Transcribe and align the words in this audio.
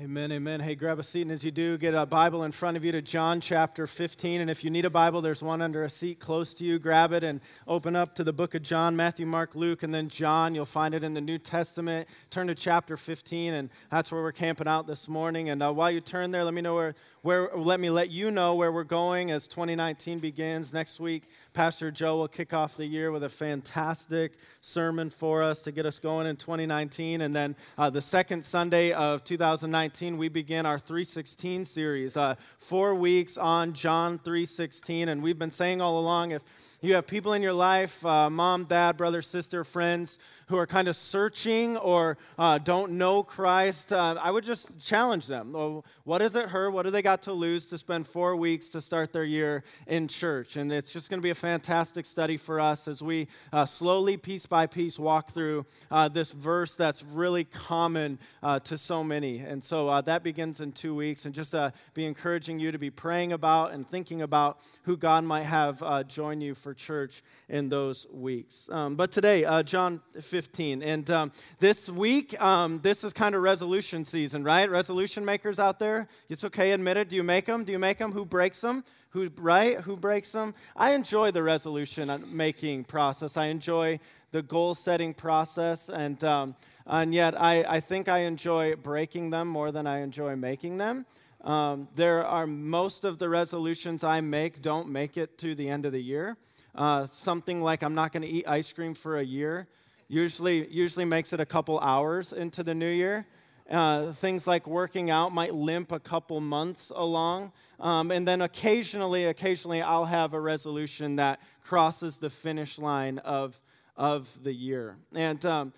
Amen, 0.00 0.30
amen. 0.30 0.60
Hey, 0.60 0.76
grab 0.76 1.00
a 1.00 1.02
seat, 1.02 1.22
and 1.22 1.32
as 1.32 1.44
you 1.44 1.50
do, 1.50 1.76
get 1.76 1.92
a 1.92 2.06
Bible 2.06 2.44
in 2.44 2.52
front 2.52 2.76
of 2.76 2.84
you 2.84 2.92
to 2.92 3.02
John 3.02 3.40
chapter 3.40 3.84
15. 3.84 4.40
And 4.40 4.48
if 4.48 4.62
you 4.62 4.70
need 4.70 4.84
a 4.84 4.90
Bible, 4.90 5.20
there's 5.20 5.42
one 5.42 5.60
under 5.60 5.82
a 5.82 5.90
seat 5.90 6.20
close 6.20 6.54
to 6.54 6.64
you. 6.64 6.78
Grab 6.78 7.12
it 7.12 7.24
and 7.24 7.40
open 7.66 7.96
up 7.96 8.14
to 8.14 8.22
the 8.22 8.32
book 8.32 8.54
of 8.54 8.62
John, 8.62 8.94
Matthew, 8.94 9.26
Mark, 9.26 9.56
Luke, 9.56 9.82
and 9.82 9.92
then 9.92 10.08
John. 10.08 10.54
You'll 10.54 10.66
find 10.66 10.94
it 10.94 11.02
in 11.02 11.14
the 11.14 11.20
New 11.20 11.36
Testament. 11.36 12.08
Turn 12.30 12.46
to 12.46 12.54
chapter 12.54 12.96
15, 12.96 13.54
and 13.54 13.70
that's 13.90 14.12
where 14.12 14.22
we're 14.22 14.30
camping 14.30 14.68
out 14.68 14.86
this 14.86 15.08
morning. 15.08 15.50
And 15.50 15.60
uh, 15.60 15.72
while 15.72 15.90
you 15.90 16.00
turn 16.00 16.30
there, 16.30 16.44
let 16.44 16.54
me 16.54 16.62
know 16.62 16.76
where, 16.76 16.94
where, 17.22 17.50
let 17.56 17.80
me 17.80 17.90
let 17.90 18.08
you 18.08 18.30
know 18.30 18.54
where 18.54 18.70
we're 18.70 18.84
going 18.84 19.32
as 19.32 19.48
2019 19.48 20.20
begins. 20.20 20.72
Next 20.72 21.00
week, 21.00 21.24
Pastor 21.54 21.90
Joe 21.90 22.18
will 22.18 22.28
kick 22.28 22.54
off 22.54 22.76
the 22.76 22.86
year 22.86 23.10
with 23.10 23.24
a 23.24 23.28
fantastic 23.28 24.34
sermon 24.60 25.10
for 25.10 25.42
us 25.42 25.60
to 25.62 25.72
get 25.72 25.86
us 25.86 25.98
going 25.98 26.28
in 26.28 26.36
2019. 26.36 27.20
And 27.20 27.34
then 27.34 27.56
uh, 27.76 27.90
the 27.90 28.00
second 28.00 28.44
Sunday 28.44 28.92
of 28.92 29.24
2019, 29.24 29.87
we 30.18 30.28
begin 30.28 30.66
our 30.66 30.78
316 30.78 31.64
series, 31.64 32.14
uh, 32.14 32.34
four 32.58 32.94
weeks 32.94 33.38
on 33.38 33.72
John 33.72 34.18
316. 34.18 35.08
And 35.08 35.22
we've 35.22 35.38
been 35.38 35.50
saying 35.50 35.80
all 35.80 35.98
along 35.98 36.32
if 36.32 36.42
you 36.82 36.94
have 36.94 37.06
people 37.06 37.32
in 37.32 37.42
your 37.42 37.54
life, 37.54 38.04
uh, 38.04 38.28
mom, 38.28 38.64
dad, 38.64 38.98
brother, 38.98 39.22
sister, 39.22 39.64
friends, 39.64 40.18
who 40.48 40.56
are 40.56 40.66
kind 40.66 40.88
of 40.88 40.96
searching 40.96 41.76
or 41.76 42.16
uh, 42.38 42.58
don't 42.58 42.92
know 42.92 43.22
Christ, 43.22 43.92
uh, 43.92 44.16
I 44.20 44.30
would 44.30 44.44
just 44.44 44.84
challenge 44.84 45.26
them. 45.26 45.52
Well, 45.52 45.84
what 46.04 46.18
does 46.18 46.36
it 46.36 46.48
hurt? 46.48 46.70
What 46.70 46.84
do 46.84 46.90
they 46.90 47.02
got 47.02 47.22
to 47.22 47.32
lose 47.32 47.66
to 47.66 47.78
spend 47.78 48.06
four 48.06 48.34
weeks 48.34 48.68
to 48.70 48.80
start 48.80 49.12
their 49.12 49.24
year 49.24 49.62
in 49.86 50.08
church? 50.08 50.56
And 50.56 50.72
it's 50.72 50.92
just 50.92 51.10
going 51.10 51.18
to 51.20 51.22
be 51.22 51.30
a 51.30 51.34
fantastic 51.34 52.06
study 52.06 52.36
for 52.36 52.60
us 52.60 52.88
as 52.88 53.02
we 53.02 53.28
uh, 53.52 53.66
slowly, 53.66 54.16
piece 54.16 54.46
by 54.46 54.66
piece, 54.66 54.98
walk 54.98 55.30
through 55.30 55.66
uh, 55.90 56.08
this 56.08 56.32
verse 56.32 56.76
that's 56.76 57.04
really 57.04 57.44
common 57.44 58.18
uh, 58.42 58.58
to 58.60 58.78
so 58.78 59.04
many. 59.04 59.38
And 59.40 59.62
so 59.62 59.88
uh, 59.88 60.00
that 60.02 60.22
begins 60.22 60.62
in 60.62 60.72
two 60.72 60.94
weeks. 60.94 61.26
And 61.26 61.34
just 61.34 61.54
be 61.92 62.06
encouraging 62.06 62.58
you 62.58 62.72
to 62.72 62.78
be 62.78 62.90
praying 62.90 63.32
about 63.32 63.72
and 63.72 63.86
thinking 63.86 64.22
about 64.22 64.64
who 64.84 64.96
God 64.96 65.24
might 65.24 65.42
have 65.42 66.08
join 66.08 66.40
you 66.40 66.54
for 66.54 66.72
church 66.72 67.22
in 67.48 67.68
those 67.68 68.06
weeks. 68.10 68.70
Um, 68.70 68.96
but 68.96 69.12
today, 69.12 69.44
John 69.64 70.00
15. 70.18 70.37
15. 70.38 70.84
And 70.84 71.10
um, 71.10 71.32
this 71.58 71.90
week, 71.90 72.40
um, 72.40 72.78
this 72.80 73.02
is 73.02 73.12
kind 73.12 73.34
of 73.34 73.42
resolution 73.42 74.04
season, 74.04 74.44
right? 74.44 74.70
Resolution 74.70 75.24
makers 75.24 75.58
out 75.58 75.80
there, 75.80 76.06
it's 76.28 76.44
okay, 76.44 76.70
admit 76.70 76.96
it. 76.96 77.08
Do 77.08 77.16
you 77.16 77.24
make 77.24 77.46
them? 77.46 77.64
Do 77.64 77.72
you 77.72 77.78
make 77.80 77.98
them? 77.98 78.12
Who 78.12 78.24
breaks 78.24 78.60
them? 78.60 78.84
Who, 79.10 79.30
right? 79.40 79.80
Who 79.80 79.96
breaks 79.96 80.30
them? 80.30 80.54
I 80.76 80.92
enjoy 80.92 81.32
the 81.32 81.42
resolution 81.42 82.08
making 82.30 82.84
process. 82.84 83.36
I 83.36 83.46
enjoy 83.46 83.98
the 84.30 84.42
goal 84.42 84.74
setting 84.74 85.12
process. 85.12 85.88
And, 85.88 86.22
um, 86.22 86.54
and 86.86 87.12
yet, 87.12 87.34
I, 87.40 87.64
I 87.68 87.80
think 87.80 88.08
I 88.08 88.18
enjoy 88.18 88.76
breaking 88.76 89.30
them 89.30 89.48
more 89.48 89.72
than 89.72 89.88
I 89.88 90.02
enjoy 90.02 90.36
making 90.36 90.76
them. 90.76 91.04
Um, 91.42 91.88
there 91.96 92.24
are 92.24 92.46
most 92.46 93.04
of 93.04 93.18
the 93.18 93.28
resolutions 93.28 94.04
I 94.04 94.20
make 94.20 94.62
don't 94.62 94.88
make 94.88 95.16
it 95.16 95.36
to 95.38 95.56
the 95.56 95.68
end 95.68 95.84
of 95.84 95.90
the 95.90 96.00
year. 96.00 96.36
Uh, 96.76 97.06
something 97.06 97.60
like 97.60 97.82
I'm 97.82 97.96
not 97.96 98.12
going 98.12 98.22
to 98.22 98.28
eat 98.28 98.46
ice 98.46 98.72
cream 98.72 98.94
for 98.94 99.18
a 99.18 99.24
year 99.24 99.66
usually, 100.08 100.66
usually 100.68 101.04
makes 101.04 101.32
it 101.32 101.40
a 101.40 101.46
couple 101.46 101.78
hours 101.80 102.32
into 102.32 102.62
the 102.62 102.74
new 102.74 102.90
year. 102.90 103.26
Uh, 103.70 104.12
things 104.12 104.46
like 104.46 104.66
working 104.66 105.10
out 105.10 105.32
might 105.32 105.54
limp 105.54 105.92
a 105.92 106.00
couple 106.00 106.40
months 106.40 106.90
along. 106.96 107.52
Um, 107.78 108.10
and 108.10 108.26
then 108.26 108.40
occasionally, 108.40 109.26
occasionally, 109.26 109.82
I'll 109.82 110.06
have 110.06 110.32
a 110.32 110.40
resolution 110.40 111.16
that 111.16 111.40
crosses 111.62 112.16
the 112.18 112.30
finish 112.30 112.78
line 112.78 113.18
of, 113.18 113.62
of 113.94 114.42
the 114.42 114.54
year. 114.54 114.96
And 115.14 115.44
um, 115.44 115.74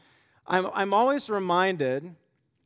I'm, 0.46 0.68
I'm 0.72 0.94
always 0.94 1.28
reminded 1.28 2.14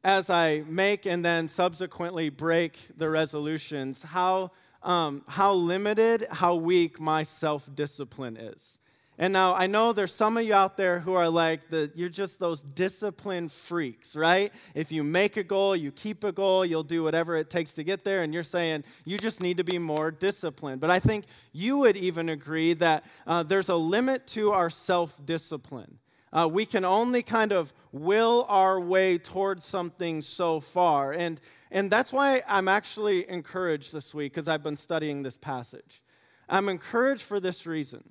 as 0.04 0.28
I 0.28 0.62
make 0.68 1.06
and 1.06 1.24
then 1.24 1.48
subsequently 1.48 2.28
break 2.28 2.78
the 2.94 3.08
resolutions 3.08 4.02
how, 4.02 4.50
um, 4.82 5.24
how 5.26 5.54
limited, 5.54 6.26
how 6.30 6.56
weak 6.56 7.00
my 7.00 7.22
self 7.22 7.74
discipline 7.74 8.36
is. 8.36 8.78
And 9.16 9.32
now 9.32 9.54
I 9.54 9.68
know 9.68 9.92
there's 9.92 10.12
some 10.12 10.36
of 10.36 10.44
you 10.44 10.54
out 10.54 10.76
there 10.76 10.98
who 10.98 11.14
are 11.14 11.28
like, 11.28 11.68
the, 11.68 11.90
you're 11.94 12.08
just 12.08 12.40
those 12.40 12.62
disciplined 12.62 13.52
freaks, 13.52 14.16
right? 14.16 14.52
If 14.74 14.90
you 14.90 15.04
make 15.04 15.36
a 15.36 15.44
goal, 15.44 15.76
you 15.76 15.92
keep 15.92 16.24
a 16.24 16.32
goal, 16.32 16.64
you'll 16.64 16.82
do 16.82 17.04
whatever 17.04 17.36
it 17.36 17.48
takes 17.48 17.74
to 17.74 17.84
get 17.84 18.02
there, 18.02 18.24
and 18.24 18.34
you're 18.34 18.42
saying 18.42 18.82
you 19.04 19.18
just 19.18 19.40
need 19.40 19.58
to 19.58 19.64
be 19.64 19.78
more 19.78 20.10
disciplined. 20.10 20.80
But 20.80 20.90
I 20.90 20.98
think 20.98 21.26
you 21.52 21.78
would 21.78 21.96
even 21.96 22.28
agree 22.28 22.74
that 22.74 23.04
uh, 23.26 23.44
there's 23.44 23.68
a 23.68 23.76
limit 23.76 24.26
to 24.28 24.50
our 24.50 24.68
self 24.68 25.24
discipline. 25.24 25.98
Uh, 26.32 26.48
we 26.48 26.66
can 26.66 26.84
only 26.84 27.22
kind 27.22 27.52
of 27.52 27.72
will 27.92 28.44
our 28.48 28.80
way 28.80 29.18
towards 29.18 29.64
something 29.64 30.20
so 30.20 30.58
far. 30.58 31.12
And, 31.12 31.40
and 31.70 31.88
that's 31.88 32.12
why 32.12 32.42
I'm 32.48 32.66
actually 32.66 33.30
encouraged 33.30 33.94
this 33.94 34.12
week 34.12 34.32
because 34.32 34.48
I've 34.48 34.64
been 34.64 34.76
studying 34.76 35.22
this 35.22 35.38
passage. 35.38 36.02
I'm 36.48 36.68
encouraged 36.68 37.22
for 37.22 37.38
this 37.38 37.68
reason 37.68 38.02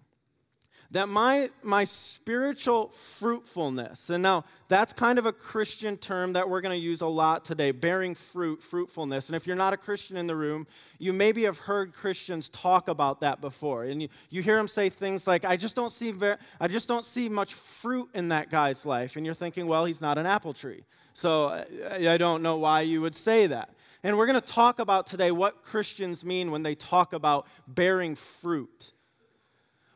that 0.93 1.09
my, 1.09 1.49
my 1.63 1.83
spiritual 1.83 2.87
fruitfulness, 2.89 4.11
and 4.11 4.21
now 4.21 4.45
that's 4.67 4.93
kind 4.93 5.17
of 5.17 5.25
a 5.25 5.33
Christian 5.33 5.97
term 5.97 6.33
that 6.33 6.47
we're 6.47 6.61
going 6.61 6.79
to 6.79 6.83
use 6.83 7.01
a 7.01 7.07
lot 7.07 7.43
today, 7.43 7.71
bearing 7.71 8.13
fruit, 8.13 8.61
fruitfulness. 8.61 9.27
And 9.27 9.35
if 9.35 9.47
you're 9.47 9.55
not 9.55 9.73
a 9.73 9.77
Christian 9.77 10.17
in 10.17 10.27
the 10.27 10.35
room, 10.35 10.67
you 10.99 11.11
maybe 11.11 11.43
have 11.43 11.57
heard 11.57 11.93
Christians 11.93 12.47
talk 12.47 12.87
about 12.87 13.21
that 13.21 13.41
before. 13.41 13.85
And 13.85 14.03
you, 14.03 14.07
you 14.29 14.43
hear 14.43 14.55
them 14.55 14.67
say 14.67 14.87
things 14.89 15.25
like, 15.25 15.43
I 15.45 15.57
just, 15.57 15.75
don't 15.75 15.91
see 15.91 16.11
very, 16.11 16.37
I 16.61 16.67
just 16.67 16.87
don't 16.87 17.05
see 17.05 17.27
much 17.27 17.55
fruit 17.55 18.09
in 18.13 18.29
that 18.29 18.51
guy's 18.51 18.85
life. 18.85 19.15
And 19.15 19.25
you're 19.25 19.33
thinking, 19.33 19.65
well, 19.65 19.85
he's 19.85 19.99
not 19.99 20.19
an 20.19 20.27
apple 20.27 20.53
tree. 20.53 20.83
So 21.13 21.47
I, 21.89 22.07
I 22.07 22.17
don't 22.17 22.43
know 22.43 22.57
why 22.57 22.81
you 22.81 23.01
would 23.01 23.15
say 23.15 23.47
that. 23.47 23.69
And 24.03 24.15
we're 24.15 24.27
going 24.27 24.39
to 24.39 24.45
talk 24.45 24.77
about 24.77 25.07
today 25.07 25.31
what 25.31 25.63
Christians 25.63 26.23
mean 26.23 26.51
when 26.51 26.61
they 26.61 26.75
talk 26.75 27.13
about 27.13 27.47
bearing 27.67 28.13
fruit. 28.13 28.91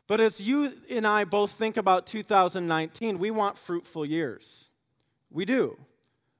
But 0.08 0.20
as 0.20 0.40
you 0.40 0.72
and 0.90 1.06
I 1.06 1.24
both 1.24 1.52
think 1.52 1.76
about 1.76 2.06
2019, 2.06 3.18
we 3.18 3.30
want 3.30 3.58
fruitful 3.58 4.06
years. 4.06 4.70
We 5.30 5.44
do. 5.44 5.76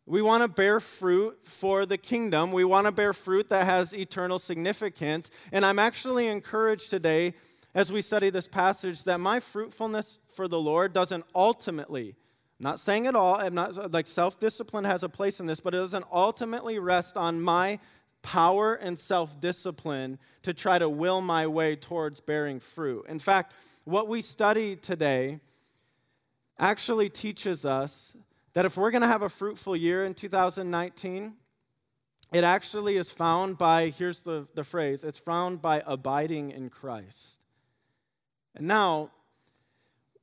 We 0.07 0.23
want 0.23 0.43
to 0.43 0.49
bear 0.49 0.81
fruit 0.81 1.39
for 1.45 1.85
the 1.85 1.99
kingdom. 1.99 2.51
We 2.51 2.65
want 2.65 2.87
to 2.87 2.93
bear 2.93 3.13
fruit 3.13 3.51
that 3.51 3.67
has 3.67 3.95
eternal 3.95 4.39
significance. 4.39 5.31
And 5.53 5.67
I'm 5.67 5.79
actually 5.79 6.29
encouraged 6.29 6.89
today, 6.89 7.35
as 7.75 7.93
we 7.93 8.01
study 8.01 8.31
this 8.31 8.49
passage, 8.49 9.05
that 9.05 9.21
my 9.21 9.39
fruitfulness 9.39 10.21
for 10.29 10.49
the 10.49 10.59
Lord 10.59 10.95
doesn't 10.95 11.27
ultimately, 11.35 12.17
I'm 12.59 12.65
not 12.65 12.81
saying 12.81 13.07
at 13.07 13.15
all, 13.15 13.35
I'm 13.35 13.55
not 13.55 13.93
like 13.93 14.07
self 14.07 14.41
discipline 14.41 14.85
has 14.85 15.03
a 15.03 15.11
place 15.11 15.41
in 15.41 15.47
this, 15.47 15.61
but 15.61 15.75
it 15.75 15.79
doesn't 15.79 16.07
ultimately 16.11 16.79
rest 16.79 17.19
on 17.19 17.39
my 17.39 17.79
power 18.29 18.75
and 18.75 18.99
self 18.99 19.41
discipline 19.41 20.19
to 20.43 20.53
try 20.53 20.79
to 20.79 20.87
will 20.87 21.23
my 21.23 21.47
way 21.47 21.75
towards 21.75 22.21
bearing 22.21 22.61
fruit. 22.61 23.07
In 23.09 23.19
fact, 23.19 23.55
what 23.85 24.07
we 24.07 24.21
study 24.21 24.77
today 24.77 25.41
actually 26.59 27.09
teaches 27.09 27.65
us 27.65 28.15
that 28.53 28.67
if 28.67 28.77
we're 28.77 28.91
going 28.91 29.03
to 29.03 29.09
have 29.09 29.23
a 29.23 29.31
fruitful 29.31 29.75
year 29.75 30.05
in 30.05 30.13
2019, 30.13 31.37
it 32.31 32.45
actually 32.45 32.99
is 32.99 33.11
found 33.11 33.57
by, 33.57 33.89
here's 33.97 34.21
the, 34.21 34.47
the 34.55 34.65
phrase, 34.65 35.05
it's 35.05 35.19
found 35.19 35.63
by 35.63 35.83
abiding 35.87 36.51
in 36.51 36.69
Christ. 36.69 37.41
And 38.55 38.67
now, 38.67 39.11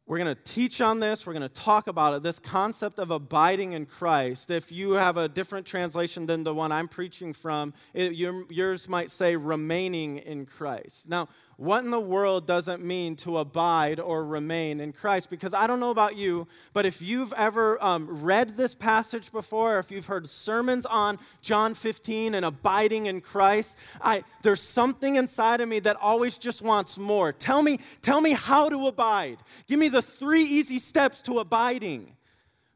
we're 0.08 0.20
going 0.20 0.36
to 0.36 0.42
teach 0.44 0.82
on 0.82 1.00
this. 1.00 1.26
We're 1.26 1.34
going 1.34 1.48
to 1.48 1.54
talk 1.54 1.88
about 1.88 2.14
it. 2.14 2.22
This 2.22 2.38
concept 2.38 3.00
of 3.00 3.10
abiding 3.10 3.74
in 3.74 3.88
Christ. 3.88 4.52
If 4.52 4.72
you 4.72 4.94
have 4.94 5.18
a 5.18 5.28
different 5.28 5.66
translation 5.66 6.28
than 6.28 6.44
the 6.44 6.54
one 6.54 6.72
I'm 6.72 6.88
preaching 6.88 7.34
from, 7.34 7.74
it, 7.94 8.14
your, 8.14 8.46
yours 8.52 8.88
might 8.88 9.10
say 9.10 9.36
remaining 9.36 10.18
in 10.20 10.46
Christ. 10.46 11.10
Now, 11.10 11.28
what 11.58 11.86
in 11.86 11.90
the 11.90 12.00
world 12.00 12.46
does 12.46 12.68
it 12.68 12.82
mean 12.82 13.16
to 13.18 13.38
abide 13.38 14.00
or 14.00 14.26
remain 14.26 14.82
in 14.82 14.92
Christ? 14.92 15.30
Because 15.30 15.54
I 15.54 15.68
don't 15.68 15.80
know 15.80 15.90
about 15.90 16.18
you, 16.18 16.48
but 16.74 16.86
if 16.86 17.02
you've 17.02 17.32
ever 17.34 17.82
um, 17.84 18.08
read 18.24 18.50
this 18.50 18.76
passage 18.76 19.32
before, 19.32 19.76
or 19.76 19.80
if 19.80 19.90
you've 19.90 20.06
heard 20.06 20.30
sermons 20.30 20.86
on 20.86 21.18
John 21.42 21.74
15 21.74 22.36
and 22.36 22.46
abiding 22.46 23.06
in 23.06 23.22
Christ, 23.22 23.78
I, 24.02 24.24
there's 24.42 24.62
something 24.62 25.16
inside 25.16 25.62
of 25.62 25.70
me 25.70 25.80
that 25.80 25.96
always 26.02 26.38
just 26.38 26.62
wants 26.62 27.00
more. 27.00 27.32
Tell 27.32 27.62
me, 27.62 27.80
tell 28.02 28.20
me 28.20 28.34
how 28.34 28.68
to 28.68 28.88
abide. 28.88 29.38
Give 29.68 29.80
me 29.80 29.88
the 29.88 30.02
three 30.02 30.44
easy 30.44 30.78
steps 30.78 31.22
to 31.24 31.40
abiding. 31.40 32.16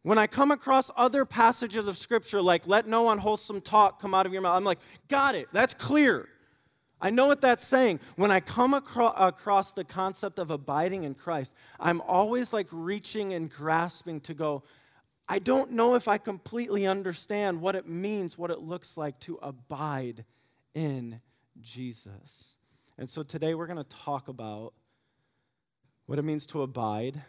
When 0.03 0.17
I 0.17 0.27
come 0.27 0.51
across 0.51 0.89
other 0.95 1.25
passages 1.25 1.89
of 1.89 1.97
scripture 1.97 2.41
like, 2.41 2.65
let 2.65 2.87
no 2.87 3.09
unwholesome 3.09 3.59
talk 3.59 4.01
come 4.01 4.13
out 4.13 4.25
of 4.25 4.31
your 4.31 4.41
mouth, 4.41 4.55
I'm 4.55 4.63
like, 4.63 4.79
got 5.09 5.35
it, 5.35 5.49
that's 5.51 5.73
clear. 5.73 6.29
I 7.01 7.09
know 7.09 7.27
what 7.27 7.41
that's 7.41 7.65
saying. 7.65 7.99
When 8.15 8.31
I 8.31 8.39
come 8.41 8.73
acro- 8.73 9.13
across 9.13 9.71
the 9.71 9.83
concept 9.83 10.37
of 10.37 10.51
abiding 10.51 11.03
in 11.03 11.13
Christ, 11.13 11.53
I'm 11.79 12.01
always 12.01 12.51
like 12.51 12.67
reaching 12.71 13.33
and 13.33 13.49
grasping 13.49 14.19
to 14.21 14.33
go, 14.33 14.63
I 15.27 15.39
don't 15.39 15.73
know 15.73 15.95
if 15.95 16.07
I 16.07 16.17
completely 16.17 16.87
understand 16.87 17.61
what 17.61 17.75
it 17.75 17.87
means, 17.87 18.37
what 18.37 18.51
it 18.51 18.59
looks 18.59 18.97
like 18.97 19.19
to 19.21 19.37
abide 19.41 20.25
in 20.73 21.21
Jesus. 21.61 22.57
And 22.97 23.09
so 23.09 23.23
today 23.23 23.53
we're 23.53 23.67
going 23.67 23.77
to 23.77 23.83
talk 23.83 24.27
about 24.27 24.73
what 26.05 26.19
it 26.19 26.23
means 26.23 26.45
to 26.47 26.63
abide. 26.63 27.21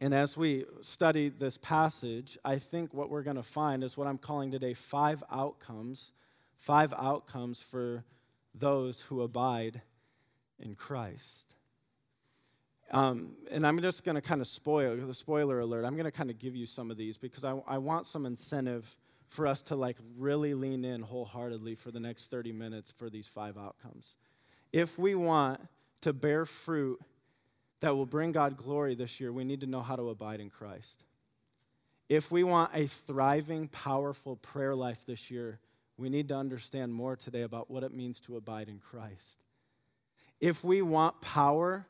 And 0.00 0.14
as 0.14 0.38
we 0.38 0.64
study 0.80 1.28
this 1.28 1.58
passage, 1.58 2.38
I 2.44 2.56
think 2.56 2.94
what 2.94 3.10
we're 3.10 3.24
going 3.24 3.36
to 3.36 3.42
find 3.42 3.82
is 3.82 3.98
what 3.98 4.06
I'm 4.06 4.16
calling 4.16 4.52
today 4.52 4.72
five 4.72 5.24
outcomes, 5.30 6.14
five 6.56 6.94
outcomes 6.96 7.60
for 7.60 8.04
those 8.58 9.02
who 9.02 9.22
abide 9.22 9.82
in 10.58 10.74
Christ. 10.74 11.54
Um, 12.90 13.36
and 13.50 13.66
I'm 13.66 13.80
just 13.80 14.04
going 14.04 14.14
to 14.14 14.22
kind 14.22 14.40
of 14.40 14.46
spoil 14.46 14.96
the 14.96 15.14
spoiler 15.14 15.60
alert. 15.60 15.84
I'm 15.84 15.94
going 15.94 16.04
to 16.04 16.10
kind 16.10 16.30
of 16.30 16.38
give 16.38 16.56
you 16.56 16.66
some 16.66 16.90
of 16.90 16.96
these 16.96 17.18
because 17.18 17.44
I, 17.44 17.60
I 17.66 17.78
want 17.78 18.06
some 18.06 18.24
incentive 18.24 18.96
for 19.28 19.46
us 19.46 19.60
to 19.62 19.76
like 19.76 19.98
really 20.16 20.54
lean 20.54 20.84
in 20.84 21.02
wholeheartedly 21.02 21.74
for 21.74 21.90
the 21.90 22.00
next 22.00 22.30
30 22.30 22.52
minutes 22.52 22.92
for 22.92 23.10
these 23.10 23.28
five 23.28 23.58
outcomes. 23.58 24.16
If 24.72 24.98
we 24.98 25.14
want 25.14 25.60
to 26.00 26.12
bear 26.12 26.46
fruit 26.46 26.98
that 27.80 27.94
will 27.94 28.06
bring 28.06 28.32
God 28.32 28.56
glory 28.56 28.94
this 28.94 29.20
year, 29.20 29.32
we 29.32 29.44
need 29.44 29.60
to 29.60 29.66
know 29.66 29.82
how 29.82 29.96
to 29.96 30.08
abide 30.08 30.40
in 30.40 30.48
Christ. 30.48 31.04
If 32.08 32.30
we 32.30 32.42
want 32.42 32.70
a 32.74 32.86
thriving, 32.86 33.68
powerful 33.68 34.36
prayer 34.36 34.74
life 34.74 35.04
this 35.04 35.30
year, 35.30 35.60
we 35.98 36.08
need 36.08 36.28
to 36.28 36.36
understand 36.36 36.94
more 36.94 37.16
today 37.16 37.42
about 37.42 37.70
what 37.70 37.82
it 37.82 37.92
means 37.92 38.20
to 38.20 38.36
abide 38.36 38.68
in 38.68 38.78
Christ. 38.78 39.40
If 40.40 40.62
we 40.62 40.80
want 40.80 41.20
power 41.20 41.86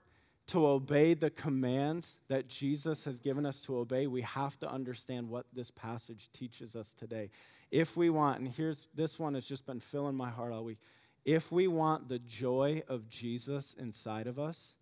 to 0.49 0.67
obey 0.67 1.13
the 1.13 1.29
commands 1.29 2.17
that 2.29 2.49
Jesus 2.49 3.05
has 3.05 3.21
given 3.21 3.45
us 3.45 3.61
to 3.63 3.77
obey, 3.77 4.07
we 4.07 4.23
have 4.23 4.59
to 4.61 4.71
understand 4.71 5.29
what 5.29 5.45
this 5.53 5.71
passage 5.71 6.33
teaches 6.33 6.75
us 6.75 6.95
today. 6.95 7.29
If 7.71 7.99
we 7.99 8.09
want, 8.09 8.39
and 8.39 8.49
here's 8.49 8.89
this 8.95 9.19
one 9.19 9.35
has 9.35 9.47
just 9.47 9.67
been 9.67 9.81
filling 9.81 10.15
my 10.15 10.31
heart 10.31 10.55
all 10.55 10.65
week. 10.65 10.79
If 11.27 11.53
we 11.53 11.69
want 11.69 12.09
the 12.09 12.19
joy 12.19 12.83
of 12.89 13.11
Jesus 13.11 13.75
inside 13.75 14.27
of 14.27 14.39
us, 14.39 14.77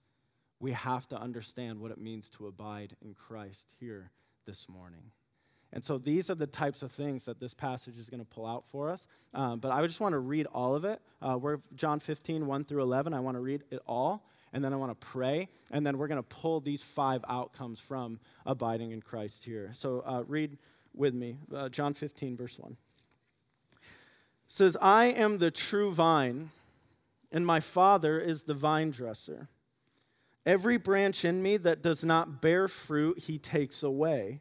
we 0.61 0.71
have 0.71 1.09
to 1.09 1.21
understand 1.21 1.81
what 1.81 1.91
it 1.91 1.99
means 1.99 2.31
to 2.31 2.47
abide 2.47 2.95
in 3.03 3.15
Christ 3.15 3.75
here 3.81 4.13
this 4.47 4.69
morning. 4.69 5.11
And 5.77 5.85
so 5.85 5.99
these 5.99 6.31
are 6.31 6.35
the 6.35 6.47
types 6.47 6.83
of 6.83 6.91
things 6.91 7.27
that 7.27 7.39
this 7.39 7.53
passage 7.53 7.99
is 7.99 8.09
going 8.09 8.21
to 8.21 8.25
pull 8.25 8.47
out 8.47 8.65
for 8.65 8.89
us. 8.89 9.07
Um, 9.35 9.59
but 9.59 9.73
I 9.73 9.87
just 9.87 10.01
want 10.01 10.15
to 10.15 10.19
read 10.19 10.47
all 10.47 10.75
of 10.75 10.87
it. 10.87 11.03
Uh, 11.21 11.37
we're 11.37 11.59
John 11.75 12.01
15, 12.01 12.47
1 12.47 12.65
through 12.65 12.81
11. 12.81 13.13
I 13.13 13.21
want 13.21 13.37
to 13.37 13.43
read 13.43 13.63
it 13.71 13.83
all, 13.87 14.27
and 14.55 14.65
then 14.65 14.73
I 14.73 14.77
want 14.77 14.99
to 14.99 15.07
pray, 15.07 15.49
and 15.71 15.87
then 15.87 15.99
we're 15.99 16.09
going 16.09 16.23
to 16.23 16.23
pull 16.23 16.61
these 16.61 16.83
five 16.83 17.23
outcomes 17.29 17.79
from 17.79 18.21
abiding 18.47 18.93
in 18.93 19.03
Christ 19.03 19.45
here. 19.45 19.69
So 19.75 20.03
uh, 20.07 20.25
read 20.27 20.57
with 20.95 21.13
me 21.13 21.37
uh, 21.55 21.69
John 21.69 21.93
15, 21.93 22.39
verse 22.39 22.59
1. 22.59 22.73
It 22.73 23.79
says, 24.49 24.79
I 24.81 25.09
am 25.09 25.37
the 25.37 25.51
true 25.51 25.93
vine, 25.93 26.53
and 27.31 27.45
my 27.45 27.61
Father 27.61 28.19
is 28.19 28.45
the 28.45 28.55
vine 28.55 28.93
dresser. 28.93 29.51
Every 30.47 30.79
branch 30.79 31.23
in 31.23 31.43
me 31.43 31.59
that 31.59 31.83
does 31.83 32.03
not 32.03 32.41
bear 32.41 32.67
fruit, 32.67 33.19
he 33.19 33.37
takes 33.37 33.83
away. 33.83 34.41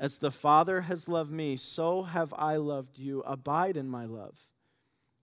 As 0.00 0.16
the 0.16 0.30
Father 0.30 0.80
has 0.80 1.10
loved 1.10 1.30
me, 1.30 1.56
so 1.56 2.04
have 2.04 2.32
I 2.38 2.56
loved 2.56 2.98
you. 2.98 3.20
Abide 3.20 3.76
in 3.76 3.86
my 3.86 4.06
love. 4.06 4.40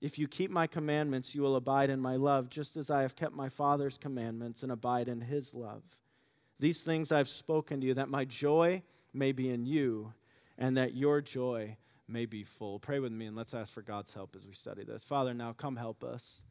If 0.02 0.20
you 0.20 0.28
keep 0.28 0.52
my 0.52 0.68
commandments, 0.68 1.34
you 1.34 1.42
will 1.42 1.56
abide 1.56 1.90
in 1.90 2.00
my 2.00 2.16
love, 2.16 2.48
just 2.48 2.78
as 2.78 2.92
I 2.92 3.02
have 3.02 3.16
kept 3.16 3.34
my 3.34 3.50
Father's 3.50 3.98
commandments 3.98 4.62
and 4.62 4.72
abide 4.72 5.08
in 5.08 5.22
his 5.22 5.56
love. 5.56 5.82
These 6.60 6.84
things 6.84 7.12
I've 7.12 7.28
spoken 7.28 7.82
to 7.82 7.88
you, 7.88 7.96
that 7.96 8.08
my 8.08 8.24
joy 8.24 8.84
may 9.16 9.32
be 9.32 9.50
in 9.50 9.66
you, 9.66 10.14
and 10.60 10.78
that 10.78 10.94
your 10.94 11.22
joy 11.22 11.76
may 12.08 12.28
be 12.28 12.44
full. 12.44 12.78
Pray 12.78 13.00
with 13.00 13.12
me, 13.12 13.26
and 13.26 13.36
let's 13.36 13.56
ask 13.56 13.74
for 13.74 13.82
God's 13.82 14.14
help 14.14 14.36
as 14.36 14.46
we 14.46 14.54
study 14.54 14.84
this. 14.84 15.04
Father, 15.04 15.34
now 15.34 15.54
come 15.54 15.76
help 15.76 16.04
us. 16.04 16.44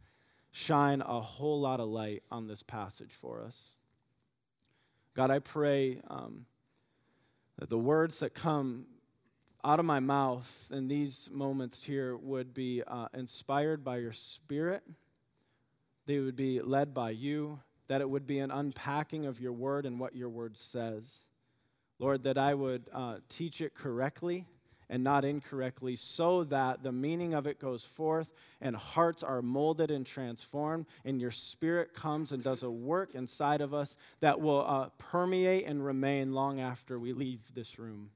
Shine 0.51 1.01
a 1.01 1.21
whole 1.21 1.61
lot 1.61 1.79
of 1.79 1.87
light 1.87 2.25
on 2.33 2.49
this 2.49 2.65
passage 2.65 3.13
for 3.13 3.41
us. 3.41 3.77
God, 5.15 5.31
I 5.31 5.39
pray. 5.39 6.01
Um, 6.11 6.47
that 7.59 7.71
the 7.71 7.79
words 7.79 8.21
that 8.21 8.35
come 8.35 8.87
out 9.65 9.81
of 9.81 9.85
my 9.85 10.01
mouth 10.01 10.71
in 10.73 10.89
these 10.89 11.29
moments 11.33 11.85
here 11.85 12.17
would 12.17 12.55
be 12.55 12.83
uh, 12.87 13.09
inspired 13.15 13.83
by 13.83 13.97
your 13.97 14.13
spirit, 14.13 14.83
they 16.07 16.21
would 16.21 16.37
be 16.37 16.61
led 16.61 16.95
by 16.95 17.11
you, 17.11 17.61
that 17.89 18.01
it 18.01 18.09
would 18.09 18.27
be 18.27 18.39
an 18.39 18.51
unpacking 18.51 19.27
of 19.27 19.41
your 19.41 19.53
word 19.53 19.87
and 19.87 19.99
what 19.99 20.15
your 20.15 20.29
word 20.29 20.57
says. 20.57 21.27
Lord, 21.99 22.25
that 22.25 22.39
I 22.39 22.55
would 22.55 22.89
uh, 22.93 23.17
teach 23.29 23.61
it 23.61 23.75
correctly 23.75 24.47
and 24.89 25.03
not 25.03 25.25
incorrectly, 25.25 25.97
so 25.97 26.45
that 26.45 26.83
the 26.83 26.93
meaning 26.93 27.35
of 27.35 27.47
it 27.47 27.59
goes 27.59 27.85
forth 27.85 28.33
and 28.61 28.77
hearts 28.77 29.23
are 29.23 29.43
molded 29.43 29.91
and 29.91 30.07
transformed, 30.07 30.87
and 31.05 31.21
your 31.21 31.31
spirit 31.31 31.93
comes 31.93 32.33
and 32.33 32.43
does 32.43 32.63
a 32.63 32.71
work 32.71 33.15
inside 33.15 33.61
of 33.61 33.75
us 33.75 33.97
that 34.21 34.41
will 34.41 34.65
uh, 34.67 34.89
permeate 34.99 35.67
and 35.67 35.85
remain 35.85 36.33
long 36.33 36.61
after 36.61 36.99
we 36.99 37.13
leave 37.13 37.55
this 37.55 37.79
room. 37.79 38.11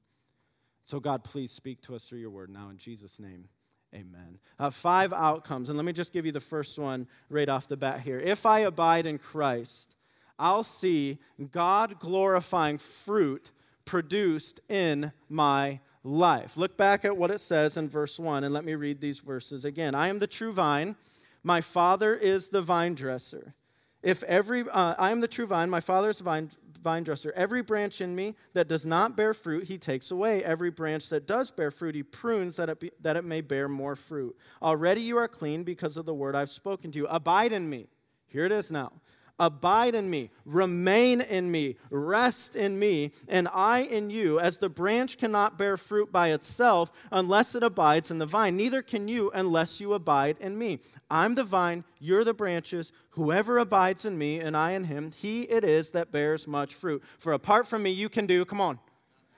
So, 0.85 1.01
God, 1.01 1.25
please 1.25 1.53
speak 1.53 1.81
to 1.83 1.95
us 1.95 2.09
through 2.09 2.21
your 2.21 2.31
word 2.31 2.51
now 2.51 2.69
in 2.71 2.77
Jesus' 2.77 3.21
name. 3.21 3.49
Amen. 3.95 4.39
Uh, 4.59 4.71
five 4.71 5.13
outcomes, 5.13 5.69
and 5.69 5.77
let 5.77 5.85
me 5.85 5.93
just 5.93 6.13
give 6.13 6.25
you 6.25 6.33
the 6.33 6.41
first 6.41 6.79
one 6.79 7.09
right 7.29 7.49
off 7.49 7.67
the 7.67 7.77
bat 7.77 8.01
here. 8.01 8.21
If 8.21 8.47
I 8.47 8.61
abide 8.61 9.05
in 9.05 9.19
Christ, 9.19 9.97
I'll 10.39 10.63
see 10.63 11.19
God 11.51 11.99
glorifying 11.99 12.79
fruit 12.79 13.51
produced 13.85 14.61
in 14.69 15.13
my 15.29 15.81
life. 16.03 16.57
Look 16.57 16.77
back 16.77 17.05
at 17.05 17.17
what 17.17 17.31
it 17.31 17.39
says 17.39 17.77
in 17.77 17.89
verse 17.89 18.19
1, 18.19 18.45
and 18.45 18.55
let 18.55 18.65
me 18.65 18.75
read 18.75 19.01
these 19.01 19.21
verses 19.21 19.65
again. 19.65 19.95
I 19.95 20.09
am 20.09 20.19
the 20.19 20.27
true 20.27 20.53
vine, 20.53 20.97
my 21.43 21.61
Father 21.61 22.15
is 22.15 22.49
the 22.49 22.63
vine 22.63 22.95
dresser. 22.95 23.55
If 24.03 24.23
every, 24.25 24.63
uh, 24.71 24.95
I 24.99 25.11
am 25.11 25.21
the 25.21 25.29
true 25.29 25.47
vine, 25.47 25.69
my 25.69 25.81
Father 25.81 26.09
is 26.09 26.19
the 26.19 26.25
vine, 26.25 26.51
vine 26.83 27.03
dresser. 27.03 27.33
Every 27.37 27.63
branch 27.63 28.01
in 28.01 28.15
me 28.15 28.35
that 28.55 28.69
does 28.69 28.87
not 28.87 29.17
bear 29.17 29.35
fruit, 29.35 29.65
he 29.65 29.77
takes 29.77 30.11
away. 30.11 30.43
Every 30.43 30.71
branch 30.71 31.09
that 31.11 31.27
does 31.27 31.51
bear 31.51 31.71
fruit, 31.71 31.95
he 31.95 32.03
prunes 32.03 32.57
that 32.57 32.69
it, 32.71 32.81
be, 32.81 32.91
that 33.01 33.17
it 33.17 33.25
may 33.25 33.43
bear 33.43 33.69
more 33.69 33.97
fruit. 33.97 34.37
Already 34.63 35.03
you 35.03 35.19
are 35.19 35.29
clean 35.29 35.65
because 35.65 35.97
of 35.97 36.07
the 36.07 36.15
word 36.15 36.35
I've 36.35 36.51
spoken 36.51 36.91
to 36.93 36.99
you. 36.99 37.07
Abide 37.09 37.53
in 37.53 37.69
me. 37.69 37.89
Here 38.27 38.47
it 38.47 38.53
is 38.53 38.71
now. 38.71 38.93
Abide 39.41 39.95
in 39.95 40.11
me, 40.11 40.31
remain 40.45 41.23
in 41.23 41.51
me, 41.51 41.77
rest 41.89 42.55
in 42.55 42.79
me, 42.79 43.11
and 43.27 43.49
I 43.55 43.81
in 43.81 44.11
you, 44.11 44.39
as 44.39 44.59
the 44.59 44.69
branch 44.69 45.17
cannot 45.17 45.57
bear 45.57 45.79
fruit 45.79 46.13
by 46.13 46.29
itself 46.29 46.93
unless 47.11 47.55
it 47.55 47.63
abides 47.63 48.11
in 48.11 48.19
the 48.19 48.27
vine. 48.27 48.59
Neither 48.59 48.83
can 48.83 49.09
you 49.09 49.31
unless 49.33 49.81
you 49.81 49.95
abide 49.95 50.37
in 50.41 50.59
me. 50.59 50.79
I'm 51.11 51.37
the 51.37 51.45
vine, 51.45 51.85
you're 51.99 52.23
the 52.23 52.35
branches. 52.35 52.93
Whoever 53.13 53.57
abides 53.57 54.05
in 54.05 54.19
me 54.19 54.41
and 54.41 54.55
I 54.55 54.73
in 54.73 54.85
him, 54.85 55.11
he 55.11 55.45
it 55.45 55.65
is 55.65 55.91
that 55.93 56.13
bears 56.13 56.47
much 56.47 56.75
fruit. 56.75 57.03
For 57.19 57.33
apart 57.33 57.67
from 57.67 57.83
me, 57.83 57.91
you 57.91 58.11
can 58.11 58.27
do, 58.27 58.45
come 58.45 58.61
on, 58.61 58.79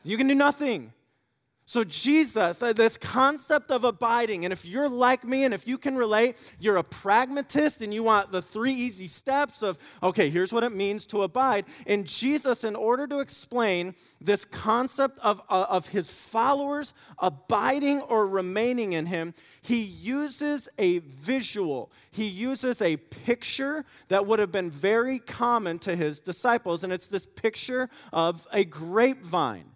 you 0.02 0.16
can 0.16 0.26
do 0.26 0.34
nothing. 0.34 0.92
So, 1.64 1.84
Jesus, 1.84 2.60
uh, 2.60 2.72
this 2.72 2.96
concept 2.96 3.70
of 3.70 3.84
abiding, 3.84 4.44
and 4.44 4.52
if 4.52 4.64
you're 4.64 4.88
like 4.88 5.22
me 5.22 5.44
and 5.44 5.54
if 5.54 5.66
you 5.66 5.78
can 5.78 5.96
relate, 5.96 6.54
you're 6.58 6.76
a 6.76 6.82
pragmatist 6.82 7.80
and 7.82 7.94
you 7.94 8.02
want 8.02 8.32
the 8.32 8.42
three 8.42 8.72
easy 8.72 9.06
steps 9.06 9.62
of, 9.62 9.78
okay, 10.02 10.28
here's 10.28 10.52
what 10.52 10.64
it 10.64 10.74
means 10.74 11.06
to 11.06 11.22
abide. 11.22 11.64
And 11.86 12.04
Jesus, 12.04 12.64
in 12.64 12.74
order 12.74 13.06
to 13.06 13.20
explain 13.20 13.94
this 14.20 14.44
concept 14.44 15.20
of, 15.20 15.40
uh, 15.48 15.66
of 15.68 15.88
his 15.88 16.10
followers 16.10 16.94
abiding 17.20 18.00
or 18.00 18.26
remaining 18.26 18.92
in 18.92 19.06
him, 19.06 19.32
he 19.62 19.82
uses 19.82 20.68
a 20.78 20.98
visual, 20.98 21.92
he 22.10 22.26
uses 22.26 22.82
a 22.82 22.96
picture 22.96 23.84
that 24.08 24.26
would 24.26 24.40
have 24.40 24.50
been 24.50 24.70
very 24.70 25.20
common 25.20 25.78
to 25.78 25.94
his 25.94 26.18
disciples. 26.18 26.82
And 26.82 26.92
it's 26.92 27.06
this 27.06 27.24
picture 27.24 27.88
of 28.12 28.48
a 28.52 28.64
grapevine 28.64 29.71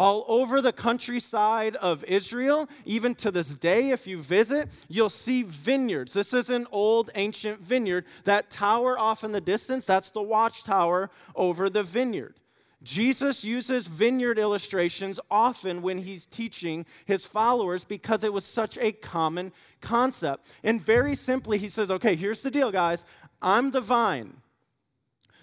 All 0.00 0.24
over 0.28 0.62
the 0.62 0.72
countryside 0.72 1.76
of 1.76 2.04
Israel, 2.04 2.70
even 2.86 3.14
to 3.16 3.30
this 3.30 3.54
day, 3.54 3.90
if 3.90 4.06
you 4.06 4.22
visit, 4.22 4.86
you'll 4.88 5.10
see 5.10 5.42
vineyards. 5.42 6.14
This 6.14 6.32
is 6.32 6.48
an 6.48 6.66
old 6.72 7.10
ancient 7.16 7.60
vineyard. 7.60 8.06
That 8.24 8.48
tower 8.48 8.98
off 8.98 9.24
in 9.24 9.32
the 9.32 9.42
distance, 9.42 9.84
that's 9.84 10.08
the 10.08 10.22
watchtower 10.22 11.10
over 11.36 11.68
the 11.68 11.82
vineyard. 11.82 12.36
Jesus 12.82 13.44
uses 13.44 13.88
vineyard 13.88 14.38
illustrations 14.38 15.20
often 15.30 15.82
when 15.82 15.98
he's 15.98 16.24
teaching 16.24 16.86
his 17.04 17.26
followers 17.26 17.84
because 17.84 18.24
it 18.24 18.32
was 18.32 18.46
such 18.46 18.78
a 18.78 18.92
common 18.92 19.52
concept. 19.82 20.54
And 20.64 20.80
very 20.80 21.14
simply, 21.14 21.58
he 21.58 21.68
says, 21.68 21.90
Okay, 21.90 22.16
here's 22.16 22.40
the 22.42 22.50
deal, 22.50 22.72
guys. 22.72 23.04
I'm 23.42 23.70
the 23.70 23.82
vine. 23.82 24.38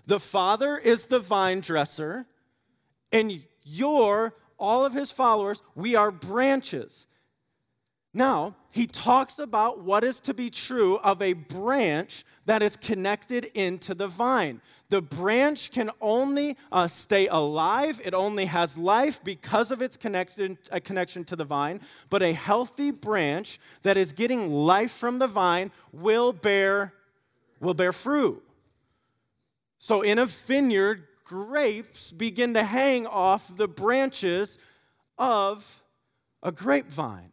The 0.07 0.19
Father 0.19 0.77
is 0.77 1.05
the 1.05 1.19
vine 1.19 1.59
dresser, 1.59 2.25
and 3.11 3.43
you're, 3.63 4.33
all 4.57 4.85
of 4.85 4.93
his 4.93 5.11
followers, 5.11 5.61
we 5.75 5.95
are 5.95 6.11
branches. 6.11 7.07
Now, 8.13 8.55
he 8.71 8.87
talks 8.87 9.37
about 9.37 9.83
what 9.83 10.03
is 10.03 10.19
to 10.21 10.33
be 10.33 10.49
true 10.49 10.97
of 10.97 11.21
a 11.21 11.33
branch 11.33 12.23
that 12.45 12.63
is 12.63 12.75
connected 12.75 13.45
into 13.53 13.93
the 13.93 14.07
vine. 14.07 14.61
The 14.89 15.01
branch 15.01 15.71
can 15.71 15.91
only 16.01 16.57
uh, 16.71 16.87
stay 16.87 17.27
alive, 17.27 18.01
it 18.03 18.13
only 18.13 18.45
has 18.45 18.77
life 18.77 19.23
because 19.23 19.69
of 19.69 19.81
its 19.81 19.97
connection, 19.97 20.57
a 20.71 20.79
connection 20.79 21.25
to 21.25 21.35
the 21.35 21.43
vine. 21.43 21.81
But 22.09 22.23
a 22.23 22.33
healthy 22.33 22.91
branch 22.91 23.59
that 23.83 23.97
is 23.97 24.13
getting 24.13 24.51
life 24.51 24.91
from 24.91 25.19
the 25.19 25.27
vine 25.27 25.71
will 25.91 26.33
bear, 26.33 26.93
will 27.59 27.73
bear 27.73 27.91
fruit. 27.91 28.41
So 29.77 30.01
in 30.01 30.17
a 30.17 30.25
vineyard, 30.25 31.03
grapes 31.27 32.13
begin 32.13 32.53
to 32.53 32.63
hang 32.63 33.05
off 33.05 33.55
the 33.57 33.67
branches 33.67 34.57
of 35.17 35.84
a 36.41 36.51
grapevine. 36.53 37.31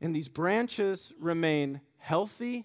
And 0.00 0.14
these 0.14 0.28
branches 0.28 1.12
remain 1.20 1.82
healthy 1.98 2.64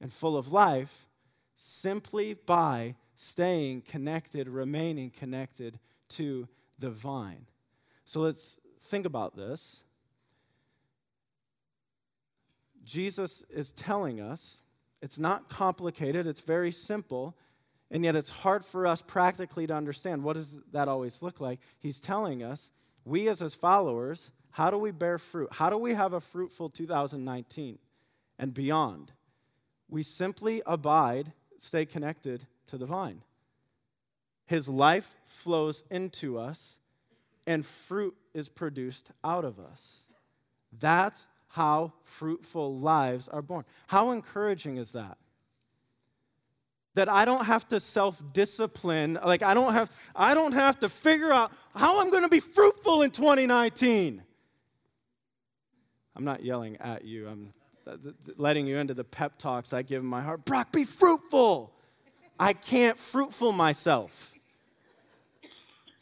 and 0.00 0.12
full 0.12 0.36
of 0.36 0.52
life 0.52 1.06
simply 1.54 2.34
by 2.34 2.96
staying 3.16 3.82
connected, 3.82 4.48
remaining 4.48 5.10
connected 5.10 5.78
to 6.10 6.46
the 6.78 6.90
vine. 6.90 7.46
So 8.04 8.20
let's 8.20 8.58
think 8.82 9.06
about 9.06 9.34
this. 9.34 9.84
Jesus 12.84 13.44
is 13.48 13.72
telling 13.72 14.20
us 14.20 14.60
it's 15.00 15.18
not 15.18 15.48
complicated, 15.48 16.26
it's 16.26 16.42
very 16.42 16.72
simple, 16.72 17.36
and 17.92 18.02
yet 18.02 18.16
it's 18.16 18.30
hard 18.30 18.64
for 18.64 18.86
us 18.86 19.02
practically 19.02 19.66
to 19.66 19.74
understand. 19.74 20.24
What 20.24 20.32
does 20.32 20.58
that 20.72 20.88
always 20.88 21.22
look 21.22 21.40
like? 21.40 21.60
He's 21.78 22.00
telling 22.00 22.42
us, 22.42 22.72
we 23.04 23.28
as 23.28 23.40
his 23.40 23.54
followers, 23.54 24.32
how 24.50 24.70
do 24.70 24.78
we 24.78 24.90
bear 24.90 25.18
fruit? 25.18 25.50
How 25.52 25.68
do 25.68 25.76
we 25.76 25.92
have 25.92 26.14
a 26.14 26.20
fruitful 26.20 26.70
2019 26.70 27.78
and 28.38 28.54
beyond? 28.54 29.12
We 29.90 30.02
simply 30.02 30.62
abide, 30.64 31.32
stay 31.58 31.84
connected 31.84 32.46
to 32.68 32.78
the 32.78 32.86
vine. 32.86 33.22
His 34.46 34.70
life 34.70 35.14
flows 35.24 35.84
into 35.90 36.38
us, 36.38 36.78
and 37.46 37.64
fruit 37.64 38.14
is 38.32 38.48
produced 38.48 39.10
out 39.22 39.44
of 39.44 39.60
us. 39.60 40.06
That's 40.78 41.28
how 41.48 41.92
fruitful 42.02 42.78
lives 42.78 43.28
are 43.28 43.42
born. 43.42 43.64
How 43.88 44.12
encouraging 44.12 44.78
is 44.78 44.92
that? 44.92 45.18
That 46.94 47.08
I 47.08 47.24
don't 47.24 47.46
have 47.46 47.66
to 47.68 47.80
self-discipline, 47.80 49.18
like 49.24 49.42
I 49.42 49.54
don't 49.54 49.72
have 49.72 49.90
I 50.14 50.34
don't 50.34 50.52
have 50.52 50.78
to 50.80 50.88
figure 50.90 51.32
out 51.32 51.50
how 51.74 52.02
I'm 52.02 52.10
going 52.10 52.22
to 52.22 52.28
be 52.28 52.40
fruitful 52.40 53.02
in 53.02 53.10
2019. 53.10 54.22
I'm 56.14 56.24
not 56.24 56.44
yelling 56.44 56.76
at 56.76 57.04
you. 57.04 57.28
I'm 57.28 57.48
letting 58.36 58.66
you 58.66 58.76
into 58.76 58.94
the 58.94 59.04
pep 59.04 59.38
talks 59.38 59.72
I 59.72 59.82
give 59.82 60.02
in 60.02 60.08
my 60.08 60.20
heart. 60.20 60.44
Brock, 60.44 60.72
be 60.72 60.84
fruitful. 60.84 61.72
I 62.38 62.52
can't 62.52 62.98
fruitful 62.98 63.52
myself. 63.52 64.34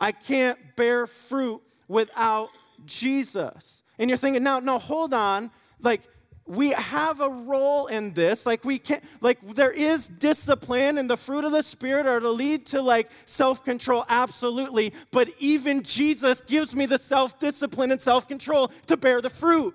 I 0.01 0.13
can't 0.13 0.59
bear 0.77 1.07
fruit 1.07 1.61
without 1.87 2.49
Jesus. 2.87 3.83
And 3.99 4.09
you're 4.09 4.17
thinking, 4.17 4.43
now, 4.43 4.59
no, 4.59 4.79
hold 4.79 5.13
on. 5.13 5.51
Like, 5.83 6.03
we 6.51 6.73
have 6.73 7.21
a 7.21 7.29
role 7.29 7.87
in 7.87 8.13
this. 8.13 8.45
Like, 8.45 8.65
we 8.65 8.81
can't, 8.81 9.03
like, 9.21 9.39
there 9.55 9.71
is 9.71 10.09
discipline, 10.09 10.99
and 10.99 11.09
the 11.09 11.17
fruit 11.17 11.45
of 11.45 11.53
the 11.53 11.63
Spirit 11.63 12.07
are 12.07 12.19
to 12.19 12.31
lead 12.31 12.67
to 12.67 12.83
like 12.83 13.09
self 13.25 13.65
control, 13.65 14.05
absolutely. 14.09 14.93
But 15.13 15.29
even 15.39 15.83
Jesus 15.83 16.41
gives 16.41 16.75
me 16.75 16.87
the 16.87 16.99
self 16.99 17.39
discipline 17.39 17.93
and 17.93 18.01
self 18.01 18.27
control 18.27 18.73
to 18.87 18.97
bear 18.97 19.21
the 19.21 19.31
fruit. 19.31 19.75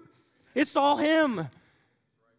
It's 0.54 0.76
all 0.76 0.98
Him. 0.98 1.48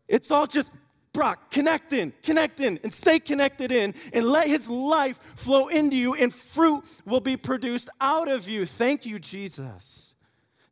It's 0.06 0.30
all 0.30 0.46
just 0.46 0.70
Brock, 1.14 1.50
connect 1.50 1.94
in, 1.94 2.12
connect 2.22 2.60
in, 2.60 2.78
and 2.82 2.92
stay 2.92 3.18
connected 3.18 3.72
in, 3.72 3.94
and 4.12 4.26
let 4.26 4.48
His 4.48 4.68
life 4.68 5.16
flow 5.16 5.68
into 5.68 5.96
you, 5.96 6.14
and 6.14 6.30
fruit 6.30 6.84
will 7.06 7.22
be 7.22 7.38
produced 7.38 7.88
out 8.02 8.28
of 8.28 8.46
you. 8.50 8.66
Thank 8.66 9.06
you, 9.06 9.18
Jesus. 9.18 10.14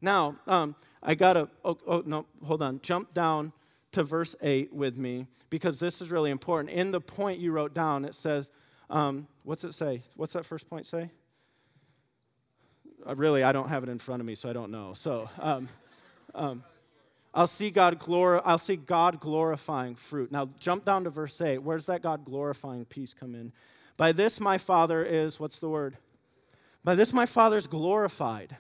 Now, 0.02 0.36
um, 0.46 0.76
I 1.04 1.14
gotta, 1.14 1.48
oh, 1.64 1.78
oh, 1.86 2.02
no, 2.06 2.26
hold 2.44 2.62
on, 2.62 2.80
jump 2.82 3.12
down 3.12 3.52
to 3.92 4.02
verse 4.02 4.34
8 4.42 4.72
with 4.72 4.96
me, 4.96 5.26
because 5.50 5.78
this 5.78 6.00
is 6.00 6.10
really 6.10 6.30
important. 6.30 6.74
In 6.74 6.90
the 6.90 7.00
point 7.00 7.38
you 7.40 7.52
wrote 7.52 7.74
down, 7.74 8.04
it 8.04 8.14
says, 8.14 8.50
um, 8.90 9.28
what's 9.42 9.64
it 9.64 9.74
say? 9.74 10.02
What's 10.16 10.32
that 10.32 10.44
first 10.44 10.68
point 10.68 10.86
say? 10.86 11.10
Uh, 13.06 13.14
really, 13.14 13.42
I 13.42 13.52
don't 13.52 13.68
have 13.68 13.82
it 13.82 13.88
in 13.88 13.98
front 13.98 14.20
of 14.20 14.26
me, 14.26 14.34
so 14.34 14.48
I 14.48 14.52
don't 14.52 14.70
know. 14.70 14.94
So, 14.94 15.28
um, 15.38 15.68
um 16.34 16.64
I'll 17.34 17.48
see 17.48 17.70
God 17.70 18.00
I'll 18.44 18.58
see 18.58 18.76
God 18.76 19.18
glorifying 19.18 19.96
fruit. 19.96 20.30
Now 20.30 20.48
jump 20.60 20.84
down 20.84 21.04
to 21.04 21.10
verse 21.10 21.40
8. 21.40 21.58
Where's 21.58 21.86
that 21.86 22.00
God 22.00 22.24
glorifying 22.24 22.84
piece 22.84 23.12
come 23.12 23.34
in? 23.34 23.52
By 23.96 24.12
this 24.12 24.40
my 24.40 24.56
Father 24.56 25.02
is 25.02 25.40
what's 25.40 25.58
the 25.58 25.68
word? 25.68 25.96
By 26.84 26.94
this 26.94 27.12
my 27.12 27.26
Father 27.26 27.56
is 27.56 27.66
glorified. 27.66 28.56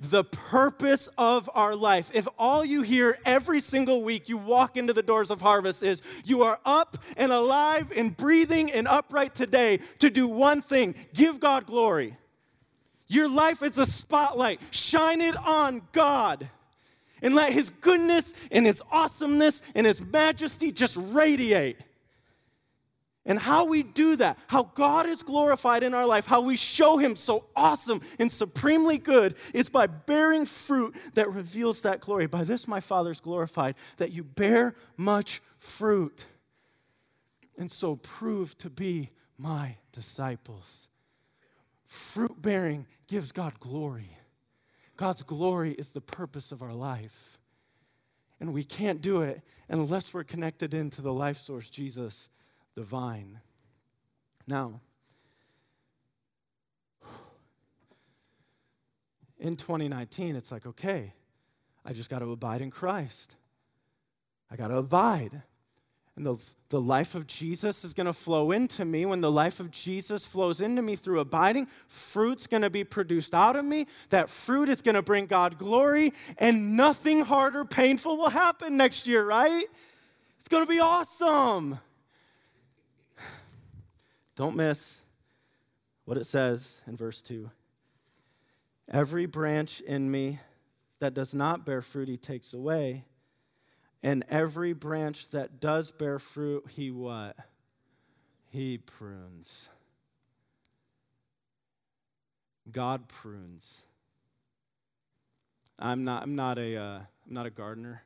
The 0.00 0.24
purpose 0.24 1.08
of 1.18 1.50
our 1.54 1.76
life. 1.76 2.10
If 2.14 2.26
all 2.38 2.64
you 2.64 2.80
hear 2.82 3.18
every 3.26 3.60
single 3.60 4.02
week 4.02 4.28
you 4.28 4.38
walk 4.38 4.76
into 4.78 4.94
the 4.94 5.02
doors 5.02 5.30
of 5.30 5.42
harvest 5.42 5.82
is 5.82 6.02
you 6.24 6.42
are 6.42 6.58
up 6.64 6.96
and 7.18 7.30
alive 7.30 7.92
and 7.94 8.16
breathing 8.16 8.70
and 8.72 8.88
upright 8.88 9.34
today 9.34 9.80
to 9.98 10.08
do 10.08 10.26
one 10.26 10.62
thing 10.62 10.94
give 11.12 11.38
God 11.38 11.66
glory. 11.66 12.16
Your 13.08 13.28
life 13.28 13.62
is 13.62 13.76
a 13.76 13.86
spotlight. 13.86 14.60
Shine 14.70 15.20
it 15.20 15.36
on 15.36 15.82
God 15.92 16.48
and 17.22 17.34
let 17.34 17.52
His 17.52 17.70
goodness 17.70 18.34
and 18.50 18.64
His 18.64 18.82
awesomeness 18.90 19.62
and 19.74 19.86
His 19.86 20.04
majesty 20.04 20.72
just 20.72 20.96
radiate. 20.96 21.76
And 23.26 23.38
how 23.38 23.66
we 23.66 23.82
do 23.82 24.16
that, 24.16 24.38
how 24.48 24.62
God 24.62 25.06
is 25.06 25.22
glorified 25.22 25.82
in 25.82 25.92
our 25.92 26.06
life, 26.06 26.26
how 26.26 26.40
we 26.40 26.56
show 26.56 26.96
Him 26.96 27.14
so 27.14 27.46
awesome 27.54 28.00
and 28.18 28.32
supremely 28.32 28.96
good, 28.96 29.36
is 29.54 29.68
by 29.68 29.86
bearing 29.86 30.46
fruit 30.46 30.96
that 31.14 31.30
reveals 31.30 31.82
that 31.82 32.00
glory. 32.00 32.26
By 32.26 32.44
this, 32.44 32.66
my 32.66 32.80
Father 32.80 33.10
is 33.10 33.20
glorified, 33.20 33.74
that 33.98 34.12
you 34.12 34.24
bear 34.24 34.74
much 34.96 35.42
fruit. 35.58 36.26
And 37.58 37.70
so 37.70 37.96
prove 37.96 38.56
to 38.58 38.70
be 38.70 39.10
my 39.36 39.76
disciples. 39.92 40.88
Fruit 41.84 42.40
bearing 42.40 42.86
gives 43.06 43.32
God 43.32 43.58
glory. 43.60 44.16
God's 44.96 45.22
glory 45.22 45.72
is 45.72 45.92
the 45.92 46.00
purpose 46.00 46.52
of 46.52 46.62
our 46.62 46.72
life. 46.72 47.38
And 48.38 48.54
we 48.54 48.64
can't 48.64 49.02
do 49.02 49.20
it 49.20 49.42
unless 49.68 50.14
we're 50.14 50.24
connected 50.24 50.72
into 50.72 51.02
the 51.02 51.12
life 51.12 51.36
source, 51.36 51.68
Jesus, 51.68 52.30
the 52.74 52.82
vine. 52.82 53.40
Now, 54.46 54.80
in 59.38 59.56
2019, 59.56 60.36
it's 60.36 60.52
like, 60.52 60.66
okay, 60.66 61.14
I 61.84 61.92
just 61.92 62.10
got 62.10 62.20
to 62.20 62.30
abide 62.30 62.60
in 62.60 62.70
Christ. 62.70 63.36
I 64.50 64.56
got 64.56 64.68
to 64.68 64.78
abide. 64.78 65.42
And 66.16 66.26
the, 66.26 66.36
the 66.68 66.80
life 66.80 67.14
of 67.14 67.26
Jesus 67.26 67.84
is 67.84 67.94
going 67.94 68.06
to 68.06 68.12
flow 68.12 68.50
into 68.50 68.84
me. 68.84 69.06
When 69.06 69.20
the 69.20 69.30
life 69.30 69.58
of 69.60 69.70
Jesus 69.70 70.26
flows 70.26 70.60
into 70.60 70.82
me 70.82 70.96
through 70.96 71.20
abiding, 71.20 71.66
fruit's 71.88 72.46
going 72.46 72.62
to 72.62 72.70
be 72.70 72.84
produced 72.84 73.34
out 73.34 73.56
of 73.56 73.64
me. 73.64 73.86
That 74.10 74.28
fruit 74.28 74.68
is 74.68 74.82
going 74.82 74.96
to 74.96 75.02
bring 75.02 75.26
God 75.26 75.56
glory, 75.56 76.12
and 76.36 76.76
nothing 76.76 77.24
hard 77.24 77.56
or 77.56 77.64
painful 77.64 78.18
will 78.18 78.28
happen 78.28 78.76
next 78.76 79.06
year, 79.06 79.24
right? 79.24 79.64
It's 80.38 80.48
going 80.48 80.64
to 80.64 80.70
be 80.70 80.80
awesome. 80.80 81.78
Don't 84.36 84.56
miss 84.56 85.02
what 86.04 86.16
it 86.16 86.24
says 86.24 86.82
in 86.86 86.96
verse 86.96 87.22
2. 87.22 87.50
Every 88.90 89.26
branch 89.26 89.80
in 89.80 90.10
me 90.10 90.40
that 90.98 91.14
does 91.14 91.34
not 91.34 91.64
bear 91.64 91.82
fruit, 91.82 92.08
he 92.08 92.16
takes 92.16 92.52
away. 92.52 93.04
And 94.02 94.24
every 94.28 94.72
branch 94.72 95.30
that 95.30 95.60
does 95.60 95.92
bear 95.92 96.18
fruit, 96.18 96.64
he 96.70 96.90
what? 96.90 97.36
He 98.48 98.78
prunes. 98.78 99.68
God 102.70 103.08
prunes. 103.08 103.82
I'm 105.78 106.04
not, 106.04 106.22
I'm 106.22 106.34
not, 106.34 106.58
a, 106.58 106.76
uh, 106.76 106.98
I'm 106.98 107.32
not 107.32 107.46
a 107.46 107.50
gardener. 107.50 108.02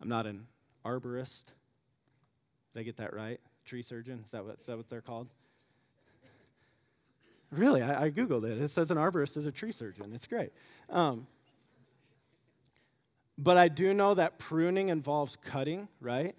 I'm 0.00 0.08
not 0.08 0.26
an 0.26 0.46
arborist. 0.84 1.52
Did 2.72 2.80
I 2.80 2.82
get 2.82 2.96
that 2.98 3.14
right? 3.14 3.40
Tree 3.68 3.82
surgeon? 3.82 4.22
Is 4.24 4.30
that 4.30 4.46
what, 4.46 4.60
is 4.60 4.66
that 4.66 4.78
what 4.78 4.88
they're 4.88 5.02
called? 5.02 5.28
Really, 7.50 7.82
I, 7.82 8.04
I, 8.04 8.10
Googled 8.10 8.44
it. 8.44 8.58
It 8.58 8.68
says 8.68 8.90
an 8.90 8.96
arborist 8.96 9.36
is 9.36 9.46
a 9.46 9.52
tree 9.52 9.72
surgeon. 9.72 10.12
It's 10.14 10.26
great. 10.26 10.52
Um, 10.88 11.26
but 13.36 13.58
I 13.58 13.68
do 13.68 13.92
know 13.92 14.14
that 14.14 14.38
pruning 14.38 14.88
involves 14.88 15.36
cutting, 15.36 15.88
right? 16.00 16.34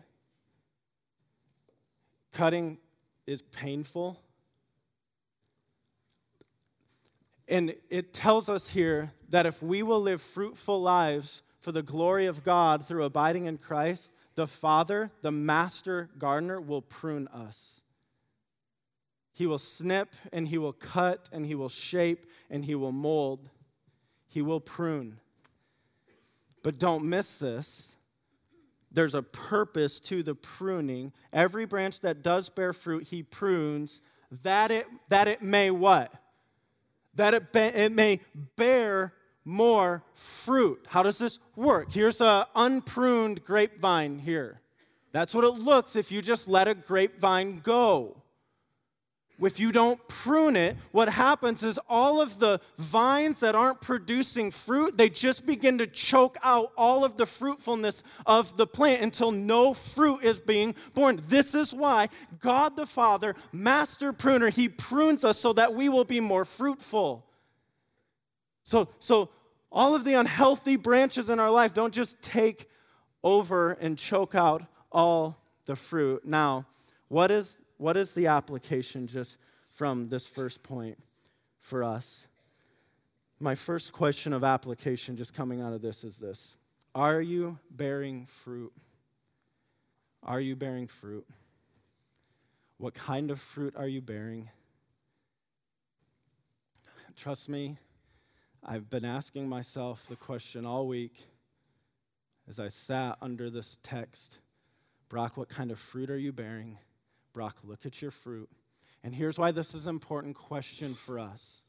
Cutting 2.33 2.79
is 3.27 3.43
painful. 3.43 4.19
And 7.47 7.75
it 7.91 8.11
tells 8.11 8.49
us 8.49 8.71
here 8.71 9.13
that 9.29 9.45
if 9.45 9.61
we 9.61 9.83
will 9.83 10.01
live 10.01 10.19
fruitful 10.19 10.81
lives 10.81 11.43
for 11.59 11.71
the 11.71 11.83
glory 11.83 12.25
of 12.25 12.43
God 12.43 12.83
through 12.83 13.03
abiding 13.03 13.45
in 13.45 13.59
Christ, 13.59 14.11
the 14.35 14.47
Father, 14.47 15.11
the 15.21 15.31
master 15.31 16.09
gardener, 16.17 16.59
will 16.61 16.81
prune 16.81 17.27
us. 17.29 17.81
He 19.33 19.47
will 19.47 19.59
snip 19.59 20.15
and 20.33 20.47
he 20.47 20.57
will 20.57 20.73
cut 20.73 21.29
and 21.31 21.45
he 21.45 21.55
will 21.55 21.69
shape 21.69 22.25
and 22.49 22.65
he 22.65 22.75
will 22.75 22.91
mold. 22.91 23.49
He 24.27 24.41
will 24.41 24.59
prune. 24.59 25.17
But 26.63 26.77
don't 26.77 27.05
miss 27.05 27.37
this. 27.37 27.95
There's 28.91 29.15
a 29.15 29.23
purpose 29.23 29.99
to 30.01 30.23
the 30.23 30.35
pruning. 30.35 31.13
Every 31.31 31.65
branch 31.65 32.01
that 32.01 32.21
does 32.21 32.49
bear 32.49 32.73
fruit, 32.73 33.07
he 33.07 33.23
prunes 33.23 34.01
that 34.43 34.71
it, 34.71 34.85
that 35.09 35.27
it 35.27 35.41
may 35.41 35.71
what? 35.71 36.13
that 37.19 37.33
it, 37.33 37.51
be, 37.51 37.59
it 37.59 37.91
may 37.91 38.21
bear 38.55 39.13
more 39.49 40.03
fruit. 40.13 40.85
How 40.87 41.03
does 41.03 41.17
this 41.17 41.39
work? 41.55 41.91
Here's 41.91 42.21
an 42.21 42.45
unpruned 42.55 43.43
grapevine 43.43 44.19
here. 44.19 44.61
That's 45.11 45.33
what 45.33 45.43
it 45.43 45.55
looks 45.55 45.95
if 45.95 46.11
you 46.11 46.21
just 46.21 46.47
let 46.47 46.67
a 46.67 46.75
grapevine 46.75 47.59
go 47.61 48.19
if 49.47 49.59
you 49.59 49.71
don't 49.71 50.05
prune 50.07 50.55
it, 50.55 50.75
what 50.91 51.09
happens 51.09 51.63
is 51.63 51.79
all 51.87 52.21
of 52.21 52.39
the 52.39 52.59
vines 52.77 53.39
that 53.39 53.55
aren't 53.55 53.81
producing 53.81 54.51
fruit, 54.51 54.97
they 54.97 55.09
just 55.09 55.45
begin 55.45 55.77
to 55.77 55.87
choke 55.87 56.37
out 56.43 56.71
all 56.77 57.05
of 57.05 57.15
the 57.15 57.25
fruitfulness 57.25 58.03
of 58.25 58.57
the 58.57 58.67
plant 58.67 59.01
until 59.01 59.31
no 59.31 59.73
fruit 59.73 60.23
is 60.23 60.39
being 60.39 60.75
born. 60.93 61.21
This 61.27 61.55
is 61.55 61.73
why 61.73 62.09
God 62.39 62.75
the 62.75 62.85
Father, 62.85 63.35
master 63.51 64.13
pruner, 64.13 64.49
he 64.49 64.67
prunes 64.67 65.23
us 65.23 65.39
so 65.39 65.53
that 65.53 65.73
we 65.73 65.89
will 65.89 66.05
be 66.05 66.19
more 66.19 66.45
fruitful. 66.45 67.25
So, 68.63 68.89
so 68.99 69.29
all 69.71 69.95
of 69.95 70.03
the 70.03 70.13
unhealthy 70.13 70.75
branches 70.75 71.29
in 71.29 71.39
our 71.39 71.51
life 71.51 71.73
don't 71.73 71.93
just 71.93 72.21
take 72.21 72.69
over 73.23 73.73
and 73.73 73.97
choke 73.97 74.35
out 74.35 74.63
all 74.91 75.37
the 75.65 75.75
fruit. 75.75 76.25
Now, 76.25 76.65
what 77.07 77.31
is 77.31 77.57
what 77.77 77.95
is 77.95 78.13
the 78.13 78.27
application 78.27 79.07
just 79.07 79.37
from 79.71 80.09
this 80.09 80.27
first 80.27 80.63
point 80.63 80.97
for 81.59 81.83
us? 81.83 82.27
My 83.39 83.55
first 83.55 83.93
question 83.93 84.33
of 84.33 84.43
application 84.43 85.15
just 85.15 85.33
coming 85.33 85.61
out 85.61 85.71
of 85.71 85.81
this 85.81 86.03
is 86.03 86.19
this 86.19 86.57
Are 86.93 87.21
you 87.21 87.59
bearing 87.71 88.25
fruit? 88.25 88.73
Are 90.23 90.41
you 90.41 90.55
bearing 90.55 90.87
fruit? 90.87 91.25
What 92.77 92.93
kind 92.93 93.31
of 93.31 93.39
fruit 93.39 93.75
are 93.77 93.87
you 93.87 94.01
bearing? 94.01 94.49
Trust 97.15 97.49
me, 97.49 97.77
I've 98.63 98.89
been 98.89 99.05
asking 99.05 99.47
myself 99.47 100.05
the 100.07 100.15
question 100.15 100.65
all 100.65 100.87
week 100.87 101.27
as 102.47 102.59
I 102.59 102.67
sat 102.67 103.17
under 103.21 103.49
this 103.49 103.77
text 103.83 104.39
Brock, 105.07 105.37
what 105.37 105.49
kind 105.49 105.71
of 105.71 105.79
fruit 105.79 106.11
are 106.11 106.17
you 106.17 106.31
bearing? 106.31 106.77
Brock, 107.33 107.57
look 107.63 107.87
at 107.87 107.99
your 107.99 108.11
fruit. 108.11 108.47
And 109.03 109.15
here's 109.15 109.39
why 109.39 109.51
this 109.51 109.73
is 109.73 109.87
an 109.87 109.95
important 109.95 110.35
question 110.35 110.93
for 110.93 111.17
us. 111.17 111.63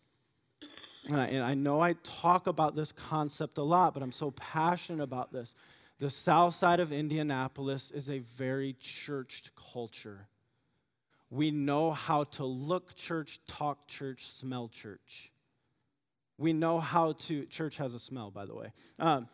And 1.08 1.42
I 1.42 1.54
know 1.54 1.80
I 1.80 1.94
talk 2.02 2.46
about 2.46 2.76
this 2.76 2.92
concept 2.92 3.56
a 3.56 3.62
lot, 3.62 3.94
but 3.94 4.02
I'm 4.02 4.12
so 4.12 4.32
passionate 4.32 5.02
about 5.02 5.32
this. 5.32 5.54
The 5.98 6.10
south 6.10 6.52
side 6.52 6.80
of 6.80 6.92
Indianapolis 6.92 7.90
is 7.90 8.10
a 8.10 8.18
very 8.18 8.74
churched 8.78 9.52
culture. 9.56 10.26
We 11.30 11.50
know 11.50 11.92
how 11.92 12.24
to 12.24 12.44
look 12.44 12.94
church, 12.94 13.40
talk 13.46 13.86
church, 13.88 14.26
smell 14.26 14.68
church. 14.68 15.30
We 16.40 16.54
know 16.54 16.80
how 16.80 17.12
to, 17.12 17.44
church 17.44 17.76
has 17.76 17.92
a 17.92 17.98
smell, 17.98 18.30
by 18.30 18.46
the 18.46 18.54
way. 18.54 18.72
Um, 18.98 19.28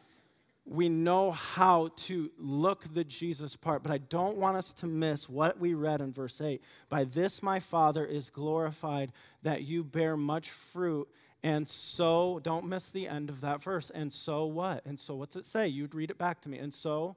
we 0.65 0.89
know 0.89 1.31
how 1.31 1.91
to 1.95 2.33
look 2.37 2.93
the 2.93 3.05
Jesus 3.05 3.55
part, 3.55 3.85
but 3.85 3.93
I 3.93 3.99
don't 3.99 4.39
want 4.39 4.57
us 4.57 4.73
to 4.75 4.89
miss 4.89 5.29
what 5.29 5.61
we 5.61 5.75
read 5.75 6.01
in 6.01 6.13
verse 6.13 6.41
8. 6.41 6.61
By 6.89 7.05
this 7.05 7.45
my 7.45 7.61
Father 7.61 8.05
is 8.05 8.29
glorified, 8.29 9.13
that 9.43 9.63
you 9.63 9.85
bear 9.85 10.17
much 10.17 10.51
fruit. 10.51 11.07
And 11.45 11.69
so, 11.69 12.41
don't 12.43 12.67
miss 12.67 12.91
the 12.91 13.07
end 13.07 13.31
of 13.31 13.41
that 13.43 13.63
verse. 13.63 13.91
And 13.91 14.13
so 14.13 14.47
what? 14.47 14.85
And 14.85 14.99
so, 14.99 15.15
what's 15.15 15.37
it 15.37 15.45
say? 15.45 15.69
You'd 15.69 15.95
read 15.95 16.11
it 16.11 16.19
back 16.19 16.41
to 16.41 16.49
me. 16.49 16.59
And 16.59 16.75
so, 16.75 17.15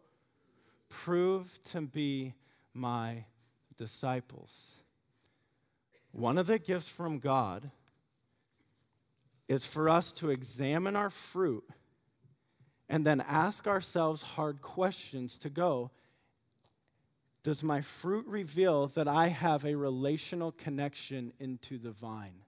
prove 0.88 1.60
to 1.64 1.82
be 1.82 2.36
my 2.76 3.26
disciples. 3.76 4.84
One 6.12 6.38
of 6.38 6.46
the 6.46 6.60
gifts 6.60 6.90
from 6.90 7.18
God 7.18 7.72
is 9.50 9.66
for 9.66 9.90
us 9.90 10.14
to 10.14 10.30
examine 10.30 10.96
our 10.96 11.10
fruit 11.10 11.66
and 12.88 13.06
then 13.06 13.22
ask 13.22 13.68
ourselves 13.68 14.22
hard 14.22 14.62
questions 14.62 15.38
to 15.40 15.50
go 15.50 15.92
Does 17.44 17.64
my 17.64 17.82
fruit 17.82 18.26
reveal 18.28 18.88
that 18.88 19.08
I 19.08 19.28
have 19.28 19.66
a 19.66 19.76
relational 19.76 20.52
connection 20.52 21.34
into 21.40 21.78
the 21.78 21.92
vine? 21.92 22.44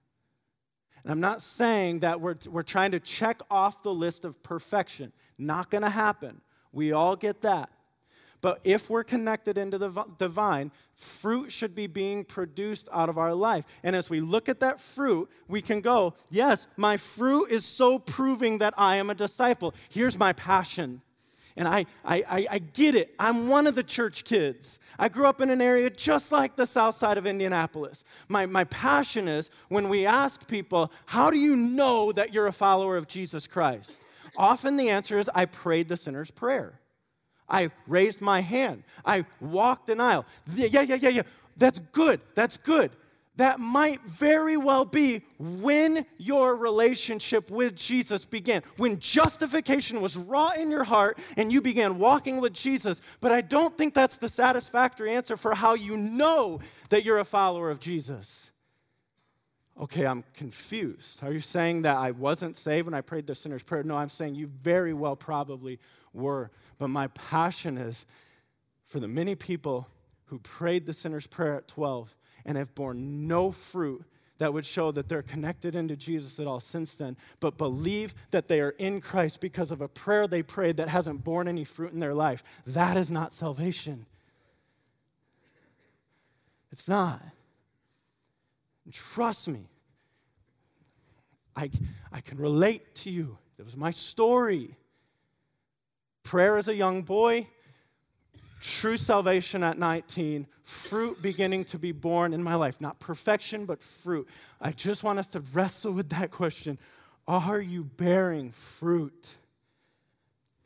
And 1.02 1.10
I'm 1.10 1.20
not 1.20 1.42
saying 1.42 2.00
that 2.00 2.20
we're, 2.20 2.36
we're 2.48 2.62
trying 2.62 2.92
to 2.92 3.00
check 3.00 3.42
off 3.50 3.82
the 3.82 3.92
list 3.92 4.24
of 4.24 4.42
perfection. 4.42 5.12
Not 5.36 5.70
going 5.70 5.82
to 5.82 5.90
happen. 5.90 6.40
We 6.70 6.92
all 6.92 7.16
get 7.16 7.40
that. 7.40 7.70
But 8.42 8.58
if 8.64 8.90
we're 8.90 9.04
connected 9.04 9.56
into 9.56 9.78
the, 9.78 9.88
vine, 10.28 10.72
fruit 10.96 11.52
should 11.52 11.76
be 11.76 11.86
being 11.86 12.24
produced 12.24 12.88
out 12.92 13.08
of 13.08 13.16
our 13.16 13.32
life. 13.32 13.64
And 13.84 13.94
as 13.94 14.10
we 14.10 14.20
look 14.20 14.48
at 14.48 14.58
that 14.60 14.80
fruit, 14.80 15.30
we 15.46 15.62
can 15.62 15.80
go, 15.80 16.14
yes, 16.28 16.66
my 16.76 16.96
fruit 16.96 17.52
is 17.52 17.64
so 17.64 18.00
proving 18.00 18.58
that 18.58 18.74
I 18.76 18.96
am 18.96 19.10
a 19.10 19.14
disciple. 19.14 19.74
Here's 19.90 20.18
my 20.18 20.32
passion. 20.32 21.02
And 21.56 21.68
I, 21.68 21.86
I, 22.04 22.46
I, 22.50 22.58
get 22.58 22.94
it. 22.94 23.14
I'm 23.18 23.48
one 23.48 23.66
of 23.66 23.74
the 23.74 23.82
church 23.82 24.24
kids. 24.24 24.78
I 24.98 25.08
grew 25.08 25.26
up 25.26 25.40
in 25.40 25.50
an 25.50 25.60
area 25.60 25.90
just 25.90 26.32
like 26.32 26.56
the 26.56 26.66
south 26.66 26.94
side 26.94 27.18
of 27.18 27.26
Indianapolis. 27.26 28.04
My, 28.28 28.46
my 28.46 28.64
passion 28.64 29.28
is 29.28 29.50
when 29.68 29.88
we 29.90 30.06
ask 30.06 30.48
people, 30.48 30.90
How 31.06 31.30
do 31.30 31.36
you 31.36 31.54
know 31.54 32.10
that 32.12 32.32
you're 32.32 32.46
a 32.46 32.52
follower 32.52 32.96
of 32.96 33.06
Jesus 33.06 33.46
Christ? 33.46 34.02
Often 34.36 34.78
the 34.78 34.88
answer 34.88 35.18
is, 35.18 35.30
I 35.34 35.44
prayed 35.44 35.88
the 35.88 35.96
sinner's 35.98 36.30
prayer. 36.30 36.80
I 37.48 37.70
raised 37.86 38.20
my 38.20 38.40
hand. 38.40 38.82
I 39.04 39.24
walked 39.40 39.88
an 39.88 40.00
aisle. 40.00 40.24
Yeah, 40.54 40.82
yeah, 40.82 40.96
yeah, 40.96 41.08
yeah. 41.08 41.22
That's 41.56 41.78
good. 41.78 42.20
That's 42.34 42.56
good. 42.56 42.92
That 43.36 43.60
might 43.60 44.02
very 44.02 44.58
well 44.58 44.84
be 44.84 45.22
when 45.38 46.04
your 46.18 46.54
relationship 46.54 47.50
with 47.50 47.74
Jesus 47.74 48.26
began, 48.26 48.62
when 48.76 48.98
justification 48.98 50.02
was 50.02 50.18
raw 50.18 50.50
in 50.50 50.70
your 50.70 50.84
heart 50.84 51.18
and 51.38 51.50
you 51.50 51.62
began 51.62 51.98
walking 51.98 52.40
with 52.40 52.52
Jesus. 52.52 53.00
But 53.20 53.32
I 53.32 53.40
don't 53.40 53.76
think 53.76 53.94
that's 53.94 54.18
the 54.18 54.28
satisfactory 54.28 55.14
answer 55.14 55.38
for 55.38 55.54
how 55.54 55.74
you 55.74 55.96
know 55.96 56.60
that 56.90 57.04
you're 57.04 57.18
a 57.18 57.24
follower 57.24 57.70
of 57.70 57.80
Jesus. 57.80 58.52
Okay, 59.80 60.06
I'm 60.06 60.24
confused. 60.34 61.24
Are 61.24 61.32
you 61.32 61.40
saying 61.40 61.82
that 61.82 61.96
I 61.96 62.10
wasn't 62.10 62.58
saved 62.58 62.86
when 62.86 62.94
I 62.94 63.00
prayed 63.00 63.26
the 63.26 63.34
sinner's 63.34 63.62
prayer? 63.62 63.82
No, 63.82 63.96
I'm 63.96 64.10
saying 64.10 64.34
you 64.34 64.48
very 64.48 64.92
well 64.92 65.16
probably 65.16 65.80
were. 66.12 66.50
But 66.82 66.88
my 66.88 67.06
passion 67.06 67.78
is 67.78 68.06
for 68.86 68.98
the 68.98 69.06
many 69.06 69.36
people 69.36 69.86
who 70.24 70.40
prayed 70.40 70.84
the 70.84 70.92
sinner's 70.92 71.28
prayer 71.28 71.54
at 71.54 71.68
12 71.68 72.16
and 72.44 72.58
have 72.58 72.74
borne 72.74 73.28
no 73.28 73.52
fruit 73.52 74.04
that 74.38 74.52
would 74.52 74.66
show 74.66 74.90
that 74.90 75.08
they're 75.08 75.22
connected 75.22 75.76
into 75.76 75.94
Jesus 75.94 76.40
at 76.40 76.48
all 76.48 76.58
since 76.58 76.96
then, 76.96 77.16
but 77.38 77.56
believe 77.56 78.16
that 78.32 78.48
they 78.48 78.60
are 78.60 78.74
in 78.80 79.00
Christ 79.00 79.40
because 79.40 79.70
of 79.70 79.80
a 79.80 79.86
prayer 79.86 80.26
they 80.26 80.42
prayed 80.42 80.78
that 80.78 80.88
hasn't 80.88 81.22
borne 81.22 81.46
any 81.46 81.62
fruit 81.62 81.92
in 81.92 82.00
their 82.00 82.14
life. 82.14 82.42
That 82.66 82.96
is 82.96 83.12
not 83.12 83.32
salvation. 83.32 84.06
It's 86.72 86.88
not. 86.88 87.22
Trust 88.90 89.46
me, 89.46 89.68
I, 91.54 91.70
I 92.10 92.20
can 92.22 92.38
relate 92.38 92.96
to 92.96 93.10
you. 93.12 93.38
It 93.56 93.62
was 93.62 93.76
my 93.76 93.92
story. 93.92 94.76
Prayer 96.22 96.56
as 96.56 96.68
a 96.68 96.74
young 96.74 97.02
boy, 97.02 97.46
true 98.60 98.96
salvation 98.96 99.62
at 99.62 99.78
19, 99.78 100.46
fruit 100.62 101.20
beginning 101.20 101.64
to 101.66 101.78
be 101.78 101.92
born 101.92 102.32
in 102.32 102.42
my 102.42 102.54
life. 102.54 102.80
Not 102.80 103.00
perfection, 103.00 103.66
but 103.66 103.82
fruit. 103.82 104.28
I 104.60 104.70
just 104.72 105.04
want 105.04 105.18
us 105.18 105.28
to 105.30 105.40
wrestle 105.40 105.92
with 105.92 106.08
that 106.10 106.30
question 106.30 106.78
Are 107.26 107.60
you 107.60 107.84
bearing 107.84 108.50
fruit? 108.50 109.36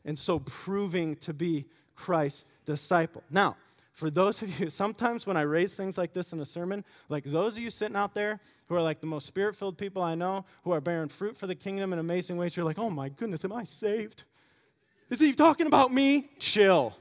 And 0.05 0.17
so 0.17 0.39
proving 0.39 1.17
to 1.17 1.33
be 1.33 1.65
Christ's 1.95 2.45
disciple. 2.65 3.23
Now, 3.29 3.57
for 3.97 4.11
those 4.11 4.43
of 4.43 4.59
you, 4.59 4.69
sometimes 4.83 5.25
when 5.25 5.35
I 5.35 5.41
raise 5.41 5.73
things 5.73 5.97
like 5.97 6.13
this 6.13 6.31
in 6.31 6.39
a 6.39 6.45
sermon, 6.45 6.85
like 7.09 7.23
those 7.23 7.57
of 7.57 7.63
you 7.63 7.71
sitting 7.71 7.97
out 7.97 8.13
there 8.13 8.39
who 8.69 8.75
are 8.75 8.81
like 8.81 9.01
the 9.01 9.07
most 9.07 9.25
spirit 9.25 9.55
filled 9.55 9.77
people 9.77 10.03
I 10.03 10.13
know, 10.13 10.45
who 10.63 10.71
are 10.71 10.79
bearing 10.79 11.09
fruit 11.09 11.35
for 11.35 11.47
the 11.47 11.55
kingdom 11.55 11.91
in 11.93 11.99
amazing 11.99 12.37
ways, 12.37 12.55
you're 12.55 12.65
like, 12.65 12.77
oh 12.77 12.91
my 12.91 13.09
goodness, 13.09 13.43
am 13.43 13.53
I 13.53 13.63
saved? 13.63 14.23
Is 15.09 15.19
he 15.19 15.33
talking 15.33 15.67
about 15.67 15.93
me? 15.93 16.29
Chill. 16.39 16.95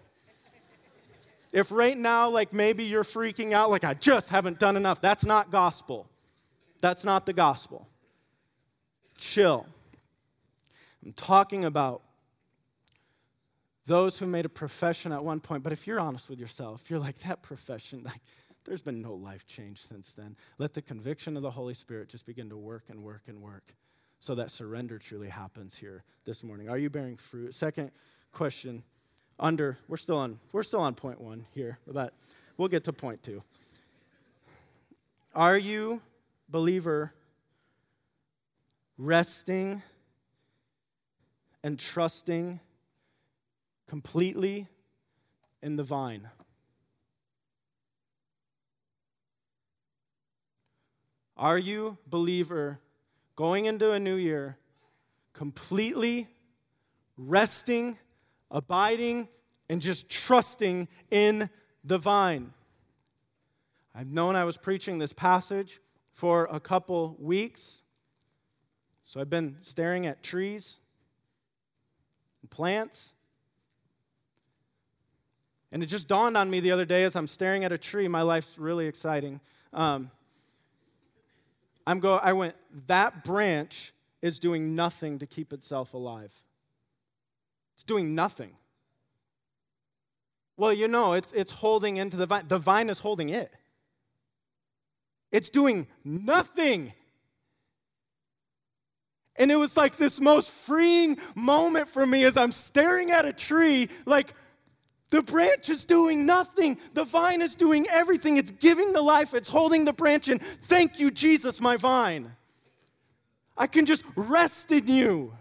If 1.52 1.72
right 1.72 1.96
now, 1.96 2.28
like 2.28 2.52
maybe 2.52 2.84
you're 2.84 3.04
freaking 3.04 3.52
out, 3.52 3.70
like 3.70 3.84
I 3.84 3.94
just 3.94 4.30
haven't 4.30 4.58
done 4.58 4.76
enough, 4.76 5.00
that's 5.00 5.24
not 5.24 5.50
gospel. 5.50 6.06
That's 6.80 7.04
not 7.04 7.26
the 7.26 7.32
gospel. 7.32 7.88
Chill. 9.16 9.66
I'm 11.04 11.12
talking 11.12 11.64
about 11.64 12.02
those 13.86 14.18
who 14.18 14.26
made 14.26 14.44
a 14.44 14.48
profession 14.50 15.12
at 15.12 15.24
one 15.24 15.40
point, 15.40 15.62
but 15.62 15.72
if 15.72 15.86
you're 15.86 16.00
honest 16.00 16.28
with 16.28 16.40
yourself, 16.40 16.90
you're 16.90 16.98
like, 16.98 17.18
that 17.18 17.42
profession, 17.42 18.02
like, 18.04 18.20
there's 18.64 18.82
been 18.82 19.00
no 19.00 19.14
life 19.14 19.46
change 19.46 19.80
since 19.80 20.12
then. 20.12 20.36
Let 20.58 20.74
the 20.74 20.82
conviction 20.82 21.36
of 21.36 21.42
the 21.42 21.52
Holy 21.52 21.74
Spirit 21.74 22.08
just 22.08 22.26
begin 22.26 22.50
to 22.50 22.56
work 22.56 22.84
and 22.88 23.02
work 23.02 23.22
and 23.28 23.40
work 23.40 23.74
so 24.18 24.34
that 24.34 24.50
surrender 24.50 24.98
truly 24.98 25.28
happens 25.28 25.76
here 25.76 26.04
this 26.24 26.42
morning. 26.42 26.68
Are 26.68 26.78
you 26.78 26.90
bearing 26.90 27.16
fruit? 27.16 27.54
Second 27.54 27.90
question, 28.32 28.82
under, 29.38 29.78
we're 29.88 29.96
still 29.96 30.18
on, 30.18 30.38
we're 30.52 30.62
still 30.62 30.80
on 30.80 30.94
point 30.94 31.20
one 31.20 31.46
here, 31.52 31.78
but 31.86 32.14
we'll 32.56 32.68
get 32.68 32.84
to 32.84 32.92
point 32.92 33.22
two. 33.22 33.42
Are 35.34 35.58
you, 35.58 36.00
believer, 36.48 37.12
resting 38.98 39.82
and 41.62 41.78
trusting 41.78 42.60
completely 43.88 44.66
in 45.62 45.76
the 45.76 45.84
vine. 45.84 46.28
Are 51.36 51.58
you, 51.58 51.98
believer, 52.06 52.78
going 53.36 53.66
into 53.66 53.92
a 53.92 53.98
new 53.98 54.16
year 54.16 54.58
completely 55.32 56.26
resting, 57.16 57.98
abiding, 58.50 59.28
and 59.68 59.80
just 59.80 60.08
trusting 60.08 60.88
in 61.10 61.50
the 61.84 61.98
vine? 61.98 62.52
I've 63.94 64.10
known 64.10 64.34
I 64.34 64.44
was 64.44 64.56
preaching 64.56 64.98
this 64.98 65.12
passage 65.12 65.80
for 66.08 66.48
a 66.50 66.58
couple 66.58 67.16
weeks, 67.18 67.82
so 69.04 69.20
I've 69.20 69.30
been 69.30 69.58
staring 69.60 70.06
at 70.06 70.22
trees 70.22 70.80
and 72.42 72.50
plants 72.50 73.14
and 75.76 75.82
it 75.82 75.86
just 75.86 76.08
dawned 76.08 76.36
on 76.36 76.48
me 76.48 76.60
the 76.60 76.70
other 76.70 76.84
day 76.84 77.04
as 77.04 77.16
I'm 77.16 77.26
staring 77.26 77.64
at 77.64 77.70
a 77.70 77.78
tree. 77.78 78.08
My 78.08 78.22
life's 78.22 78.58
really 78.58 78.86
exciting. 78.86 79.40
Um, 79.72 80.10
I'm 81.86 82.00
go. 82.00 82.16
I 82.16 82.32
went. 82.32 82.54
That 82.86 83.24
branch 83.24 83.92
is 84.22 84.38
doing 84.38 84.74
nothing 84.74 85.18
to 85.20 85.26
keep 85.26 85.52
itself 85.52 85.94
alive. 85.94 86.34
It's 87.74 87.84
doing 87.84 88.14
nothing. 88.14 88.56
Well, 90.56 90.72
you 90.72 90.88
know, 90.88 91.12
it's, 91.12 91.32
it's 91.32 91.52
holding 91.52 91.98
into 91.98 92.16
the 92.16 92.26
vine. 92.26 92.48
The 92.48 92.58
vine 92.58 92.88
is 92.88 92.98
holding 93.00 93.28
it. 93.28 93.54
It's 95.30 95.50
doing 95.50 95.86
nothing. 96.02 96.94
And 99.36 99.52
it 99.52 99.56
was 99.56 99.76
like 99.76 99.96
this 99.96 100.20
most 100.20 100.50
freeing 100.50 101.18
moment 101.34 101.88
for 101.88 102.06
me 102.06 102.24
as 102.24 102.38
I'm 102.38 102.52
staring 102.52 103.10
at 103.10 103.26
a 103.26 103.32
tree, 103.34 103.88
like, 104.06 104.32
the 105.10 105.22
branch 105.22 105.70
is 105.70 105.84
doing 105.84 106.26
nothing. 106.26 106.78
The 106.94 107.04
vine 107.04 107.40
is 107.40 107.54
doing 107.54 107.86
everything. 107.90 108.36
It's 108.36 108.50
giving 108.50 108.92
the 108.92 109.02
life, 109.02 109.34
it's 109.34 109.48
holding 109.48 109.84
the 109.84 109.92
branch, 109.92 110.28
and 110.28 110.42
thank 110.42 110.98
you, 110.98 111.10
Jesus, 111.10 111.60
my 111.60 111.76
vine. 111.76 112.32
I 113.56 113.66
can 113.66 113.86
just 113.86 114.04
rest 114.16 114.72
in 114.72 114.86
you 114.86 115.32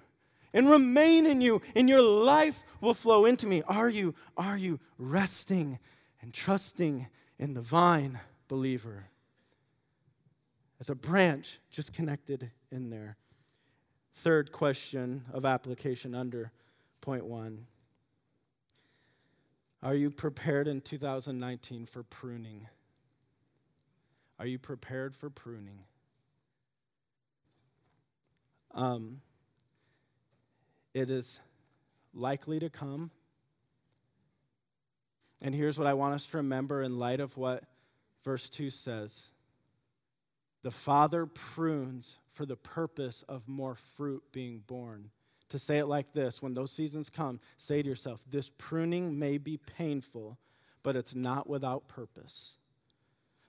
and 0.54 0.70
remain 0.70 1.26
in 1.26 1.42
you, 1.42 1.62
and 1.76 1.90
your 1.90 2.02
life 2.02 2.64
will 2.80 2.94
flow 2.94 3.26
into 3.26 3.48
me. 3.48 3.62
Are 3.68 3.90
you, 3.90 4.16
are 4.38 4.58
you 4.58 4.80
resting 4.98 5.80
and 6.22 6.34
trusting 6.34 7.08
in 7.38 7.54
the 7.54 7.62
vine, 7.62 8.20
believer? 8.48 9.08
As 10.80 10.90
a 10.90 10.96
branch 10.96 11.60
just 11.72 11.94
connected 11.94 12.52
in 12.72 12.90
there. 12.90 13.18
Third 14.14 14.52
question 14.52 15.26
of 15.34 15.46
application 15.46 16.16
under 16.16 16.52
point 17.02 17.26
one 17.26 17.66
are 19.86 19.94
you 19.94 20.10
prepared 20.10 20.68
in 20.68 20.82
2019 20.82 21.86
for 21.86 22.02
pruning? 22.02 22.68
Are 24.40 24.48
you 24.48 24.58
prepared 24.58 25.14
for 25.14 25.30
pruning? 25.30 25.78
Um, 28.74 29.22
it 30.96 31.12
is 31.12 31.40
likely 32.16 32.58
to 32.58 32.70
come. 32.70 33.12
And 35.44 35.54
here's 35.54 35.78
what 35.78 35.88
I 35.88 35.94
want 35.94 36.16
us 36.16 36.26
to 36.28 36.38
remember 36.38 36.82
in 36.82 36.98
light 36.98 37.20
of 37.20 37.38
what 37.38 37.64
verse 38.24 38.50
2 38.50 38.72
says 38.72 39.30
The 40.64 40.72
Father 40.72 41.28
prunes 41.28 42.18
for 42.32 42.48
the 42.48 42.56
purpose 42.56 43.22
of 43.30 43.48
more 43.48 43.76
fruit 43.76 44.24
being 44.32 44.64
born 44.66 45.12
to 45.50 45.60
say 45.60 45.78
it 45.78 45.88
like 45.88 46.14
this 46.14 46.42
when 46.42 46.54
those 46.54 46.72
seasons 46.72 47.10
come, 47.10 47.40
say 47.58 47.82
to 47.82 47.88
yourself, 47.88 48.24
This 48.30 48.52
pruning 48.58 49.18
may 49.20 49.38
be 49.38 49.58
painful, 49.58 50.38
but 50.84 50.96
it's 50.96 51.16
not 51.16 51.48
without 51.48 51.88
purpose. 51.88 52.58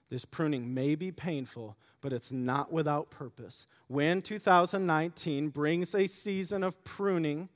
This 0.09 0.23
pruning 0.23 0.73
may 0.73 0.95
be 0.95 1.11
painful, 1.11 1.75
but 2.01 2.13
it's 2.13 2.31
not 2.31 2.71
without 2.71 3.09
purpose. 3.09 3.67
When 3.87 4.21
2019 4.21 5.49
brings 5.49 5.93
a 5.93 6.07
season 6.07 6.63
of 6.63 6.81
pruning, 6.85 7.49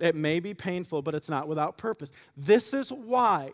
it 0.00 0.14
may 0.14 0.40
be 0.40 0.54
painful, 0.54 1.02
but 1.02 1.14
it's 1.14 1.28
not 1.28 1.46
without 1.46 1.76
purpose. 1.76 2.10
This 2.36 2.72
is 2.72 2.90
why 2.90 3.50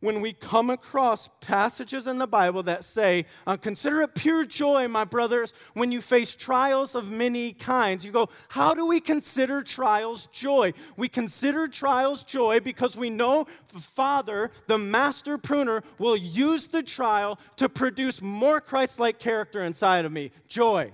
when 0.00 0.20
we 0.20 0.32
come 0.32 0.70
across 0.70 1.28
passages 1.40 2.06
in 2.06 2.18
the 2.18 2.26
Bible 2.26 2.62
that 2.64 2.84
say, 2.84 3.26
uh, 3.46 3.56
Consider 3.56 4.02
it 4.02 4.14
pure 4.14 4.44
joy, 4.44 4.88
my 4.88 5.04
brothers, 5.04 5.52
when 5.74 5.90
you 5.90 6.00
face 6.00 6.36
trials 6.36 6.94
of 6.94 7.10
many 7.10 7.52
kinds. 7.52 8.04
You 8.04 8.12
go, 8.12 8.28
How 8.50 8.74
do 8.74 8.86
we 8.86 9.00
consider 9.00 9.62
trials 9.62 10.26
joy? 10.28 10.72
We 10.96 11.08
consider 11.08 11.68
trials 11.68 12.22
joy 12.22 12.60
because 12.60 12.96
we 12.96 13.10
know 13.10 13.46
the 13.72 13.80
Father, 13.80 14.50
the 14.66 14.78
master 14.78 15.38
pruner, 15.38 15.82
will 15.98 16.16
use 16.16 16.68
the 16.68 16.82
trial 16.82 17.38
to 17.56 17.68
produce 17.68 18.22
more 18.22 18.60
Christ 18.60 19.00
like 19.00 19.18
character 19.18 19.60
inside 19.60 20.04
of 20.04 20.12
me. 20.12 20.30
Joy. 20.48 20.92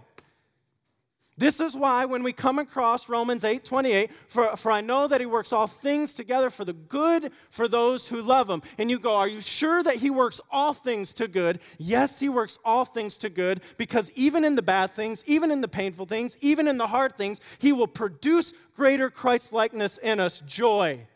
This 1.37 1.59
is 1.59 1.77
why 1.77 2.05
when 2.05 2.23
we 2.23 2.33
come 2.33 2.61
across 2.61 3.09
Romans 3.09 3.43
8 3.43 3.65
28, 3.65 4.13
for, 4.29 4.57
for 4.57 4.71
I 4.71 4.81
know 4.81 5.09
that 5.09 5.21
he 5.21 5.27
works 5.27 5.53
all 5.53 5.67
things 5.67 6.15
together 6.15 6.49
for 6.49 6.65
the 6.65 6.73
good 6.73 7.33
for 7.51 7.67
those 7.67 8.09
who 8.09 8.23
love 8.23 8.49
him. 8.49 8.63
And 8.79 8.89
you 8.89 9.01
go, 9.01 9.17
Are 9.17 9.27
you 9.27 9.41
sure 9.41 9.83
that 9.83 9.97
he 9.97 10.11
works 10.11 10.41
all 10.53 10.73
things 10.73 11.13
to 11.15 11.27
good? 11.27 11.59
Yes, 11.77 12.21
he 12.21 12.29
works 12.29 12.59
all 12.65 12.85
things 12.85 13.19
to 13.19 13.31
good 13.31 13.61
because 13.77 14.13
even 14.17 14.45
in 14.45 14.55
the 14.55 14.63
bad 14.63 14.93
things, 14.93 15.25
even 15.27 15.51
in 15.51 15.61
the 15.61 15.69
painful 15.69 16.07
things, 16.07 16.37
even 16.41 16.69
in 16.69 16.79
the 16.79 16.87
hard 16.87 17.17
things, 17.17 17.41
he 17.59 17.73
will 17.73 17.89
produce 17.89 18.53
greater 18.77 19.11
Christ 19.11 19.53
likeness 19.53 19.99
in 19.99 20.21
us 20.21 20.41
joy. 20.41 21.09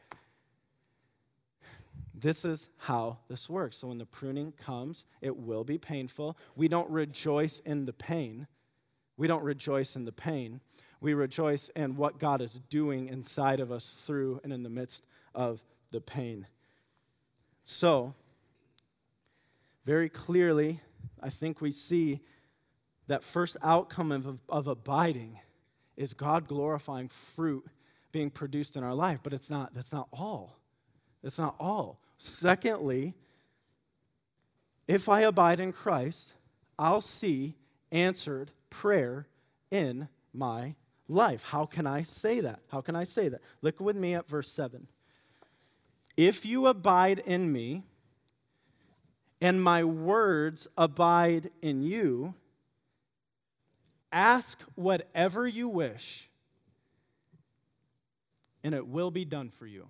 This 2.12 2.44
is 2.44 2.68
how 2.78 3.18
this 3.28 3.48
works. 3.48 3.76
So 3.78 3.88
when 3.88 3.98
the 3.98 4.06
pruning 4.06 4.50
comes, 4.50 5.04
it 5.20 5.36
will 5.36 5.62
be 5.62 5.78
painful. 5.78 6.36
We 6.56 6.66
don't 6.66 6.90
rejoice 6.90 7.60
in 7.60 7.84
the 7.84 7.92
pain 7.92 8.48
we 9.18 9.26
don't 9.26 9.42
rejoice 9.42 9.96
in 9.96 10.06
the 10.06 10.12
pain. 10.12 10.60
We 11.00 11.12
rejoice 11.12 11.68
in 11.76 11.96
what 11.96 12.18
God 12.18 12.40
is 12.40 12.54
doing 12.70 13.08
inside 13.08 13.60
of 13.60 13.70
us 13.70 13.90
through 13.90 14.40
and 14.42 14.52
in 14.52 14.62
the 14.62 14.70
midst 14.70 15.04
of 15.34 15.62
the 15.90 16.00
pain. 16.00 16.46
So, 17.64 18.14
very 19.84 20.08
clearly, 20.08 20.80
I 21.20 21.30
think 21.30 21.60
we 21.60 21.72
see 21.72 22.20
that 23.08 23.24
first 23.24 23.56
outcome 23.62 24.12
of, 24.12 24.40
of 24.48 24.66
abiding 24.68 25.38
is 25.96 26.14
God 26.14 26.46
glorifying 26.46 27.08
fruit 27.08 27.66
being 28.12 28.30
produced 28.30 28.76
in 28.76 28.84
our 28.84 28.94
life, 28.94 29.18
but 29.22 29.32
it's 29.32 29.50
not, 29.50 29.74
that's 29.74 29.92
not 29.92 30.08
all. 30.12 30.58
That's 31.22 31.38
not 31.38 31.56
all. 31.58 32.00
Secondly, 32.16 33.14
if 34.86 35.08
I 35.08 35.22
abide 35.22 35.58
in 35.58 35.72
Christ, 35.72 36.34
I'll 36.78 37.00
see 37.00 37.56
answered 37.90 38.52
prayer 38.70 39.26
in 39.70 40.08
my 40.32 40.74
life. 41.08 41.44
How 41.44 41.66
can 41.66 41.86
I 41.86 42.02
say 42.02 42.40
that? 42.40 42.60
How 42.70 42.80
can 42.80 42.94
I 42.94 43.04
say 43.04 43.28
that? 43.28 43.40
Look 43.62 43.80
with 43.80 43.96
me 43.96 44.14
at 44.14 44.28
verse 44.28 44.50
7. 44.50 44.86
If 46.16 46.44
you 46.44 46.66
abide 46.66 47.20
in 47.20 47.52
me, 47.52 47.84
and 49.40 49.62
my 49.62 49.84
words 49.84 50.66
abide 50.76 51.50
in 51.62 51.82
you, 51.82 52.34
Ask 54.10 54.62
whatever 54.74 55.46
you 55.46 55.68
wish, 55.68 56.30
and 58.64 58.74
it 58.74 58.86
will 58.86 59.10
be 59.10 59.24
done 59.24 59.50
for 59.50 59.66
you. 59.66 59.88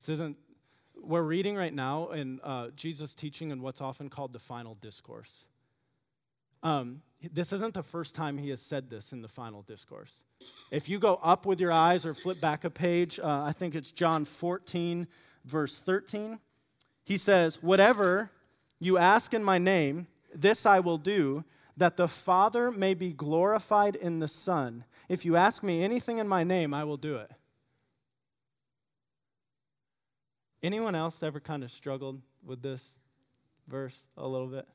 This 0.00 0.10
isn't, 0.10 0.36
we're 1.06 1.22
reading 1.22 1.56
right 1.56 1.72
now 1.72 2.10
in 2.10 2.40
uh, 2.42 2.68
Jesus' 2.76 3.14
teaching 3.14 3.50
in 3.50 3.62
what's 3.62 3.80
often 3.80 4.08
called 4.08 4.32
the 4.32 4.38
final 4.38 4.74
discourse. 4.74 5.48
Um, 6.62 7.02
this 7.32 7.52
isn't 7.52 7.74
the 7.74 7.82
first 7.82 8.14
time 8.14 8.38
he 8.38 8.50
has 8.50 8.60
said 8.60 8.90
this 8.90 9.12
in 9.12 9.22
the 9.22 9.28
final 9.28 9.62
discourse. 9.62 10.24
If 10.70 10.88
you 10.88 10.98
go 10.98 11.20
up 11.22 11.46
with 11.46 11.60
your 11.60 11.72
eyes 11.72 12.04
or 12.04 12.14
flip 12.14 12.40
back 12.40 12.64
a 12.64 12.70
page, 12.70 13.20
uh, 13.20 13.44
I 13.44 13.52
think 13.52 13.74
it's 13.74 13.92
John 13.92 14.24
14, 14.24 15.06
verse 15.44 15.78
13. 15.78 16.38
He 17.04 17.16
says, 17.16 17.62
Whatever 17.62 18.30
you 18.80 18.98
ask 18.98 19.34
in 19.34 19.44
my 19.44 19.58
name, 19.58 20.06
this 20.34 20.66
I 20.66 20.80
will 20.80 20.98
do, 20.98 21.44
that 21.76 21.96
the 21.96 22.08
Father 22.08 22.70
may 22.70 22.94
be 22.94 23.12
glorified 23.12 23.96
in 23.96 24.20
the 24.20 24.28
Son. 24.28 24.84
If 25.08 25.24
you 25.24 25.36
ask 25.36 25.62
me 25.62 25.82
anything 25.82 26.18
in 26.18 26.28
my 26.28 26.44
name, 26.44 26.72
I 26.72 26.84
will 26.84 26.96
do 26.96 27.16
it. 27.16 27.30
Anyone 30.64 30.94
else 30.94 31.22
ever 31.22 31.40
kind 31.40 31.62
of 31.62 31.70
struggled 31.70 32.22
with 32.42 32.62
this 32.62 32.94
verse 33.68 34.08
a 34.16 34.26
little 34.26 34.46
bit? 34.46 34.66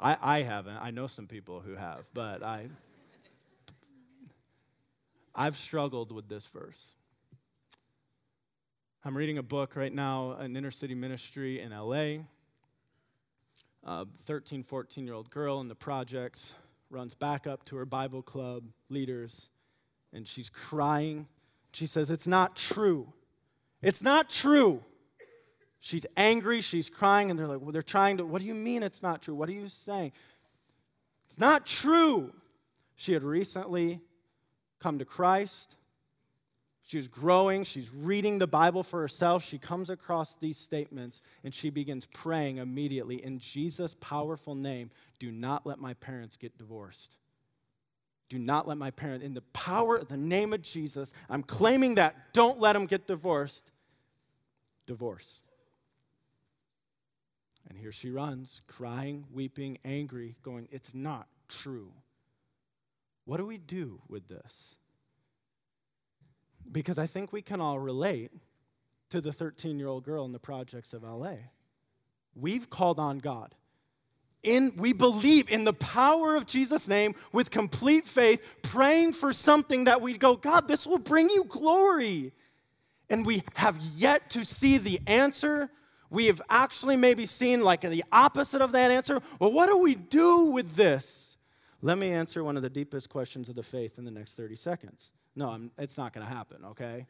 I, 0.00 0.16
I 0.20 0.42
haven't. 0.42 0.78
I 0.78 0.90
know 0.90 1.06
some 1.06 1.28
people 1.28 1.60
who 1.60 1.76
have, 1.76 2.08
but 2.12 2.42
I, 2.42 2.66
I've 5.32 5.54
struggled 5.54 6.10
with 6.10 6.28
this 6.28 6.48
verse. 6.48 6.96
I'm 9.04 9.16
reading 9.16 9.38
a 9.38 9.44
book 9.44 9.76
right 9.76 9.94
now, 9.94 10.32
an 10.32 10.56
inner 10.56 10.72
city 10.72 10.96
ministry 10.96 11.60
in 11.60 11.70
LA. 11.70 12.24
A 13.84 14.06
13, 14.06 14.64
14 14.64 15.06
year 15.06 15.14
old 15.14 15.30
girl 15.30 15.60
in 15.60 15.68
the 15.68 15.76
projects 15.76 16.56
runs 16.90 17.14
back 17.14 17.46
up 17.46 17.62
to 17.66 17.76
her 17.76 17.86
Bible 17.86 18.22
club 18.22 18.64
leaders 18.88 19.50
and 20.12 20.26
she's 20.26 20.50
crying. 20.50 21.28
She 21.74 21.86
says, 21.86 22.10
It's 22.10 22.26
not 22.26 22.56
true. 22.56 23.12
It's 23.82 24.02
not 24.02 24.30
true. 24.30 24.82
She's 25.84 26.06
angry, 26.16 26.62
she's 26.62 26.88
crying, 26.88 27.28
and 27.28 27.38
they're 27.38 27.46
like, 27.46 27.60
well, 27.60 27.70
they're 27.70 27.82
trying 27.82 28.16
to, 28.16 28.24
what 28.24 28.40
do 28.40 28.48
you 28.48 28.54
mean 28.54 28.82
it's 28.82 29.02
not 29.02 29.20
true? 29.20 29.34
What 29.34 29.50
are 29.50 29.52
you 29.52 29.68
saying? 29.68 30.12
It's 31.26 31.38
not 31.38 31.66
true. 31.66 32.32
She 32.96 33.12
had 33.12 33.22
recently 33.22 34.00
come 34.80 34.98
to 35.00 35.04
Christ. 35.04 35.76
She 36.84 36.96
was 36.96 37.06
growing. 37.06 37.64
She's 37.64 37.92
reading 37.94 38.38
the 38.38 38.46
Bible 38.46 38.82
for 38.82 39.00
herself. 39.00 39.44
She 39.44 39.58
comes 39.58 39.90
across 39.90 40.36
these 40.36 40.56
statements 40.56 41.20
and 41.44 41.52
she 41.52 41.68
begins 41.68 42.06
praying 42.06 42.56
immediately 42.56 43.22
in 43.22 43.38
Jesus' 43.38 43.94
powerful 44.00 44.54
name 44.54 44.90
do 45.18 45.30
not 45.30 45.66
let 45.66 45.78
my 45.78 45.92
parents 45.92 46.38
get 46.38 46.56
divorced. 46.56 47.18
Do 48.28 48.38
not 48.38 48.66
let 48.66 48.78
my 48.78 48.90
parent, 48.90 49.22
in 49.22 49.34
the 49.34 49.42
power 49.52 49.96
of 49.96 50.08
the 50.08 50.16
name 50.16 50.52
of 50.52 50.62
Jesus, 50.62 51.12
I'm 51.28 51.42
claiming 51.42 51.96
that. 51.96 52.32
Don't 52.32 52.58
let 52.58 52.72
them 52.72 52.86
get 52.86 53.06
divorced. 53.06 53.70
Divorce. 54.86 55.42
And 57.68 57.78
here 57.78 57.92
she 57.92 58.10
runs, 58.10 58.62
crying, 58.66 59.26
weeping, 59.32 59.78
angry, 59.84 60.36
going, 60.42 60.68
It's 60.70 60.94
not 60.94 61.28
true. 61.48 61.92
What 63.24 63.38
do 63.38 63.46
we 63.46 63.58
do 63.58 64.00
with 64.08 64.28
this? 64.28 64.76
Because 66.70 66.98
I 66.98 67.06
think 67.06 67.32
we 67.32 67.42
can 67.42 67.60
all 67.60 67.78
relate 67.78 68.30
to 69.10 69.20
the 69.20 69.32
13 69.32 69.78
year 69.78 69.88
old 69.88 70.04
girl 70.04 70.24
in 70.24 70.32
the 70.32 70.38
projects 70.38 70.92
of 70.92 71.02
LA. 71.02 71.36
We've 72.34 72.68
called 72.68 72.98
on 72.98 73.18
God. 73.18 73.54
In, 74.44 74.72
we 74.76 74.92
believe 74.92 75.50
in 75.50 75.64
the 75.64 75.72
power 75.72 76.36
of 76.36 76.46
Jesus' 76.46 76.86
name 76.86 77.14
with 77.32 77.50
complete 77.50 78.04
faith, 78.04 78.58
praying 78.62 79.12
for 79.12 79.32
something 79.32 79.84
that 79.84 80.00
we 80.00 80.16
go, 80.18 80.36
God, 80.36 80.68
this 80.68 80.86
will 80.86 80.98
bring 80.98 81.28
you 81.30 81.44
glory. 81.44 82.32
And 83.10 83.26
we 83.26 83.42
have 83.56 83.78
yet 83.96 84.30
to 84.30 84.44
see 84.44 84.78
the 84.78 85.00
answer 85.06 85.70
we 86.10 86.26
have 86.26 86.40
actually 86.48 86.96
maybe 86.96 87.26
seen 87.26 87.62
like 87.62 87.80
the 87.80 88.04
opposite 88.12 88.62
of 88.62 88.72
that 88.72 88.90
answer. 88.90 89.20
Well, 89.40 89.52
what 89.52 89.66
do 89.66 89.78
we 89.78 89.96
do 89.96 90.52
with 90.52 90.76
this? 90.76 91.36
Let 91.82 91.98
me 91.98 92.12
answer 92.12 92.44
one 92.44 92.56
of 92.56 92.62
the 92.62 92.70
deepest 92.70 93.10
questions 93.10 93.48
of 93.48 93.56
the 93.56 93.62
faith 93.62 93.98
in 93.98 94.04
the 94.04 94.10
next 94.10 94.36
30 94.36 94.54
seconds. 94.54 95.12
No, 95.34 95.50
I'm, 95.50 95.70
it's 95.76 95.98
not 95.98 96.12
going 96.12 96.26
to 96.26 96.32
happen, 96.32 96.64
okay? 96.66 97.06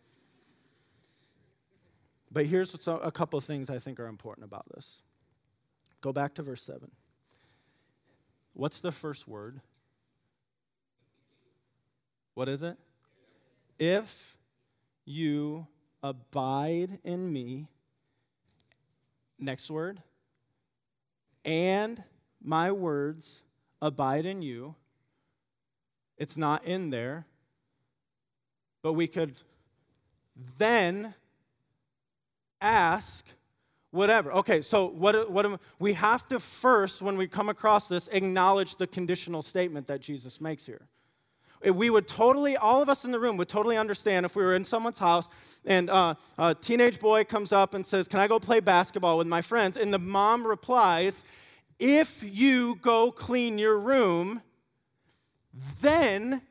But 2.32 2.46
here's 2.46 2.88
a 2.88 3.12
couple 3.12 3.38
of 3.38 3.44
things 3.44 3.70
I 3.70 3.78
think 3.78 4.00
are 4.00 4.06
important 4.06 4.46
about 4.46 4.64
this. 4.74 5.02
Go 6.00 6.12
back 6.12 6.34
to 6.34 6.42
verse 6.42 6.62
7. 6.62 6.90
What's 8.54 8.80
the 8.80 8.92
first 8.92 9.28
word? 9.28 9.60
What 12.34 12.48
is 12.48 12.62
it? 12.62 12.78
If 13.78 14.36
you 15.04 15.66
abide 16.02 16.98
in 17.04 17.32
me 17.32 17.68
Next 19.38 19.70
word. 19.70 20.00
And 21.44 22.02
my 22.42 22.72
words 22.72 23.42
abide 23.82 24.24
in 24.24 24.42
you. 24.42 24.74
It's 26.16 26.36
not 26.36 26.64
in 26.64 26.90
there. 26.90 27.26
But 28.82 28.94
we 28.94 29.06
could 29.06 29.34
then 30.58 31.14
ask 32.60 33.26
whatever. 33.94 34.32
Okay, 34.32 34.60
so 34.60 34.88
what, 34.88 35.30
what 35.30 35.60
we 35.78 35.94
have 35.94 36.26
to 36.26 36.40
first, 36.40 37.00
when 37.00 37.16
we 37.16 37.26
come 37.26 37.48
across 37.48 37.88
this, 37.88 38.08
acknowledge 38.08 38.76
the 38.76 38.86
conditional 38.86 39.42
statement 39.42 39.86
that 39.86 40.00
Jesus 40.00 40.40
makes 40.40 40.66
here 40.66 40.88
we 41.72 41.90
would 41.90 42.06
totally, 42.06 42.56
all 42.56 42.82
of 42.82 42.88
us 42.88 43.04
in 43.04 43.10
the 43.10 43.18
room 43.18 43.36
would 43.36 43.48
totally 43.48 43.76
understand 43.76 44.26
if 44.26 44.36
we 44.36 44.42
were 44.42 44.54
in 44.54 44.64
someone's 44.64 44.98
house 44.98 45.30
and 45.64 45.88
uh, 45.88 46.14
a 46.38 46.54
teenage 46.54 47.00
boy 47.00 47.24
comes 47.24 47.52
up 47.52 47.74
and 47.74 47.86
says, 47.86 48.08
Can 48.08 48.20
I 48.20 48.28
go 48.28 48.38
play 48.38 48.60
basketball 48.60 49.18
with 49.18 49.26
my 49.26 49.40
friends? 49.40 49.76
And 49.76 49.92
the 49.92 49.98
mom 49.98 50.46
replies, 50.46 51.24
If 51.78 52.22
you 52.22 52.76
go 52.82 53.10
clean 53.10 53.58
your 53.58 53.78
room, 53.78 54.42
then 55.80 56.42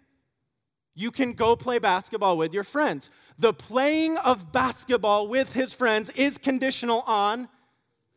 you 0.95 1.11
can 1.11 1.33
go 1.33 1.55
play 1.55 1.79
basketball 1.79 2.37
with 2.37 2.53
your 2.53 2.63
friends. 2.63 3.11
The 3.39 3.53
playing 3.53 4.17
of 4.17 4.51
basketball 4.51 5.27
with 5.27 5.53
his 5.53 5.73
friends 5.73 6.09
is 6.11 6.37
conditional 6.37 7.01
on 7.07 7.49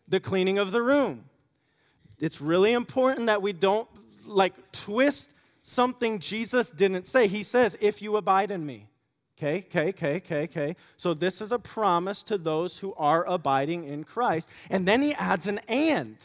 the 0.09 0.21
cleaning 0.21 0.59
of 0.59 0.73
the 0.73 0.83
room. 0.83 1.25
It's 2.19 2.41
really 2.41 2.73
important 2.73 3.27
that 3.27 3.43
we 3.43 3.53
don't 3.53 3.89
like 4.27 4.55
twist 4.73 5.31
something 5.63 6.19
Jesus 6.19 6.71
didn't 6.71 7.07
say. 7.07 7.29
He 7.29 7.43
says, 7.43 7.77
If 7.81 8.01
you 8.03 8.17
abide 8.17 8.51
in 8.51 8.65
me. 8.65 8.89
Okay, 9.39 9.67
okay, 9.67 9.89
okay, 9.89 10.17
okay, 10.17 10.43
okay. 10.45 10.77
So 10.97 11.13
this 11.13 11.43
is 11.43 11.53
a 11.53 11.59
promise 11.59 12.23
to 12.25 12.39
those 12.39 12.79
who 12.79 12.95
are 12.95 13.23
abiding 13.29 13.85
in 13.85 14.05
Christ. 14.05 14.51
And 14.71 14.89
then 14.89 15.03
he 15.03 15.13
adds 15.15 15.47
an 15.47 15.59
and. 15.69 16.17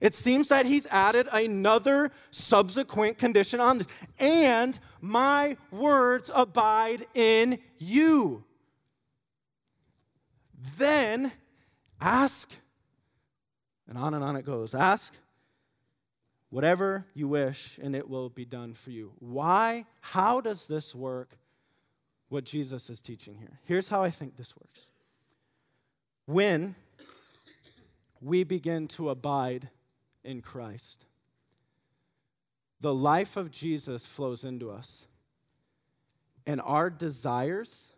It 0.00 0.14
seems 0.14 0.48
that 0.48 0.66
he's 0.66 0.86
added 0.90 1.26
another 1.32 2.10
subsequent 2.30 3.16
condition 3.18 3.60
on 3.60 3.78
this. 3.78 4.06
And 4.18 4.78
my 5.00 5.56
words 5.70 6.30
abide 6.34 7.06
in 7.14 7.58
you. 7.78 8.44
Then 10.76 11.32
ask, 12.00 12.58
and 13.88 13.96
on 13.96 14.12
and 14.12 14.22
on 14.22 14.36
it 14.36 14.44
goes. 14.44 14.74
Ask, 14.74 15.18
whatever 16.50 17.06
you 17.14 17.28
wish, 17.28 17.78
and 17.82 17.96
it 17.96 18.08
will 18.08 18.28
be 18.28 18.44
done 18.44 18.74
for 18.74 18.90
you. 18.90 19.12
Why? 19.18 19.86
How 20.00 20.40
does 20.40 20.66
this 20.66 20.94
work? 20.94 21.38
What 22.28 22.44
Jesus 22.44 22.90
is 22.90 23.00
teaching 23.00 23.36
here. 23.36 23.60
Here's 23.64 23.88
how 23.88 24.02
I 24.02 24.10
think 24.10 24.36
this 24.36 24.56
works. 24.56 24.88
When 26.26 26.74
we 28.20 28.42
begin 28.42 28.88
to 28.88 29.10
abide 29.10 29.70
in 30.26 30.42
Christ, 30.42 31.06
the 32.80 32.94
life 32.94 33.36
of 33.36 33.50
Jesus 33.50 34.06
flows 34.06 34.44
into 34.44 34.70
us, 34.70 35.06
and 36.46 36.60
our 36.60 36.90
desires, 36.90 37.92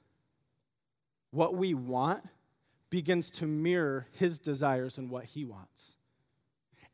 what 1.30 1.54
we 1.54 1.74
want, 1.74 2.22
begins 2.90 3.30
to 3.30 3.46
mirror 3.46 4.06
his 4.12 4.38
desires 4.38 4.96
and 4.96 5.10
what 5.10 5.24
he 5.24 5.44
wants. 5.44 5.97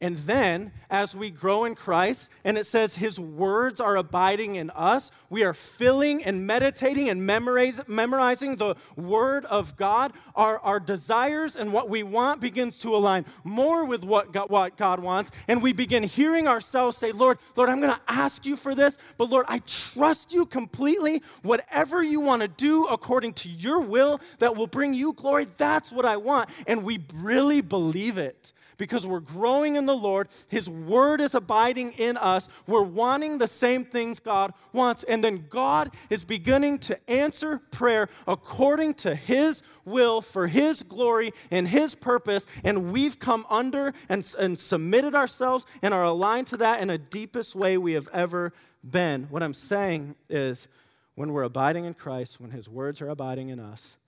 And 0.01 0.17
then, 0.17 0.73
as 0.91 1.15
we 1.15 1.31
grow 1.31 1.65
in 1.65 1.75
Christ, 1.75 2.31
and 2.45 2.59
it 2.59 2.67
says 2.67 2.97
His 2.97 3.19
words 3.19 3.81
are 3.81 3.97
abiding 3.97 4.57
in 4.57 4.71
us, 4.71 5.11
we 5.31 5.45
are 5.45 5.55
filling 5.55 6.23
and 6.25 6.47
meditating 6.47 7.09
and 7.09 7.25
memorizing 7.25 8.57
the 8.57 8.75
Word 8.97 9.45
of 9.47 9.77
God. 9.77 10.13
Our, 10.35 10.59
our 10.59 10.81
desires 10.81 11.55
and 11.57 11.73
what 11.73 11.89
we 11.89 12.03
want 12.03 12.41
begins 12.41 12.77
to 12.79 12.95
align 12.95 13.25
more 13.45 13.87
with 13.87 14.05
what 14.05 14.33
God, 14.33 14.51
what 14.51 14.77
God 14.77 15.01
wants. 15.01 15.31
And 15.49 15.63
we 15.63 15.73
begin 15.73 16.03
hearing 16.03 16.49
ourselves 16.49 16.97
say, 16.97 17.13
Lord, 17.13 17.39
Lord, 17.57 17.71
I'm 17.71 17.81
going 17.81 17.95
to 17.95 18.01
ask 18.09 18.45
you 18.45 18.57
for 18.57 18.75
this, 18.75 18.99
but 19.17 19.31
Lord, 19.31 19.47
I 19.49 19.61
trust 19.67 20.35
you 20.35 20.45
completely. 20.45 21.23
Whatever 21.43 22.03
you 22.03 22.21
want 22.21 22.43
to 22.43 22.49
do 22.49 22.87
according 22.87 23.35
to 23.35 23.49
your 23.49 23.81
will 23.81 24.21
that 24.41 24.57
will 24.57 24.67
bring 24.67 24.93
you 24.93 25.13
glory, 25.13 25.47
that's 25.57 25.93
what 25.93 26.05
I 26.05 26.17
want. 26.17 26.51
And 26.67 26.83
we 26.83 26.99
really 27.15 27.61
believe 27.61 28.19
it 28.19 28.53
because 28.77 29.07
we're 29.07 29.21
growing 29.21 29.77
in 29.77 29.87
the 29.87 29.97
Lord. 29.97 30.29
His 30.49 30.69
word 30.69 31.21
is 31.21 31.35
abiding 31.35 31.93
in 31.93 32.17
us. 32.17 32.49
We're 32.67 32.83
wanting 32.83 33.39
the 33.39 33.47
same 33.47 33.85
things 33.85 34.21
God 34.21 34.53
wants. 34.73 35.03
And 35.05 35.23
then 35.23 35.47
God 35.49 35.91
is 36.11 36.25
beginning 36.25 36.79
to 36.81 37.11
answer 37.11 37.61
prayer 37.71 38.09
according 38.27 38.95
to 38.95 39.15
His 39.15 39.63
will 39.85 40.21
for 40.21 40.47
His 40.47 40.83
glory 40.83 41.33
and 41.51 41.69
His 41.69 41.95
purpose. 41.95 42.47
And 42.65 42.93
we've 42.93 43.19
come 43.19 43.47
under 43.49 43.93
and, 44.09 44.35
and 44.39 44.59
submitted 44.59 45.15
ourselves 45.15 45.67
and 45.83 45.95
are 45.95 46.05
aligned 46.05 46.49
to 46.49 46.57
that 46.59 46.81
in 46.81 46.91
a 46.91 46.99
deepest 46.99 47.55
way 47.55 47.79
we 47.79 47.93
have 47.95 48.09
ever 48.13 48.53
been. 48.89 49.25
What 49.25 49.43
I'm 49.43 49.55
saying 49.55 50.17
is, 50.29 50.69
when 51.15 51.33
we're 51.33 51.45
abiding 51.45 51.85
in 51.85 51.95
Christ, 51.95 52.41
when 52.41 52.51
His 52.51 52.69
words 52.69 53.01
are 53.01 53.09
abiding 53.09 53.49
in 53.49 53.61
us, 53.61 53.99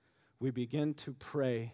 we 0.41 0.51
begin 0.51 0.93
to 0.95 1.13
pray 1.13 1.73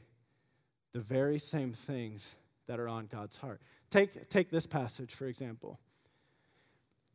the 0.93 1.01
very 1.01 1.39
same 1.39 1.73
things 1.73 2.37
that 2.67 2.79
are 2.79 2.89
on 2.89 3.07
God's 3.07 3.37
heart. 3.37 3.61
Take, 3.91 4.29
take 4.29 4.51
this 4.51 4.67
passage, 4.67 5.15
for 5.15 5.27
example. 5.27 5.79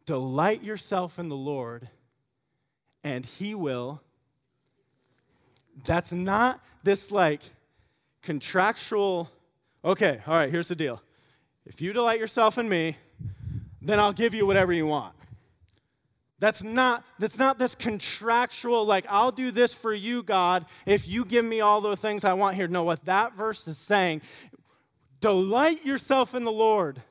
Delight 0.05 0.63
yourself 0.63 1.19
in 1.19 1.29
the 1.29 1.35
Lord, 1.35 1.89
and 3.03 3.25
He 3.25 3.55
will. 3.55 4.01
That's 5.83 6.11
not 6.11 6.63
this 6.83 7.11
like 7.11 7.41
contractual, 8.21 9.29
okay, 9.83 10.21
all 10.27 10.35
right, 10.35 10.49
here's 10.49 10.67
the 10.67 10.75
deal. 10.75 11.01
If 11.65 11.81
you 11.81 11.93
delight 11.93 12.19
yourself 12.19 12.57
in 12.57 12.69
me, 12.69 12.97
then 13.81 13.99
I'll 13.99 14.13
give 14.13 14.33
you 14.33 14.45
whatever 14.45 14.73
you 14.73 14.85
want. 14.85 15.13
That's 16.39 16.63
not, 16.63 17.03
that's 17.17 17.39
not 17.39 17.57
this 17.57 17.73
contractual, 17.73 18.85
like, 18.85 19.05
I'll 19.09 19.31
do 19.31 19.49
this 19.49 19.73
for 19.73 19.93
you, 19.93 20.21
God, 20.21 20.65
if 20.85 21.07
you 21.07 21.25
give 21.25 21.43
me 21.43 21.61
all 21.61 21.81
the 21.81 21.97
things 21.97 22.23
I 22.23 22.33
want 22.33 22.55
here. 22.55 22.67
No, 22.67 22.83
what 22.83 23.05
that 23.05 23.33
verse 23.35 23.67
is 23.67 23.77
saying 23.77 24.21
Delight 25.19 25.85
yourself 25.85 26.35
in 26.35 26.43
the 26.43 26.51
Lord. 26.51 27.01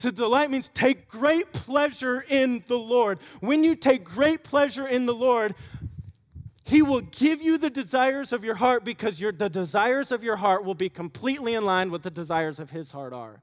To 0.00 0.10
delight 0.10 0.50
means 0.50 0.70
take 0.70 1.08
great 1.08 1.52
pleasure 1.52 2.24
in 2.28 2.64
the 2.66 2.78
Lord. 2.78 3.18
When 3.40 3.62
you 3.62 3.76
take 3.76 4.02
great 4.02 4.42
pleasure 4.42 4.86
in 4.86 5.04
the 5.04 5.14
Lord, 5.14 5.54
He 6.64 6.80
will 6.80 7.02
give 7.02 7.42
you 7.42 7.58
the 7.58 7.68
desires 7.68 8.32
of 8.32 8.42
your 8.42 8.54
heart 8.54 8.82
because 8.82 9.20
your, 9.20 9.30
the 9.30 9.50
desires 9.50 10.10
of 10.10 10.24
your 10.24 10.36
heart 10.36 10.64
will 10.64 10.74
be 10.74 10.88
completely 10.88 11.54
in 11.54 11.66
line 11.66 11.90
with 11.90 12.02
the 12.02 12.10
desires 12.10 12.58
of 12.58 12.70
His 12.70 12.92
heart 12.92 13.12
are. 13.12 13.42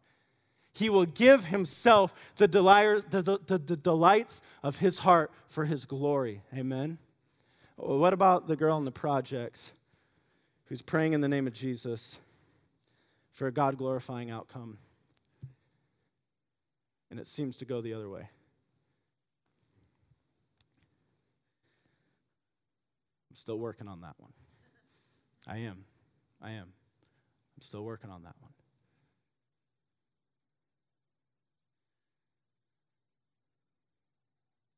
He 0.74 0.90
will 0.90 1.06
give 1.06 1.46
Himself 1.46 2.34
the, 2.38 2.48
desires, 2.48 3.06
the, 3.06 3.22
the, 3.22 3.60
the 3.60 3.78
delights 3.78 4.42
of 4.64 4.80
His 4.80 5.00
heart 5.00 5.32
for 5.48 5.66
His 5.66 5.86
glory. 5.86 6.42
Amen. 6.56 6.98
What 7.76 8.14
about 8.14 8.48
the 8.48 8.56
girl 8.56 8.80
in 8.80 8.86
the 8.86 8.92
projects 8.92 9.74
who's 10.66 10.82
praying 10.82 11.14
in 11.14 11.22
the 11.22 11.30
name 11.30 11.46
of 11.46 11.54
Jesus? 11.54 12.20
For 13.38 13.46
a 13.46 13.52
God 13.52 13.78
glorifying 13.78 14.32
outcome. 14.32 14.80
And 17.12 17.20
it 17.20 17.28
seems 17.28 17.58
to 17.58 17.66
go 17.66 17.82
the 17.82 17.94
other 17.94 18.10
way. 18.10 18.28
I'm 23.30 23.36
still 23.36 23.60
working 23.60 23.88
on 23.88 24.02
that 24.02 24.16
one. 24.18 24.34
I 25.48 25.60
am. 25.60 25.86
I 26.42 26.54
am. 26.54 26.64
I'm 26.64 27.62
still 27.62 27.84
working 27.84 28.10
on 28.10 28.24
that 28.24 28.34
one. 28.40 28.54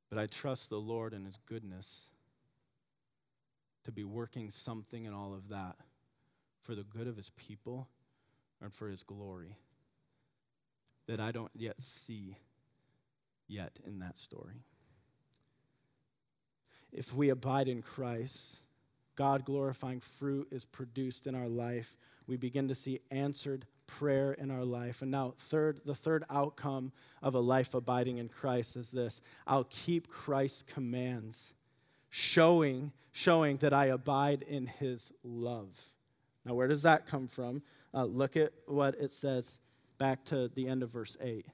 But 0.10 0.19
I 0.19 0.26
trust 0.26 0.69
the 0.69 0.82
Lord 0.82 1.13
and 1.13 1.26
His 1.26 1.38
goodness 1.45 2.10
to 3.86 3.93
be 3.93 4.04
working 4.04 4.50
something 4.50 5.06
in 5.06 5.13
all 5.13 5.34
of 5.34 5.48
that 5.48 5.78
for 6.62 6.76
the 6.76 6.84
good 6.84 7.08
of 7.08 7.15
His 7.15 7.30
people 7.30 7.88
and 8.62 8.74
for 8.74 8.89
his 8.89 9.04
glory 9.04 9.58
that 11.08 11.19
I 11.19 11.32
don't 11.32 11.52
yet 11.56 11.82
see 11.82 12.38
yet 13.48 13.80
in 13.86 14.00
that 14.00 14.17
story. 14.17 14.63
If 16.91 17.13
we 17.13 17.30
abide 17.30 17.67
in 17.67 17.82
Christ, 17.82 18.62
God 19.15 19.43
glorifying 19.43 20.00
fruit 20.00 20.48
is 20.52 20.65
produced 20.65 21.28
in 21.28 21.36
our 21.36 21.48
life. 21.48 21.98
We 22.28 22.38
begin 22.38 22.67
to 22.67 22.76
see 22.76 23.00
answered 23.12 23.65
prayer 23.86 24.34
in 24.34 24.52
our 24.52 24.63
life. 24.63 25.02
And 25.02 25.12
now, 25.12 25.34
third, 25.38 25.82
the 25.86 25.95
third 25.95 26.24
outcome 26.30 26.91
of 27.22 27.36
a 27.36 27.39
life 27.39 27.74
abiding 27.74 28.17
in 28.17 28.30
Christ 28.30 28.76
is 28.76 28.91
this 28.91 29.22
I'll 29.48 29.65
keep 29.65 30.08
Christ's 30.08 30.63
commands, 30.63 31.54
showing, 32.10 32.93
showing 33.12 33.58
that 33.58 33.74
I 33.74 33.88
abide 33.88 34.43
in 34.43 34.67
his 34.67 35.12
love. 35.24 35.78
Now, 36.45 36.54
where 36.54 36.67
does 36.67 36.84
that 36.84 37.06
come 37.06 37.28
from? 37.28 37.62
Uh, 37.93 38.06
look 38.06 38.38
at 38.38 38.52
what 38.67 38.95
it 38.95 39.12
says 39.12 39.60
back 39.97 40.23
to 40.25 40.47
the 40.49 40.67
end 40.67 40.84
of 40.84 40.91
verse 40.91 41.17
8, 41.21 41.45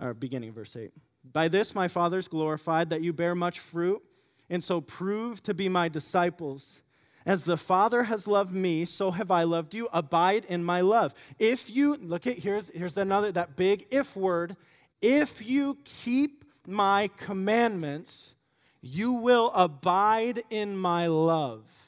or 0.00 0.14
beginning 0.14 0.50
of 0.50 0.54
verse 0.54 0.76
8. 0.76 0.92
By 1.32 1.48
this 1.48 1.74
my 1.74 1.88
Father 1.88 2.18
is 2.18 2.28
glorified, 2.28 2.90
that 2.90 3.02
you 3.02 3.12
bear 3.12 3.34
much 3.34 3.60
fruit, 3.60 4.02
and 4.50 4.62
so 4.62 4.80
prove 4.80 5.42
to 5.44 5.54
be 5.54 5.68
my 5.68 5.88
disciples. 5.88 6.82
As 7.26 7.44
the 7.44 7.56
Father 7.56 8.02
has 8.04 8.28
loved 8.28 8.54
me, 8.54 8.84
so 8.84 9.10
have 9.10 9.30
I 9.30 9.44
loved 9.44 9.72
you. 9.72 9.88
Abide 9.92 10.44
in 10.44 10.62
my 10.62 10.82
love. 10.82 11.14
If 11.38 11.74
you, 11.74 11.96
look 11.96 12.26
at, 12.26 12.38
here's, 12.38 12.68
here's 12.70 12.96
another, 12.98 13.32
that 13.32 13.56
big 13.56 13.86
if 13.90 14.14
word. 14.14 14.56
If 15.00 15.48
you 15.48 15.78
keep 15.84 16.44
my 16.66 17.08
commandments, 17.16 18.34
you 18.82 19.14
will 19.14 19.50
abide 19.54 20.42
in 20.50 20.76
my 20.76 21.06
love 21.06 21.83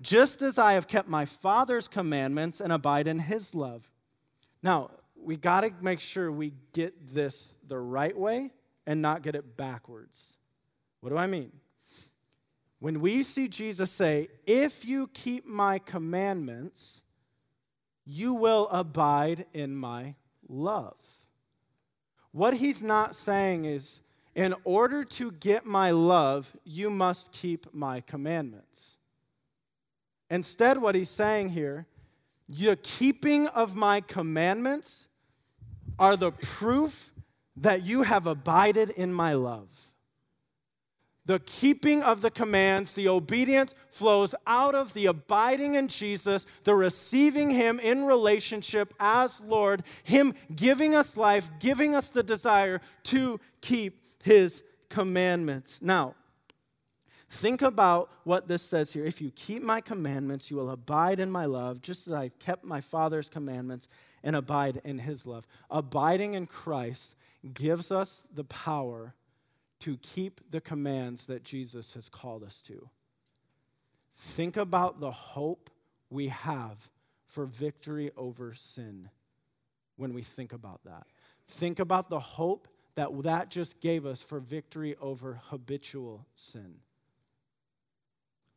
just 0.00 0.42
as 0.42 0.58
I 0.58 0.72
have 0.72 0.86
kept 0.86 1.08
my 1.08 1.24
Father's 1.24 1.88
commandments 1.88 2.60
and 2.60 2.72
abide 2.72 3.06
in 3.06 3.18
his 3.18 3.54
love. 3.54 3.90
Now, 4.62 4.90
we 5.16 5.36
got 5.36 5.60
to 5.60 5.72
make 5.80 6.00
sure 6.00 6.32
we 6.32 6.54
get 6.72 6.94
this 7.14 7.56
the 7.66 7.78
right 7.78 8.16
way 8.16 8.50
and 8.86 9.02
not 9.02 9.22
get 9.22 9.34
it 9.34 9.56
backwards. 9.56 10.38
What 11.00 11.10
do 11.10 11.16
I 11.16 11.26
mean? 11.26 11.52
When 12.78 13.00
we 13.00 13.22
see 13.22 13.46
Jesus 13.48 13.90
say, 13.90 14.28
If 14.46 14.86
you 14.86 15.08
keep 15.08 15.46
my 15.46 15.78
commandments, 15.78 17.04
you 18.06 18.34
will 18.34 18.68
abide 18.70 19.44
in 19.52 19.76
my 19.76 20.14
love. 20.48 20.96
What 22.32 22.54
he's 22.54 22.82
not 22.82 23.14
saying 23.14 23.66
is, 23.66 24.00
in 24.34 24.54
order 24.64 25.04
to 25.04 25.32
get 25.32 25.66
my 25.66 25.90
love, 25.90 26.56
you 26.64 26.88
must 26.88 27.32
keep 27.32 27.72
my 27.74 28.00
commandments. 28.00 28.96
Instead, 30.30 30.78
what 30.78 30.94
he's 30.94 31.10
saying 31.10 31.50
here, 31.50 31.86
the 32.48 32.76
keeping 32.76 33.48
of 33.48 33.76
my 33.76 34.00
commandments 34.00 35.08
are 35.98 36.16
the 36.16 36.30
proof 36.30 37.12
that 37.56 37.84
you 37.84 38.02
have 38.02 38.26
abided 38.26 38.90
in 38.90 39.12
my 39.12 39.34
love. 39.34 39.90
The 41.26 41.38
keeping 41.40 42.02
of 42.02 42.22
the 42.22 42.30
commands, 42.30 42.94
the 42.94 43.08
obedience 43.08 43.74
flows 43.88 44.34
out 44.46 44.74
of 44.74 44.94
the 44.94 45.06
abiding 45.06 45.74
in 45.74 45.86
Jesus, 45.86 46.46
the 46.64 46.74
receiving 46.74 47.50
Him 47.50 47.78
in 47.78 48.04
relationship 48.04 48.94
as 48.98 49.40
Lord, 49.42 49.82
Him 50.02 50.34
giving 50.56 50.94
us 50.94 51.16
life, 51.16 51.50
giving 51.60 51.94
us 51.94 52.08
the 52.08 52.22
desire 52.22 52.80
to 53.04 53.38
keep 53.60 54.02
His 54.24 54.64
commandments. 54.88 55.80
Now, 55.82 56.14
Think 57.30 57.62
about 57.62 58.10
what 58.24 58.48
this 58.48 58.60
says 58.60 58.92
here. 58.92 59.04
If 59.04 59.22
you 59.22 59.30
keep 59.30 59.62
my 59.62 59.80
commandments, 59.80 60.50
you 60.50 60.56
will 60.56 60.70
abide 60.70 61.20
in 61.20 61.30
my 61.30 61.44
love, 61.44 61.80
just 61.80 62.08
as 62.08 62.12
I've 62.12 62.36
kept 62.40 62.64
my 62.64 62.80
Father's 62.80 63.28
commandments 63.28 63.86
and 64.24 64.34
abide 64.34 64.80
in 64.84 64.98
his 64.98 65.28
love. 65.28 65.46
Abiding 65.70 66.34
in 66.34 66.46
Christ 66.46 67.14
gives 67.54 67.92
us 67.92 68.24
the 68.34 68.42
power 68.42 69.14
to 69.78 69.96
keep 69.98 70.50
the 70.50 70.60
commands 70.60 71.26
that 71.26 71.44
Jesus 71.44 71.94
has 71.94 72.08
called 72.08 72.42
us 72.42 72.60
to. 72.62 72.90
Think 74.16 74.56
about 74.56 74.98
the 74.98 75.12
hope 75.12 75.70
we 76.10 76.28
have 76.28 76.90
for 77.26 77.46
victory 77.46 78.10
over 78.16 78.52
sin 78.54 79.08
when 79.96 80.12
we 80.12 80.22
think 80.22 80.52
about 80.52 80.82
that. 80.84 81.06
Think 81.46 81.78
about 81.78 82.10
the 82.10 82.18
hope 82.18 82.66
that 82.96 83.22
that 83.22 83.50
just 83.50 83.80
gave 83.80 84.04
us 84.04 84.20
for 84.20 84.40
victory 84.40 84.96
over 85.00 85.40
habitual 85.44 86.26
sin. 86.34 86.80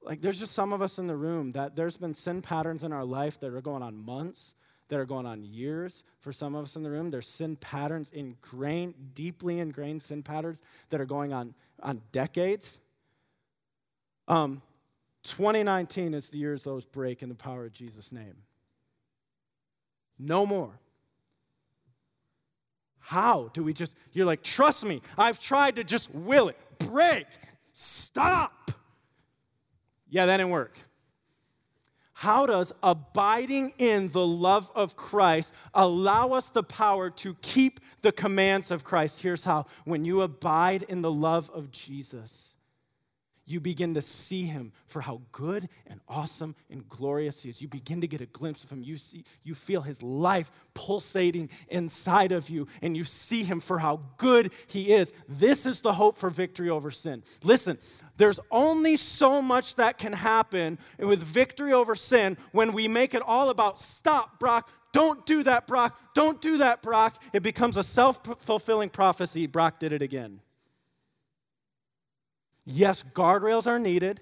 Like 0.04 0.22
there's 0.22 0.40
just 0.40 0.54
some 0.54 0.74
of 0.74 0.82
us 0.82 1.00
in 1.00 1.08
the 1.08 1.16
room 1.16 1.52
that 1.54 1.76
there's 1.76 1.98
been 1.98 2.14
sin 2.14 2.42
patterns 2.42 2.84
in 2.84 2.92
our 2.92 3.06
life 3.06 3.40
that 3.40 3.54
are 3.54 3.62
going 3.62 3.82
on 3.82 3.98
months, 3.98 4.56
that 4.90 5.00
are 5.00 5.06
going 5.06 5.26
on 5.26 5.44
years. 5.44 6.04
For 6.20 6.32
some 6.32 6.56
of 6.56 6.66
us 6.66 6.76
in 6.76 6.84
the 6.84 6.90
room, 6.90 7.10
there's 7.10 7.28
sin 7.28 7.56
patterns 7.56 8.10
ingrained, 8.12 9.14
deeply 9.14 9.60
ingrained 9.60 10.02
sin 10.02 10.24
patterns 10.24 10.62
that 10.90 11.00
are 11.00 11.06
going 11.06 11.34
on 11.34 11.54
on 11.82 12.02
decades. 12.12 12.80
Um, 14.28 14.62
2019 15.24 16.14
is 16.14 16.30
the 16.30 16.38
years 16.38 16.64
those 16.64 16.86
break 16.86 17.24
in 17.24 17.30
the 17.30 17.36
power 17.36 17.66
of 17.66 17.74
Jesus' 17.74 18.12
name. 18.12 18.36
No 20.20 20.46
more. 20.46 20.80
How 23.00 23.50
do 23.54 23.64
we 23.64 23.74
just, 23.74 23.98
you're 24.14 24.26
like, 24.26 24.44
trust 24.44 24.86
me, 24.86 25.02
I've 25.18 25.40
tried 25.40 25.76
to 25.76 25.84
just 25.84 26.14
will 26.14 26.50
it, 26.50 26.58
break, 26.80 27.28
stop. 27.74 28.63
Yeah, 30.14 30.28
that 30.28 30.38
didn't 30.38 30.52
work. 30.52 30.78
How 32.14 32.46
does 32.46 32.72
abiding 32.84 33.74
in 33.80 34.10
the 34.10 34.26
love 34.26 34.72
of 34.76 34.96
Christ 34.96 35.56
allow 35.74 36.34
us 36.34 36.50
the 36.50 36.62
power 36.62 37.10
to 37.10 37.34
keep 37.42 37.80
the 38.04 38.12
commands 38.12 38.70
of 38.70 38.84
Christ? 38.84 39.24
Here's 39.24 39.44
how 39.44 39.66
when 39.86 40.06
you 40.06 40.22
abide 40.22 40.84
in 40.84 41.02
the 41.02 41.12
love 41.12 41.50
of 41.50 41.72
Jesus, 41.72 42.56
you 43.46 43.60
begin 43.60 43.94
to 43.96 44.02
see 44.02 44.44
him 44.44 44.72
for 44.86 45.02
how 45.02 45.22
good 45.32 45.68
and 45.88 46.00
awesome 46.08 46.56
and 46.70 46.88
glorious 46.88 47.44
he 47.44 47.50
is. 47.50 47.62
You 47.62 47.68
begin 47.68 48.02
to 48.02 48.08
get 48.08 48.22
a 48.22 48.26
glimpse 48.26 48.64
of 48.64 48.72
him. 48.72 48.84
You 48.84 48.96
see, 48.96 49.26
you 49.44 49.54
feel 49.54 49.82
his 49.82 50.02
life 50.02 50.52
pulsating 50.74 51.50
inside 51.68 52.32
of 52.32 52.50
you, 52.50 52.68
and 52.82 52.96
you 52.96 53.04
see 53.04 53.44
him 53.44 53.60
for 53.60 53.80
how 53.80 54.02
good 54.18 54.54
he 54.68 54.94
is. 54.94 55.12
This 55.28 55.66
is 55.66 55.82
the 55.82 55.94
hope 55.94 56.18
for 56.18 56.30
victory 56.30 56.70
over 56.70 56.90
sin. 56.90 57.24
Listen, 57.44 57.78
there's 58.18 58.40
only 58.50 58.96
so 58.96 59.42
much 59.42 59.76
that 59.76 59.98
can 59.98 60.14
happen 60.14 60.80
with 60.98 61.22
victory 61.22 61.74
over 61.74 61.96
sin 61.96 62.38
when 62.52 62.72
we 62.72 62.88
make 62.88 63.14
it 63.14 63.22
all 63.26 63.50
about 63.50 63.80
stop, 63.80 64.40
Brock. 64.40 64.72
Don't 64.94 65.26
do 65.26 65.44
that, 65.44 65.68
Brock. 65.68 66.00
Don't 66.14 66.40
do 66.40 66.60
that, 66.60 66.82
Brock. 66.82 67.22
It 67.34 67.44
becomes 67.44 67.78
a 67.78 67.84
self 67.84 68.24
fulfilling 68.40 68.90
prophecy. 68.90 69.48
Brock 69.48 69.80
did 69.80 69.92
it 69.92 70.02
again. 70.02 70.40
Yes, 72.66 73.04
guardrails 73.04 73.68
are 73.68 73.80
needed. 73.80 74.22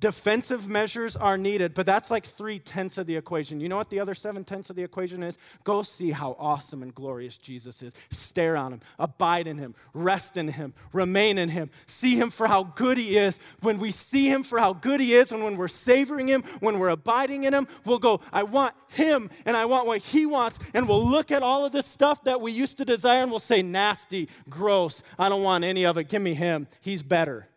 Defensive 0.00 0.68
measures 0.68 1.16
are 1.16 1.38
needed, 1.38 1.74
but 1.74 1.86
that's 1.86 2.10
like 2.10 2.24
three 2.24 2.58
tenths 2.58 2.98
of 2.98 3.06
the 3.06 3.16
equation. 3.16 3.60
You 3.60 3.68
know 3.68 3.76
what 3.76 3.90
the 3.90 4.00
other 4.00 4.14
seven 4.14 4.44
tenths 4.44 4.70
of 4.70 4.76
the 4.76 4.82
equation 4.82 5.22
is? 5.22 5.38
Go 5.64 5.82
see 5.82 6.10
how 6.10 6.36
awesome 6.38 6.82
and 6.82 6.94
glorious 6.94 7.38
Jesus 7.38 7.82
is. 7.82 7.94
Stare 8.10 8.56
on 8.56 8.72
him, 8.72 8.80
abide 8.98 9.46
in 9.46 9.58
him, 9.58 9.74
rest 9.94 10.36
in 10.36 10.48
him, 10.48 10.74
remain 10.92 11.38
in 11.38 11.48
him. 11.48 11.70
See 11.86 12.16
him 12.16 12.30
for 12.30 12.46
how 12.46 12.64
good 12.64 12.98
he 12.98 13.16
is. 13.16 13.38
When 13.62 13.78
we 13.78 13.90
see 13.90 14.28
him 14.28 14.42
for 14.42 14.58
how 14.58 14.72
good 14.72 15.00
he 15.00 15.12
is, 15.12 15.32
and 15.32 15.42
when 15.42 15.56
we're 15.56 15.68
savoring 15.68 16.28
him, 16.28 16.42
when 16.60 16.78
we're 16.78 16.88
abiding 16.88 17.44
in 17.44 17.54
him, 17.54 17.66
we'll 17.84 17.98
go, 17.98 18.20
I 18.32 18.42
want 18.42 18.74
him 18.88 19.30
and 19.44 19.56
I 19.56 19.64
want 19.66 19.86
what 19.86 19.98
he 19.98 20.26
wants. 20.26 20.58
And 20.74 20.88
we'll 20.88 21.08
look 21.08 21.30
at 21.30 21.42
all 21.42 21.64
of 21.64 21.72
this 21.72 21.86
stuff 21.86 22.24
that 22.24 22.40
we 22.40 22.52
used 22.52 22.78
to 22.78 22.84
desire 22.84 23.22
and 23.22 23.30
we'll 23.30 23.40
say, 23.40 23.62
nasty, 23.62 24.28
gross. 24.48 25.02
I 25.18 25.28
don't 25.28 25.42
want 25.42 25.64
any 25.64 25.84
of 25.84 25.96
it. 25.98 26.08
Give 26.08 26.22
me 26.22 26.34
him. 26.34 26.66
He's 26.80 27.02
better. 27.02 27.48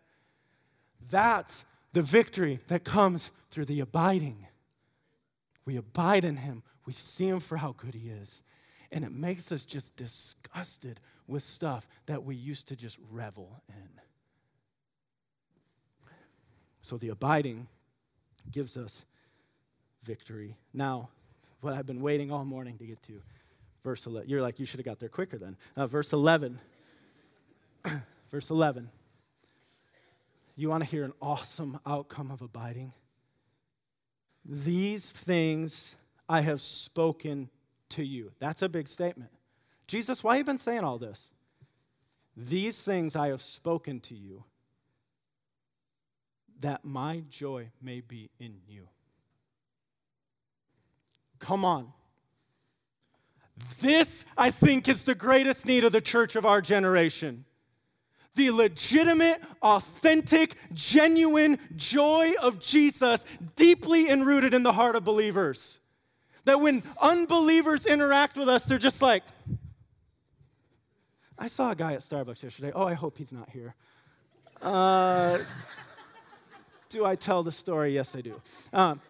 That's 1.10 1.64
the 1.92 2.02
victory 2.02 2.58
that 2.68 2.84
comes 2.84 3.32
through 3.50 3.66
the 3.66 3.80
abiding. 3.80 4.46
We 5.64 5.76
abide 5.76 6.24
in 6.24 6.36
him, 6.36 6.62
we 6.86 6.92
see 6.92 7.28
him 7.28 7.40
for 7.40 7.56
how 7.56 7.74
good 7.76 7.94
he 7.94 8.08
is. 8.08 8.42
And 8.92 9.04
it 9.04 9.12
makes 9.12 9.52
us 9.52 9.64
just 9.64 9.94
disgusted 9.96 10.98
with 11.28 11.42
stuff 11.42 11.88
that 12.06 12.24
we 12.24 12.34
used 12.34 12.68
to 12.68 12.76
just 12.76 12.98
revel 13.10 13.62
in. 13.68 13.88
So 16.82 16.96
the 16.96 17.10
abiding 17.10 17.68
gives 18.50 18.76
us 18.76 19.04
victory. 20.02 20.56
Now, 20.72 21.10
what 21.60 21.74
I've 21.74 21.86
been 21.86 22.00
waiting 22.00 22.32
all 22.32 22.44
morning 22.44 22.78
to 22.78 22.84
get 22.84 23.02
to, 23.02 23.22
verse 23.84 24.06
11. 24.06 24.28
You're 24.28 24.42
like, 24.42 24.58
you 24.58 24.66
should 24.66 24.80
have 24.80 24.86
got 24.86 24.98
there 24.98 25.08
quicker 25.08 25.38
then. 25.38 25.56
Uh, 25.76 25.86
verse 25.86 26.12
11. 26.12 26.58
verse 28.28 28.50
11. 28.50 28.90
You 30.60 30.68
want 30.68 30.84
to 30.84 30.90
hear 30.90 31.04
an 31.04 31.14
awesome 31.22 31.80
outcome 31.86 32.30
of 32.30 32.42
abiding? 32.42 32.92
These 34.44 35.10
things 35.10 35.96
I 36.28 36.42
have 36.42 36.60
spoken 36.60 37.48
to 37.88 38.04
you. 38.04 38.32
That's 38.40 38.60
a 38.60 38.68
big 38.68 38.86
statement. 38.86 39.30
Jesus, 39.86 40.22
why 40.22 40.34
have 40.34 40.40
you 40.40 40.44
been 40.44 40.58
saying 40.58 40.84
all 40.84 40.98
this? 40.98 41.32
These 42.36 42.82
things 42.82 43.16
I 43.16 43.28
have 43.28 43.40
spoken 43.40 44.00
to 44.00 44.14
you, 44.14 44.44
that 46.60 46.84
my 46.84 47.24
joy 47.30 47.70
may 47.80 48.02
be 48.02 48.28
in 48.38 48.56
you. 48.68 48.88
Come 51.38 51.64
on. 51.64 51.90
This, 53.80 54.26
I 54.36 54.50
think, 54.50 54.90
is 54.90 55.04
the 55.04 55.14
greatest 55.14 55.64
need 55.64 55.84
of 55.84 55.92
the 55.92 56.02
church 56.02 56.36
of 56.36 56.44
our 56.44 56.60
generation 56.60 57.46
the 58.34 58.50
legitimate, 58.50 59.40
authentic, 59.62 60.54
genuine 60.72 61.58
joy 61.76 62.32
of 62.40 62.60
Jesus 62.60 63.24
deeply 63.56 64.08
enrooted 64.08 64.54
in 64.54 64.62
the 64.62 64.72
heart 64.72 64.96
of 64.96 65.04
believers. 65.04 65.80
That 66.44 66.60
when 66.60 66.82
unbelievers 67.00 67.86
interact 67.86 68.36
with 68.36 68.48
us, 68.48 68.64
they're 68.64 68.78
just 68.78 69.02
like, 69.02 69.24
I 71.38 71.48
saw 71.48 71.70
a 71.70 71.74
guy 71.74 71.94
at 71.94 72.00
Starbucks 72.00 72.42
yesterday. 72.42 72.72
Oh, 72.74 72.84
I 72.86 72.94
hope 72.94 73.18
he's 73.18 73.32
not 73.32 73.50
here. 73.50 73.74
Uh, 74.62 75.38
do 76.90 77.04
I 77.04 77.16
tell 77.16 77.42
the 77.42 77.52
story? 77.52 77.94
Yes, 77.94 78.14
I 78.14 78.20
do. 78.20 78.40
Um, 78.72 79.00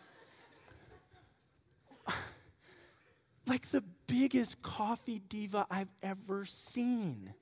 like 3.46 3.66
the 3.66 3.82
biggest 4.06 4.62
coffee 4.62 5.20
diva 5.28 5.66
I've 5.70 5.90
ever 6.02 6.44
seen. 6.44 7.34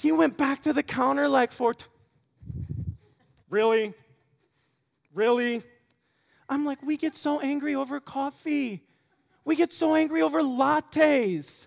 He 0.00 0.12
went 0.12 0.38
back 0.38 0.62
to 0.62 0.72
the 0.72 0.82
counter 0.82 1.28
like 1.28 1.52
four 1.52 1.74
times. 1.74 1.90
Really? 3.50 3.92
Really? 5.12 5.60
I'm 6.48 6.64
like, 6.64 6.82
we 6.82 6.96
get 6.96 7.14
so 7.14 7.38
angry 7.38 7.74
over 7.74 8.00
coffee. 8.00 8.82
We 9.44 9.56
get 9.56 9.74
so 9.74 9.94
angry 9.94 10.22
over 10.22 10.40
lattes. 10.40 11.66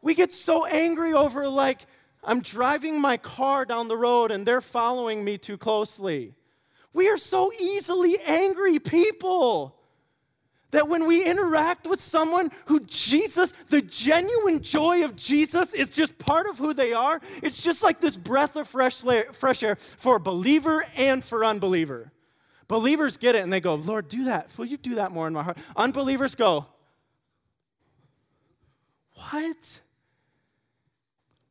We 0.00 0.14
get 0.14 0.32
so 0.32 0.64
angry 0.64 1.12
over, 1.12 1.48
like, 1.48 1.80
I'm 2.22 2.40
driving 2.40 3.00
my 3.00 3.16
car 3.16 3.64
down 3.64 3.88
the 3.88 3.96
road 3.96 4.30
and 4.30 4.46
they're 4.46 4.60
following 4.60 5.24
me 5.24 5.36
too 5.36 5.58
closely. 5.58 6.34
We 6.92 7.08
are 7.08 7.18
so 7.18 7.50
easily 7.60 8.14
angry 8.28 8.78
people. 8.78 9.76
That 10.74 10.88
when 10.88 11.06
we 11.06 11.24
interact 11.24 11.86
with 11.86 12.00
someone 12.00 12.50
who 12.66 12.80
Jesus, 12.80 13.52
the 13.68 13.80
genuine 13.80 14.60
joy 14.60 15.04
of 15.04 15.14
Jesus 15.14 15.72
is 15.72 15.88
just 15.88 16.18
part 16.18 16.48
of 16.48 16.58
who 16.58 16.74
they 16.74 16.92
are, 16.92 17.20
it's 17.44 17.62
just 17.62 17.84
like 17.84 18.00
this 18.00 18.16
breath 18.16 18.56
of 18.56 18.66
fresh, 18.66 19.02
fresh 19.32 19.62
air 19.62 19.76
for 19.76 20.18
believer 20.18 20.84
and 20.98 21.22
for 21.22 21.44
unbeliever. 21.44 22.10
Believers 22.66 23.16
get 23.18 23.36
it 23.36 23.44
and 23.44 23.52
they 23.52 23.60
go, 23.60 23.76
Lord, 23.76 24.08
do 24.08 24.24
that. 24.24 24.50
Will 24.58 24.64
you 24.64 24.76
do 24.76 24.96
that 24.96 25.12
more 25.12 25.28
in 25.28 25.32
my 25.32 25.44
heart? 25.44 25.58
Unbelievers 25.76 26.34
go, 26.34 26.66
What? 29.30 29.80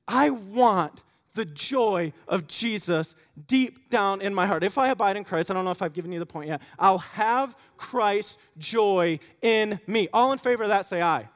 I 0.05 0.31
want 0.31 1.05
the 1.33 1.45
joy 1.45 2.13
of 2.27 2.47
Jesus 2.47 3.15
deep 3.47 3.89
down 3.89 4.21
in 4.21 4.33
my 4.33 4.45
heart. 4.45 4.63
If 4.63 4.77
I 4.77 4.89
abide 4.89 5.17
in 5.17 5.23
Christ, 5.23 5.49
I 5.49 5.53
don't 5.53 5.65
know 5.65 5.71
if 5.71 5.81
I've 5.81 5.93
given 5.93 6.11
you 6.11 6.19
the 6.19 6.25
point 6.25 6.47
yet, 6.47 6.61
I'll 6.77 6.99
have 6.99 7.55
Christ's 7.75 8.37
joy 8.57 9.19
in 9.41 9.79
me. 9.87 10.07
All 10.13 10.31
in 10.31 10.37
favor 10.37 10.63
of 10.63 10.69
that, 10.69 10.85
say 10.85 11.01
aye. 11.01 11.27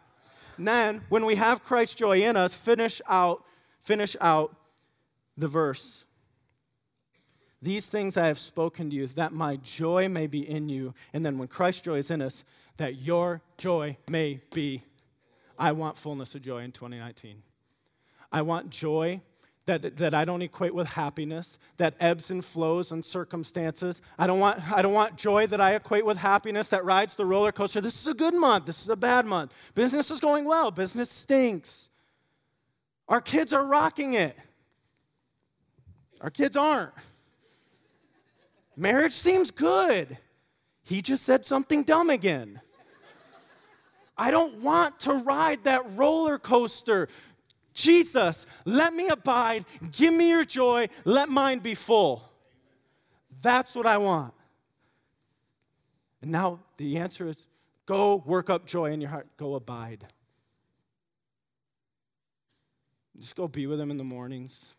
And 0.58 0.68
then 0.68 1.02
when 1.10 1.26
we 1.26 1.36
have 1.36 1.64
Christ's 1.64 1.96
joy 1.96 2.22
in 2.22 2.36
us, 2.36 2.56
finish 2.56 3.02
out, 3.08 3.44
finish 3.82 4.16
out 4.22 4.56
the 5.36 5.48
verse. 5.48 6.06
These 7.62 7.88
things 7.88 8.18
I 8.18 8.28
have 8.28 8.40
spoken 8.40 8.90
to 8.92 8.96
you, 8.96 9.08
that 9.08 9.34
my 9.34 9.56
joy 9.58 10.10
may 10.10 10.28
be 10.28 10.48
in 10.48 10.70
you. 10.70 10.94
And 11.14 11.26
then 11.26 11.38
when 11.38 11.48
Christ's 11.48 11.82
joy 11.82 11.96
is 11.96 12.12
in 12.12 12.22
us, 12.22 12.44
that 12.78 13.02
your 13.02 13.42
joy 13.58 13.98
may 14.10 14.42
be. 14.54 14.84
I 15.58 15.72
want 15.72 15.98
fullness 15.98 16.36
of 16.36 16.44
joy 16.44 16.60
in 16.60 16.72
2019. 16.72 17.42
I 18.32 18.44
want 18.44 18.70
joy 18.70 19.22
that, 19.68 19.98
that 19.98 20.14
I 20.14 20.26
don't 20.26 20.42
equate 20.42 20.74
with 20.74 20.94
happiness, 20.94 21.60
that 21.78 21.96
ebbs 22.00 22.32
and 22.32 22.44
flows 22.44 22.92
and 22.92 23.04
circumstances. 23.06 24.02
I 24.18 24.26
don't, 24.26 24.40
want, 24.40 24.72
I 24.72 24.82
don't 24.82 24.94
want 24.94 25.18
joy 25.18 25.46
that 25.48 25.62
I 25.62 25.76
equate 25.76 26.06
with 26.06 26.18
happiness 26.18 26.70
that 26.70 26.84
rides 26.84 27.16
the 27.16 27.26
roller 27.26 27.52
coaster. 27.52 27.80
This 27.80 28.00
is 28.02 28.08
a 28.08 28.14
good 28.14 28.34
month, 28.34 28.66
this 28.66 28.82
is 28.82 28.90
a 28.90 28.96
bad 28.96 29.26
month. 29.26 29.54
Business 29.76 30.10
is 30.10 30.20
going 30.20 30.46
well, 30.46 30.72
business 30.72 31.12
stinks. 31.12 31.90
Our 33.08 33.22
kids 33.22 33.54
are 33.54 33.66
rocking 33.66 34.14
it. 34.14 34.36
Our 36.22 36.30
kids 36.30 36.58
aren't. 36.58 36.94
Marriage 38.76 39.14
seems 39.14 39.52
good. 39.52 40.18
He 40.84 41.02
just 41.02 41.24
said 41.24 41.46
something 41.46 41.84
dumb 41.84 42.10
again. 42.10 42.62
I 44.18 44.32
don't 44.32 44.62
want 44.62 45.00
to 45.02 45.14
ride 45.14 45.64
that 45.66 45.84
roller 45.92 46.40
coaster. 46.40 47.08
Jesus, 47.78 48.48
let 48.66 48.92
me 48.92 49.08
abide. 49.08 49.64
Give 49.92 50.12
me 50.12 50.30
your 50.30 50.44
joy. 50.44 50.88
Let 51.06 51.30
mine 51.30 51.60
be 51.60 51.76
full. 51.76 52.28
That's 53.44 53.76
what 53.76 53.86
I 53.86 53.98
want. 53.98 54.34
And 56.24 56.32
now 56.32 56.60
the 56.78 56.98
answer 56.98 57.28
is 57.28 57.48
go 57.86 58.24
work 58.26 58.50
up 58.50 58.66
joy 58.66 58.92
in 58.92 59.00
your 59.00 59.12
heart, 59.12 59.28
go 59.38 59.54
abide. 59.54 60.06
Just 63.16 63.36
go 63.36 63.48
be 63.48 63.68
with 63.68 63.80
him 63.80 63.92
in 63.92 63.98
the 63.98 64.04
mornings. 64.04 64.76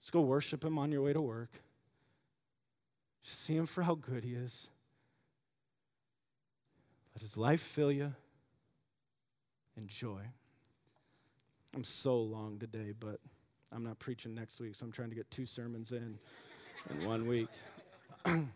Just 0.00 0.12
go 0.12 0.22
worship 0.22 0.64
him 0.64 0.78
on 0.78 0.90
your 0.90 1.02
way 1.02 1.12
to 1.12 1.20
work. 1.20 1.50
Just 3.22 3.40
see 3.40 3.54
him 3.54 3.66
for 3.66 3.82
how 3.82 3.96
good 3.96 4.24
he 4.24 4.32
is. 4.32 4.70
Let 7.14 7.20
his 7.20 7.36
life 7.36 7.60
fill 7.60 7.92
you. 7.92 8.14
Enjoy. 9.76 10.22
I'm 11.76 11.84
so 11.84 12.16
long 12.16 12.58
today, 12.58 12.94
but 12.98 13.20
I'm 13.70 13.84
not 13.84 13.98
preaching 13.98 14.34
next 14.34 14.60
week, 14.60 14.74
so 14.74 14.86
I'm 14.86 14.92
trying 14.92 15.10
to 15.10 15.14
get 15.14 15.30
two 15.30 15.44
sermons 15.44 15.92
in 15.92 16.18
in 16.88 17.06
one 17.06 17.26
week. 17.26 17.48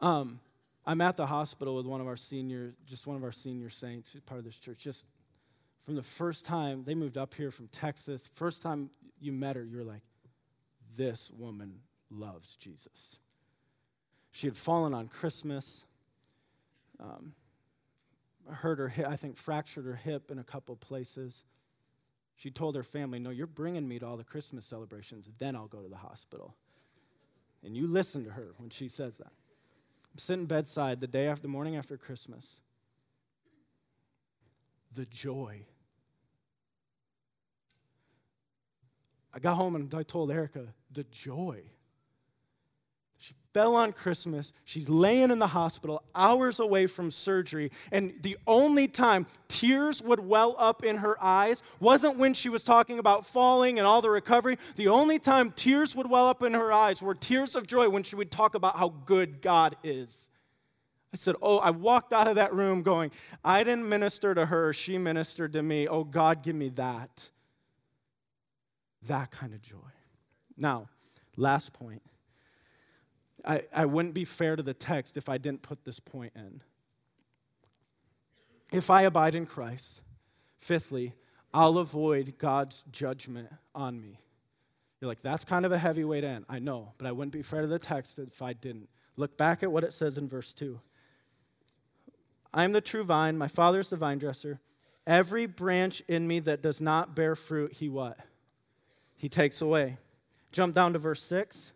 um, 0.00 0.40
I'm 0.86 1.00
at 1.02 1.18
the 1.18 1.26
hospital 1.26 1.74
with 1.74 1.84
one 1.84 2.00
of 2.00 2.06
our 2.06 2.16
seniors, 2.16 2.74
just 2.86 3.06
one 3.06 3.18
of 3.18 3.22
our 3.22 3.32
senior 3.32 3.68
saints, 3.68 4.16
part 4.24 4.38
of 4.38 4.46
this 4.46 4.58
church. 4.58 4.78
Just 4.78 5.04
from 5.82 5.94
the 5.94 6.02
first 6.02 6.46
time 6.46 6.84
they 6.84 6.94
moved 6.94 7.18
up 7.18 7.34
here 7.34 7.50
from 7.50 7.68
Texas, 7.68 8.30
first 8.32 8.62
time 8.62 8.88
you 9.20 9.32
met 9.32 9.54
her, 9.54 9.62
you're 9.62 9.84
like, 9.84 10.02
this 10.96 11.30
woman 11.32 11.80
loves 12.10 12.56
Jesus. 12.56 13.18
She 14.32 14.46
had 14.46 14.56
fallen 14.56 14.94
on 14.94 15.08
Christmas. 15.08 15.84
Um, 16.98 17.34
hurt 18.50 18.78
her 18.78 18.88
hip, 18.88 19.06
I 19.06 19.16
think 19.16 19.36
fractured 19.36 19.84
her 19.84 19.96
hip 19.96 20.30
in 20.30 20.38
a 20.38 20.44
couple 20.44 20.76
places. 20.76 21.44
She 22.36 22.50
told 22.50 22.74
her 22.74 22.82
family, 22.82 23.18
No, 23.18 23.30
you're 23.30 23.46
bringing 23.46 23.86
me 23.86 23.98
to 23.98 24.06
all 24.06 24.16
the 24.16 24.24
Christmas 24.24 24.66
celebrations, 24.66 25.30
then 25.38 25.54
I'll 25.54 25.68
go 25.68 25.82
to 25.82 25.88
the 25.88 25.96
hospital. 25.96 26.54
And 27.62 27.76
you 27.76 27.86
listen 27.86 28.24
to 28.24 28.30
her 28.30 28.54
when 28.58 28.70
she 28.70 28.88
says 28.88 29.16
that. 29.18 29.32
I'm 30.12 30.18
sitting 30.18 30.46
bedside 30.46 31.00
the 31.00 31.06
day 31.06 31.28
after 31.28 31.42
the 31.42 31.48
morning 31.48 31.76
after 31.76 31.96
Christmas. 31.96 32.60
The 34.92 35.06
joy. 35.06 35.62
I 39.32 39.38
got 39.38 39.54
home 39.54 39.74
and 39.74 39.92
I 39.94 40.02
told 40.02 40.30
Erica, 40.30 40.66
the 40.92 41.04
joy 41.04 41.62
fell 43.54 43.76
on 43.76 43.92
Christmas. 43.92 44.52
She's 44.64 44.90
laying 44.90 45.30
in 45.30 45.38
the 45.38 45.46
hospital, 45.46 46.02
hours 46.14 46.58
away 46.58 46.88
from 46.88 47.10
surgery. 47.10 47.70
And 47.92 48.12
the 48.20 48.36
only 48.48 48.88
time 48.88 49.26
tears 49.46 50.02
would 50.02 50.18
well 50.18 50.56
up 50.58 50.84
in 50.84 50.98
her 50.98 51.16
eyes 51.22 51.62
wasn't 51.78 52.18
when 52.18 52.34
she 52.34 52.48
was 52.48 52.64
talking 52.64 52.98
about 52.98 53.24
falling 53.24 53.78
and 53.78 53.86
all 53.86 54.02
the 54.02 54.10
recovery. 54.10 54.58
The 54.74 54.88
only 54.88 55.20
time 55.20 55.52
tears 55.52 55.94
would 55.94 56.10
well 56.10 56.26
up 56.26 56.42
in 56.42 56.52
her 56.52 56.72
eyes 56.72 57.00
were 57.00 57.14
tears 57.14 57.54
of 57.54 57.66
joy 57.66 57.88
when 57.88 58.02
she 58.02 58.16
would 58.16 58.32
talk 58.32 58.56
about 58.56 58.76
how 58.76 58.88
good 58.88 59.40
God 59.40 59.76
is. 59.84 60.30
I 61.12 61.16
said, 61.16 61.36
Oh, 61.40 61.58
I 61.58 61.70
walked 61.70 62.12
out 62.12 62.26
of 62.26 62.34
that 62.34 62.52
room 62.52 62.82
going, 62.82 63.12
I 63.44 63.62
didn't 63.62 63.88
minister 63.88 64.34
to 64.34 64.46
her, 64.46 64.72
she 64.72 64.98
ministered 64.98 65.52
to 65.52 65.62
me. 65.62 65.86
Oh, 65.86 66.02
God, 66.02 66.42
give 66.42 66.56
me 66.56 66.70
that. 66.70 67.30
That 69.06 69.30
kind 69.30 69.54
of 69.54 69.62
joy. 69.62 69.76
Now, 70.56 70.88
last 71.36 71.72
point 71.72 72.02
I, 73.46 73.62
I 73.74 73.86
wouldn't 73.86 74.14
be 74.14 74.24
fair 74.24 74.56
to 74.56 74.62
the 74.62 74.74
text 74.74 75.16
if 75.16 75.28
I 75.28 75.38
didn't 75.38 75.62
put 75.62 75.84
this 75.84 76.00
point 76.00 76.32
in. 76.34 76.62
If 78.72 78.90
I 78.90 79.02
abide 79.02 79.34
in 79.34 79.46
Christ, 79.46 80.00
fifthly, 80.58 81.14
I'll 81.52 81.78
avoid 81.78 82.38
God's 82.38 82.84
judgment 82.90 83.48
on 83.74 84.00
me. 84.00 84.18
You're 85.00 85.08
like, 85.08 85.22
that's 85.22 85.44
kind 85.44 85.66
of 85.66 85.72
a 85.72 85.78
heavy 85.78 86.02
end. 86.24 86.46
I 86.48 86.58
know, 86.58 86.92
but 86.98 87.06
I 87.06 87.12
wouldn't 87.12 87.32
be 87.32 87.42
fair 87.42 87.60
to 87.60 87.66
the 87.66 87.78
text 87.78 88.18
if 88.18 88.40
I 88.42 88.54
didn't. 88.54 88.88
Look 89.16 89.36
back 89.36 89.62
at 89.62 89.70
what 89.70 89.84
it 89.84 89.92
says 89.92 90.18
in 90.18 90.28
verse 90.28 90.54
2. 90.54 90.80
I 92.52 92.64
am 92.64 92.72
the 92.72 92.80
true 92.80 93.04
vine, 93.04 93.36
my 93.36 93.48
father 93.48 93.78
is 93.78 93.90
the 93.90 93.96
vine 93.96 94.18
dresser. 94.18 94.60
Every 95.06 95.46
branch 95.46 96.02
in 96.08 96.26
me 96.26 96.38
that 96.40 96.62
does 96.62 96.80
not 96.80 97.14
bear 97.14 97.36
fruit, 97.36 97.74
he 97.74 97.88
what? 97.88 98.18
He 99.16 99.28
takes 99.28 99.60
away. 99.60 99.98
Jump 100.50 100.74
down 100.74 100.92
to 100.94 100.98
verse 100.98 101.22
6. 101.22 101.72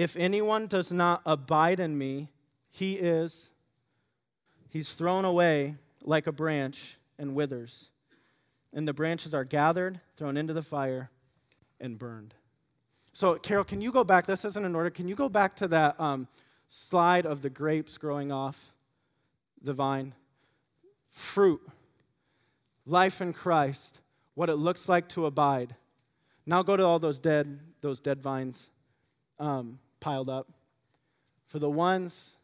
If 0.00 0.16
anyone 0.16 0.66
does 0.66 0.90
not 0.90 1.20
abide 1.26 1.78
in 1.78 1.98
me, 1.98 2.30
he 2.70 2.94
is, 2.94 3.50
he's 4.70 4.94
thrown 4.94 5.26
away 5.26 5.76
like 6.02 6.26
a 6.26 6.32
branch 6.32 6.96
and 7.18 7.34
withers. 7.34 7.90
And 8.72 8.88
the 8.88 8.94
branches 8.94 9.34
are 9.34 9.44
gathered, 9.44 10.00
thrown 10.16 10.38
into 10.38 10.54
the 10.54 10.62
fire, 10.62 11.10
and 11.78 11.98
burned. 11.98 12.32
So, 13.12 13.34
Carol, 13.34 13.62
can 13.62 13.82
you 13.82 13.92
go 13.92 14.02
back? 14.02 14.24
This 14.24 14.46
isn't 14.46 14.64
in 14.64 14.74
order. 14.74 14.88
Can 14.88 15.06
you 15.06 15.14
go 15.14 15.28
back 15.28 15.54
to 15.56 15.68
that 15.68 16.00
um, 16.00 16.28
slide 16.66 17.26
of 17.26 17.42
the 17.42 17.50
grapes 17.50 17.98
growing 17.98 18.32
off 18.32 18.72
the 19.60 19.74
vine? 19.74 20.14
Fruit, 21.08 21.60
life 22.86 23.20
in 23.20 23.34
Christ, 23.34 24.00
what 24.32 24.48
it 24.48 24.56
looks 24.56 24.88
like 24.88 25.10
to 25.10 25.26
abide. 25.26 25.76
Now 26.46 26.62
go 26.62 26.74
to 26.74 26.86
all 26.86 26.98
those 26.98 27.18
dead, 27.18 27.60
those 27.82 28.00
dead 28.00 28.22
vines. 28.22 28.70
Um, 29.38 29.78
piled 30.00 30.28
up. 30.28 30.50
For 31.46 31.58
the 31.58 31.70
ones 31.70 32.36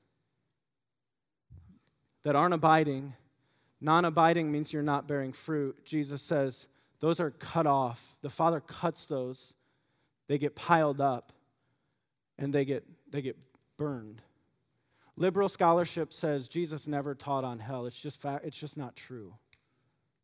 that 2.23 2.37
aren't 2.37 2.55
abiding, 2.55 3.15
non 3.81 4.05
abiding 4.05 4.51
means 4.51 4.73
you're 4.73 4.83
not 4.83 5.07
bearing 5.07 5.33
fruit. 5.33 5.85
Jesus 5.85 6.23
says 6.23 6.69
those 7.01 7.21
are 7.21 7.31
cut 7.31 7.67
off. 7.67 8.17
The 8.23 8.31
Father 8.31 8.61
cuts 8.61 9.07
those, 9.07 9.55
they 10.27 10.39
get 10.39 10.57
piled 10.57 11.01
up, 11.01 11.33
and 12.39 12.53
they 12.53 12.65
get, 12.65 12.85
they 13.11 13.23
get 13.23 13.37
burned. 13.77 14.23
Liberal 15.17 15.49
scholarship 15.49 16.13
says 16.13 16.49
Jesus 16.49 16.87
never 16.87 17.15
taught 17.15 17.45
on 17.45 17.59
hell. 17.59 17.87
It's 17.87 18.01
just, 18.01 18.21
fa- 18.21 18.41
it's 18.45 18.59
just 18.59 18.77
not 18.77 18.97
true. 18.97 19.35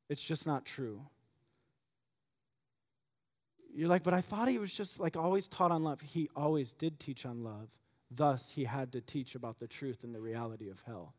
It's 0.09 0.27
just 0.27 0.47
not 0.47 0.65
true. 0.67 1.03
You're 3.75 3.89
like, 3.89 4.03
but 4.03 4.15
I 4.15 4.21
thought 4.21 4.49
he 4.49 4.59
was 4.59 4.75
just 4.75 5.01
like 5.01 5.17
always 5.17 5.49
taught 5.49 5.71
on 5.71 5.83
love. 5.83 6.01
He 6.01 6.29
always 6.37 6.73
did 6.73 6.99
teach 6.99 7.25
on 7.25 7.43
love. 7.43 7.77
Thus, 8.11 8.51
he 8.51 8.65
had 8.65 8.93
to 8.93 9.01
teach 9.01 9.35
about 9.35 9.59
the 9.59 9.67
truth 9.67 10.05
and 10.05 10.15
the 10.15 10.21
reality 10.21 10.69
of 10.69 10.83
hell 10.83 11.15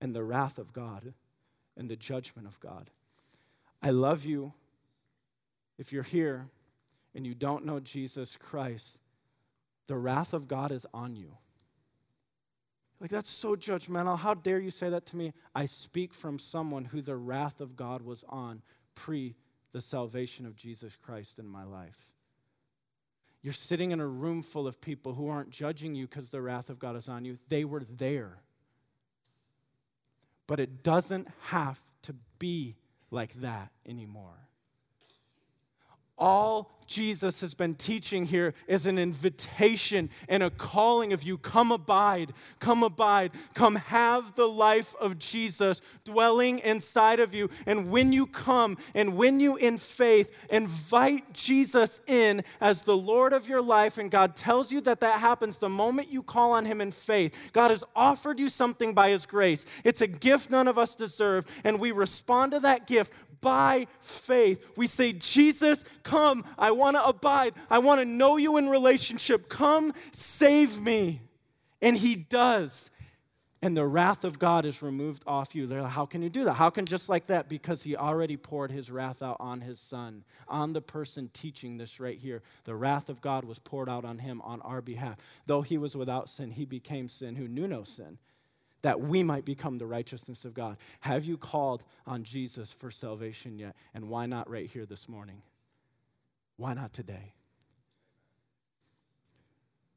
and 0.00 0.14
the 0.14 0.24
wrath 0.24 0.58
of 0.58 0.72
God 0.72 1.14
and 1.76 1.88
the 1.88 1.96
judgment 1.96 2.48
of 2.48 2.58
God. 2.58 2.90
I 3.80 3.90
love 3.90 4.24
you. 4.24 4.52
If 5.78 5.92
you're 5.92 6.02
here 6.02 6.48
and 7.14 7.26
you 7.26 7.34
don't 7.34 7.64
know 7.64 7.78
Jesus 7.80 8.36
Christ, 8.36 8.98
the 9.86 9.96
wrath 9.96 10.34
of 10.34 10.48
God 10.48 10.72
is 10.72 10.86
on 10.92 11.14
you. 11.14 11.36
Like, 13.00 13.10
that's 13.10 13.30
so 13.30 13.56
judgmental. 13.56 14.16
How 14.16 14.34
dare 14.34 14.60
you 14.60 14.70
say 14.70 14.88
that 14.88 15.06
to 15.06 15.16
me? 15.16 15.32
I 15.56 15.66
speak 15.66 16.14
from 16.14 16.38
someone 16.38 16.84
who 16.84 17.00
the 17.00 17.16
wrath 17.16 17.60
of 17.60 17.74
God 17.74 18.02
was 18.02 18.24
on 18.28 18.62
pre 18.94 19.34
the 19.72 19.80
salvation 19.80 20.46
of 20.46 20.56
Jesus 20.56 20.96
Christ 20.96 21.38
in 21.38 21.46
my 21.46 21.64
life. 21.64 22.12
You're 23.42 23.52
sitting 23.52 23.90
in 23.90 24.00
a 24.00 24.06
room 24.06 24.42
full 24.42 24.68
of 24.68 24.80
people 24.80 25.14
who 25.14 25.28
aren't 25.28 25.50
judging 25.50 25.94
you 25.94 26.06
because 26.06 26.30
the 26.30 26.40
wrath 26.40 26.70
of 26.70 26.78
God 26.78 26.94
is 26.94 27.08
on 27.08 27.24
you. 27.24 27.38
They 27.48 27.64
were 27.64 27.82
there. 27.82 28.38
But 30.46 30.60
it 30.60 30.82
doesn't 30.82 31.28
have 31.46 31.80
to 32.02 32.14
be 32.38 32.76
like 33.10 33.34
that 33.34 33.70
anymore. 33.86 34.48
All 36.22 36.70
Jesus 36.86 37.40
has 37.40 37.52
been 37.52 37.74
teaching 37.74 38.26
here 38.26 38.54
is 38.68 38.86
an 38.86 38.96
invitation 38.96 40.08
and 40.28 40.44
a 40.44 40.50
calling 40.50 41.12
of 41.12 41.24
you 41.24 41.36
come 41.36 41.72
abide, 41.72 42.30
come 42.60 42.84
abide, 42.84 43.32
come 43.54 43.74
have 43.74 44.36
the 44.36 44.46
life 44.46 44.94
of 45.00 45.18
Jesus 45.18 45.80
dwelling 46.04 46.60
inside 46.60 47.18
of 47.18 47.34
you. 47.34 47.50
And 47.66 47.90
when 47.90 48.12
you 48.12 48.26
come 48.26 48.76
and 48.94 49.16
when 49.16 49.40
you 49.40 49.56
in 49.56 49.78
faith 49.78 50.30
invite 50.48 51.32
Jesus 51.32 52.00
in 52.06 52.44
as 52.60 52.84
the 52.84 52.96
Lord 52.96 53.32
of 53.32 53.48
your 53.48 53.62
life, 53.62 53.98
and 53.98 54.08
God 54.08 54.36
tells 54.36 54.70
you 54.70 54.80
that 54.82 55.00
that 55.00 55.18
happens 55.18 55.58
the 55.58 55.68
moment 55.68 56.12
you 56.12 56.22
call 56.22 56.52
on 56.52 56.66
Him 56.66 56.80
in 56.80 56.92
faith, 56.92 57.50
God 57.52 57.72
has 57.72 57.82
offered 57.96 58.38
you 58.38 58.48
something 58.48 58.94
by 58.94 59.10
His 59.10 59.26
grace. 59.26 59.66
It's 59.84 60.02
a 60.02 60.06
gift 60.06 60.52
none 60.52 60.68
of 60.68 60.78
us 60.78 60.94
deserve, 60.94 61.46
and 61.64 61.80
we 61.80 61.90
respond 61.90 62.52
to 62.52 62.60
that 62.60 62.86
gift 62.86 63.12
by 63.42 63.86
faith. 64.00 64.72
We 64.74 64.86
say, 64.86 65.12
Jesus, 65.12 65.84
come. 66.02 66.44
I 66.58 66.70
want 66.70 66.96
to 66.96 67.04
abide. 67.04 67.52
I 67.68 67.80
want 67.80 68.00
to 68.00 68.06
know 68.06 68.38
you 68.38 68.56
in 68.56 68.70
relationship. 68.70 69.50
Come, 69.50 69.92
save 70.12 70.80
me. 70.80 71.20
And 71.82 71.98
he 71.98 72.14
does. 72.14 72.90
And 73.64 73.76
the 73.76 73.86
wrath 73.86 74.24
of 74.24 74.40
God 74.40 74.64
is 74.64 74.82
removed 74.82 75.22
off 75.24 75.54
you. 75.54 75.66
Like, 75.66 75.90
How 75.90 76.06
can 76.06 76.22
you 76.22 76.28
do 76.28 76.44
that? 76.44 76.54
How 76.54 76.70
can 76.70 76.84
just 76.84 77.08
like 77.08 77.26
that? 77.26 77.48
Because 77.48 77.84
he 77.84 77.94
already 77.94 78.36
poured 78.36 78.72
his 78.72 78.90
wrath 78.90 79.22
out 79.22 79.36
on 79.38 79.60
his 79.60 79.78
son, 79.78 80.24
on 80.48 80.72
the 80.72 80.80
person 80.80 81.30
teaching 81.32 81.76
this 81.76 82.00
right 82.00 82.18
here. 82.18 82.42
The 82.64 82.74
wrath 82.74 83.08
of 83.08 83.20
God 83.20 83.44
was 83.44 83.60
poured 83.60 83.88
out 83.88 84.04
on 84.04 84.18
him 84.18 84.40
on 84.42 84.60
our 84.62 84.80
behalf. 84.80 85.18
Though 85.46 85.62
he 85.62 85.78
was 85.78 85.96
without 85.96 86.28
sin, 86.28 86.50
he 86.50 86.64
became 86.64 87.08
sin 87.08 87.36
who 87.36 87.46
knew 87.46 87.68
no 87.68 87.84
sin 87.84 88.18
that 88.82 89.00
we 89.00 89.22
might 89.22 89.44
become 89.44 89.78
the 89.78 89.86
righteousness 89.86 90.44
of 90.44 90.54
God. 90.54 90.76
Have 91.00 91.24
you 91.24 91.36
called 91.36 91.84
on 92.06 92.24
Jesus 92.24 92.72
for 92.72 92.90
salvation 92.90 93.58
yet? 93.58 93.76
And 93.94 94.08
why 94.08 94.26
not 94.26 94.50
right 94.50 94.68
here 94.68 94.86
this 94.86 95.08
morning? 95.08 95.42
Why 96.56 96.74
not 96.74 96.92
today? 96.92 97.34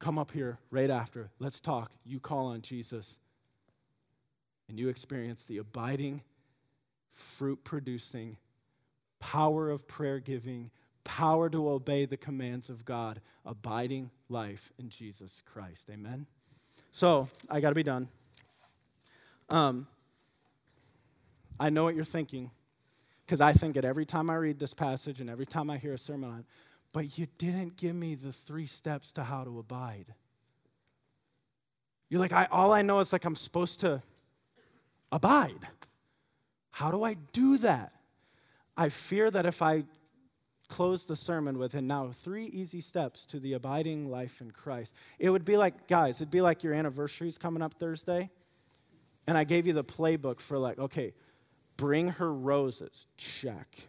come 0.05 0.19
up 0.19 0.31
here 0.31 0.59
right 0.69 0.91
after. 0.91 1.31
Let's 1.39 1.59
talk. 1.59 1.91
You 2.05 2.19
call 2.19 2.45
on 2.45 2.61
Jesus, 2.61 3.17
and 4.69 4.79
you 4.79 4.87
experience 4.87 5.45
the 5.45 5.57
abiding, 5.57 6.21
fruit 7.09 7.63
producing 7.63 8.37
power 9.19 9.71
of 9.71 9.87
prayer 9.87 10.19
giving, 10.19 10.69
power 11.03 11.49
to 11.49 11.69
obey 11.69 12.05
the 12.05 12.17
commands 12.17 12.69
of 12.69 12.85
God, 12.85 13.19
abiding 13.43 14.11
life 14.29 14.71
in 14.77 14.89
Jesus 14.89 15.41
Christ. 15.43 15.89
Amen? 15.91 16.27
So, 16.91 17.27
I 17.49 17.59
got 17.59 17.69
to 17.69 17.75
be 17.75 17.81
done. 17.81 18.07
Um, 19.49 19.87
I 21.59 21.69
know 21.69 21.83
what 21.83 21.95
you're 21.95 22.03
thinking, 22.03 22.51
because 23.25 23.41
I 23.41 23.53
think 23.53 23.77
it 23.77 23.85
every 23.85 24.05
time 24.05 24.29
I 24.29 24.35
read 24.35 24.59
this 24.59 24.73
passage 24.73 25.21
and 25.21 25.29
every 25.29 25.45
time 25.45 25.69
I 25.69 25.77
hear 25.77 25.93
a 25.93 25.97
sermon 25.97 26.29
on 26.29 26.39
it. 26.39 26.45
But 26.91 27.17
you 27.17 27.27
didn't 27.37 27.77
give 27.77 27.95
me 27.95 28.15
the 28.15 28.31
three 28.31 28.65
steps 28.65 29.11
to 29.13 29.23
how 29.23 29.43
to 29.43 29.59
abide. 29.59 30.13
You're 32.09 32.21
like, 32.21 32.33
I, 32.33 32.47
all 32.51 32.71
I 32.71 32.81
know 32.81 32.99
is 32.99 33.11
like 33.11 33.25
I'm 33.25 33.35
supposed 33.35 33.81
to 33.81 34.01
abide. 35.11 35.67
How 36.71 36.91
do 36.91 37.03
I 37.03 37.15
do 37.33 37.57
that? 37.59 37.91
I 38.77 38.89
fear 38.89 39.31
that 39.31 39.45
if 39.45 39.61
I 39.61 39.83
close 40.67 41.05
the 41.05 41.15
sermon 41.15 41.57
with, 41.57 41.75
and 41.75 41.87
now 41.87 42.09
three 42.11 42.45
easy 42.45 42.81
steps 42.81 43.25
to 43.25 43.39
the 43.39 43.53
abiding 43.53 44.09
life 44.09 44.41
in 44.41 44.51
Christ, 44.51 44.95
it 45.19 45.29
would 45.29 45.45
be 45.45 45.57
like, 45.57 45.87
guys, 45.87 46.21
it'd 46.21 46.31
be 46.31 46.41
like 46.41 46.63
your 46.63 46.73
anniversary's 46.73 47.37
coming 47.37 47.61
up 47.61 47.73
Thursday, 47.73 48.29
and 49.27 49.37
I 49.37 49.43
gave 49.43 49.67
you 49.67 49.73
the 49.73 49.83
playbook 49.83 50.39
for, 50.39 50.57
like, 50.57 50.79
okay, 50.79 51.13
bring 51.77 52.09
her 52.09 52.33
roses, 52.33 53.07
check. 53.17 53.87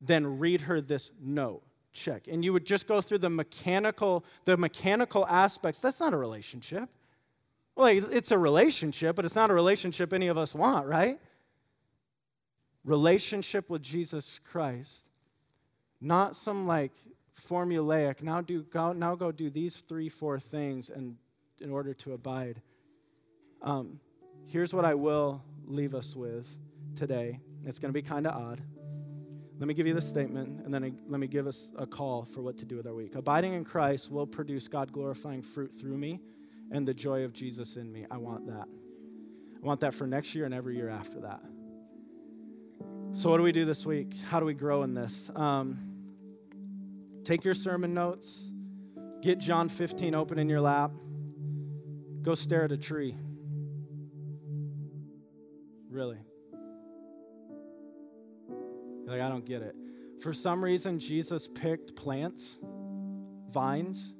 Then 0.00 0.38
read 0.38 0.62
her 0.62 0.80
this 0.80 1.12
note, 1.20 1.62
check. 1.92 2.26
And 2.26 2.44
you 2.44 2.52
would 2.52 2.64
just 2.64 2.88
go 2.88 3.00
through 3.00 3.18
the 3.18 3.30
mechanical, 3.30 4.24
the 4.44 4.56
mechanical 4.56 5.26
aspects. 5.26 5.80
That's 5.80 6.00
not 6.00 6.12
a 6.12 6.16
relationship. 6.16 6.88
Well, 7.76 7.86
it's 7.88 8.30
a 8.32 8.38
relationship, 8.38 9.16
but 9.16 9.24
it's 9.24 9.34
not 9.34 9.50
a 9.50 9.54
relationship 9.54 10.12
any 10.12 10.28
of 10.28 10.36
us 10.36 10.54
want, 10.54 10.86
right? 10.86 11.18
relationship 12.84 13.68
with 13.68 13.82
Jesus 13.82 14.38
Christ, 14.38 15.06
not 16.00 16.34
some 16.34 16.66
like 16.66 16.92
formulaic, 17.38 18.22
now, 18.22 18.40
do, 18.40 18.62
go, 18.62 18.92
now 18.92 19.14
go 19.14 19.32
do 19.32 19.50
these 19.50 19.76
three, 19.76 20.08
four 20.08 20.38
things 20.38 20.90
and, 20.90 21.16
in 21.60 21.70
order 21.70 21.94
to 21.94 22.12
abide. 22.12 22.60
Um, 23.62 24.00
here's 24.50 24.74
what 24.74 24.84
I 24.84 24.94
will 24.94 25.42
leave 25.64 25.94
us 25.94 26.16
with 26.16 26.58
today. 26.96 27.38
It's 27.64 27.78
going 27.78 27.90
to 27.90 27.92
be 27.92 28.02
kind 28.02 28.26
of 28.26 28.34
odd. 28.34 28.60
Let 29.58 29.68
me 29.68 29.74
give 29.74 29.86
you 29.86 29.94
the 29.94 30.00
statement, 30.00 30.60
and 30.60 30.72
then 30.72 30.98
let 31.06 31.20
me 31.20 31.26
give 31.26 31.46
us 31.46 31.70
a 31.78 31.86
call 31.86 32.24
for 32.24 32.40
what 32.40 32.58
to 32.58 32.64
do 32.64 32.76
with 32.76 32.86
our 32.86 32.94
week. 32.94 33.14
Abiding 33.14 33.52
in 33.52 33.64
Christ 33.64 34.10
will 34.10 34.26
produce 34.26 34.68
God 34.68 34.90
glorifying 34.90 35.42
fruit 35.42 35.72
through 35.72 35.96
me 35.96 36.20
and 36.72 36.88
the 36.88 36.94
joy 36.94 37.24
of 37.24 37.32
Jesus 37.32 37.76
in 37.76 37.92
me. 37.92 38.06
I 38.10 38.16
want 38.16 38.46
that. 38.48 38.66
I 39.62 39.66
want 39.66 39.80
that 39.80 39.94
for 39.94 40.06
next 40.06 40.34
year 40.34 40.46
and 40.46 40.54
every 40.54 40.76
year 40.76 40.88
after 40.88 41.20
that. 41.20 41.42
So, 43.12 43.30
what 43.30 43.36
do 43.36 43.42
we 43.42 43.52
do 43.52 43.64
this 43.64 43.84
week? 43.84 44.14
How 44.30 44.40
do 44.40 44.46
we 44.46 44.54
grow 44.54 44.82
in 44.82 44.94
this? 44.94 45.30
Um, 45.36 45.78
take 47.22 47.44
your 47.44 47.54
sermon 47.54 47.92
notes, 47.92 48.50
get 49.20 49.38
John 49.38 49.68
15 49.68 50.14
open 50.14 50.38
in 50.38 50.48
your 50.48 50.60
lap, 50.60 50.92
go 52.22 52.34
stare 52.34 52.64
at 52.64 52.72
a 52.72 52.78
tree. 52.78 53.14
Really. 55.90 56.18
like, 59.06 59.20
I 59.20 59.28
don't 59.28 59.44
get 59.44 59.62
it. 59.62 59.74
For 60.22 60.32
some 60.32 60.62
reason, 60.62 61.00
Jesus 61.00 61.48
picked 61.48 61.96
plants, 61.96 62.60
vines, 63.48 64.14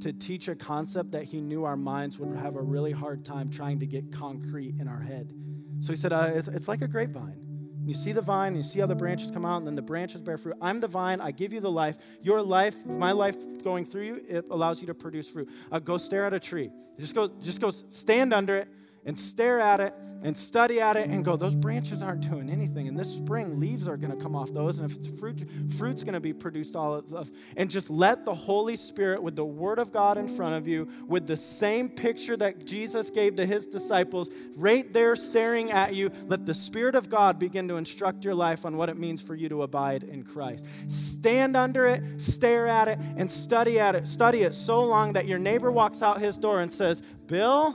to 0.00 0.12
teach 0.12 0.48
a 0.48 0.56
concept 0.56 1.12
that 1.12 1.24
he 1.24 1.40
knew 1.40 1.64
our 1.64 1.76
minds 1.76 2.18
would 2.18 2.36
have 2.36 2.56
a 2.56 2.60
really 2.60 2.90
hard 2.90 3.24
time 3.24 3.50
trying 3.50 3.78
to 3.78 3.86
get 3.86 4.10
concrete 4.10 4.74
in 4.80 4.88
our 4.88 5.00
head. 5.00 5.32
So 5.78 5.92
he 5.92 5.96
said, 5.96 6.12
uh, 6.12 6.30
it's, 6.34 6.48
it's 6.48 6.66
like 6.66 6.82
a 6.82 6.88
grapevine. 6.88 7.38
You 7.84 7.94
see 7.94 8.12
the 8.12 8.20
vine, 8.20 8.56
you 8.56 8.62
see 8.62 8.80
how 8.80 8.86
the 8.86 8.94
branches 8.94 9.30
come 9.30 9.44
out, 9.44 9.58
and 9.58 9.66
then 9.66 9.74
the 9.74 9.82
branches 9.82 10.22
bear 10.22 10.38
fruit. 10.38 10.56
I'm 10.60 10.80
the 10.80 10.88
vine, 10.88 11.20
I 11.20 11.30
give 11.30 11.52
you 11.52 11.60
the 11.60 11.70
life. 11.70 11.98
Your 12.20 12.42
life, 12.42 12.84
my 12.86 13.12
life 13.12 13.36
going 13.62 13.84
through 13.84 14.04
you, 14.04 14.24
it 14.28 14.46
allows 14.50 14.80
you 14.80 14.86
to 14.88 14.94
produce 14.94 15.28
fruit. 15.28 15.48
Uh, 15.70 15.78
go 15.78 15.98
stare 15.98 16.24
at 16.24 16.34
a 16.34 16.40
tree. 16.40 16.70
Just 16.98 17.14
go, 17.14 17.28
just 17.40 17.60
go 17.60 17.70
stand 17.70 18.32
under 18.32 18.56
it 18.56 18.68
and 19.04 19.18
stare 19.18 19.60
at 19.60 19.80
it 19.80 19.94
and 20.22 20.36
study 20.36 20.80
at 20.80 20.96
it 20.96 21.08
and 21.08 21.24
go, 21.24 21.36
those 21.36 21.56
branches 21.56 22.02
aren't 22.02 22.28
doing 22.28 22.48
anything. 22.48 22.88
And 22.88 22.98
this 22.98 23.12
spring, 23.12 23.58
leaves 23.58 23.88
are 23.88 23.96
going 23.96 24.16
to 24.16 24.22
come 24.22 24.36
off 24.36 24.52
those. 24.52 24.78
And 24.78 24.90
if 24.90 24.96
it's 24.96 25.08
fruit, 25.08 25.44
fruit's 25.76 26.04
going 26.04 26.14
to 26.14 26.20
be 26.20 26.32
produced 26.32 26.76
all 26.76 26.94
of. 26.94 27.30
And 27.56 27.70
just 27.70 27.90
let 27.90 28.24
the 28.24 28.34
Holy 28.34 28.76
Spirit, 28.76 29.22
with 29.22 29.36
the 29.36 29.44
Word 29.44 29.78
of 29.78 29.92
God 29.92 30.18
in 30.18 30.28
front 30.28 30.54
of 30.54 30.68
you, 30.68 30.88
with 31.06 31.26
the 31.26 31.36
same 31.36 31.88
picture 31.88 32.36
that 32.36 32.64
Jesus 32.64 33.10
gave 33.10 33.36
to 33.36 33.46
his 33.46 33.66
disciples, 33.66 34.30
right 34.56 34.92
there 34.92 35.16
staring 35.16 35.72
at 35.72 35.94
you, 35.94 36.10
let 36.26 36.46
the 36.46 36.54
Spirit 36.54 36.94
of 36.94 37.08
God 37.08 37.38
begin 37.38 37.68
to 37.68 37.76
instruct 37.76 38.24
your 38.24 38.34
life 38.34 38.64
on 38.64 38.76
what 38.76 38.88
it 38.88 38.96
means 38.96 39.20
for 39.20 39.34
you 39.34 39.48
to 39.48 39.62
abide 39.62 40.04
in 40.04 40.22
Christ. 40.22 40.66
Stand 40.90 41.56
under 41.56 41.86
it, 41.86 42.20
stare 42.20 42.66
at 42.68 42.88
it, 42.88 42.98
and 43.16 43.30
study 43.30 43.80
at 43.80 43.94
it. 43.94 44.06
Study 44.06 44.42
it 44.42 44.54
so 44.54 44.82
long 44.84 45.14
that 45.14 45.26
your 45.26 45.38
neighbor 45.38 45.70
walks 45.72 46.02
out 46.02 46.20
his 46.20 46.36
door 46.36 46.60
and 46.60 46.72
says, 46.72 47.02
Bill, 47.26 47.74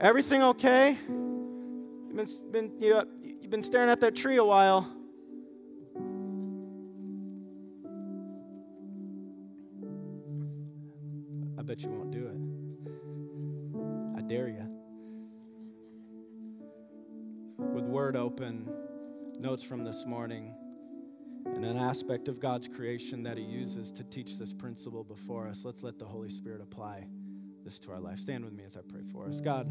Everything 0.00 0.42
okay? 0.42 0.96
You've 1.08 2.16
been, 2.16 2.26
been, 2.50 2.72
you 2.78 2.90
know, 2.90 3.04
you've 3.22 3.50
been 3.50 3.62
staring 3.62 3.88
at 3.88 4.00
that 4.00 4.14
tree 4.14 4.36
a 4.36 4.44
while. 4.44 4.86
I 11.58 11.62
bet 11.62 11.82
you 11.82 11.90
won't 11.90 12.10
do 12.10 12.26
it. 12.26 14.18
I 14.18 14.22
dare 14.22 14.48
you. 14.48 14.68
With 17.58 17.84
Word 17.84 18.16
open, 18.16 18.68
notes 19.38 19.62
from 19.62 19.82
this 19.82 20.04
morning, 20.04 20.54
and 21.46 21.64
an 21.64 21.78
aspect 21.78 22.28
of 22.28 22.38
God's 22.38 22.68
creation 22.68 23.22
that 23.22 23.38
He 23.38 23.44
uses 23.44 23.90
to 23.92 24.04
teach 24.04 24.38
this 24.38 24.52
principle 24.52 25.04
before 25.04 25.48
us, 25.48 25.64
let's 25.64 25.82
let 25.82 25.98
the 25.98 26.04
Holy 26.04 26.28
Spirit 26.28 26.60
apply 26.60 27.06
this 27.66 27.80
to 27.80 27.90
our 27.90 27.98
life. 27.98 28.16
Stand 28.16 28.44
with 28.44 28.54
me 28.54 28.62
as 28.64 28.76
I 28.76 28.80
pray 28.88 29.00
for 29.02 29.26
us. 29.26 29.40
God, 29.40 29.66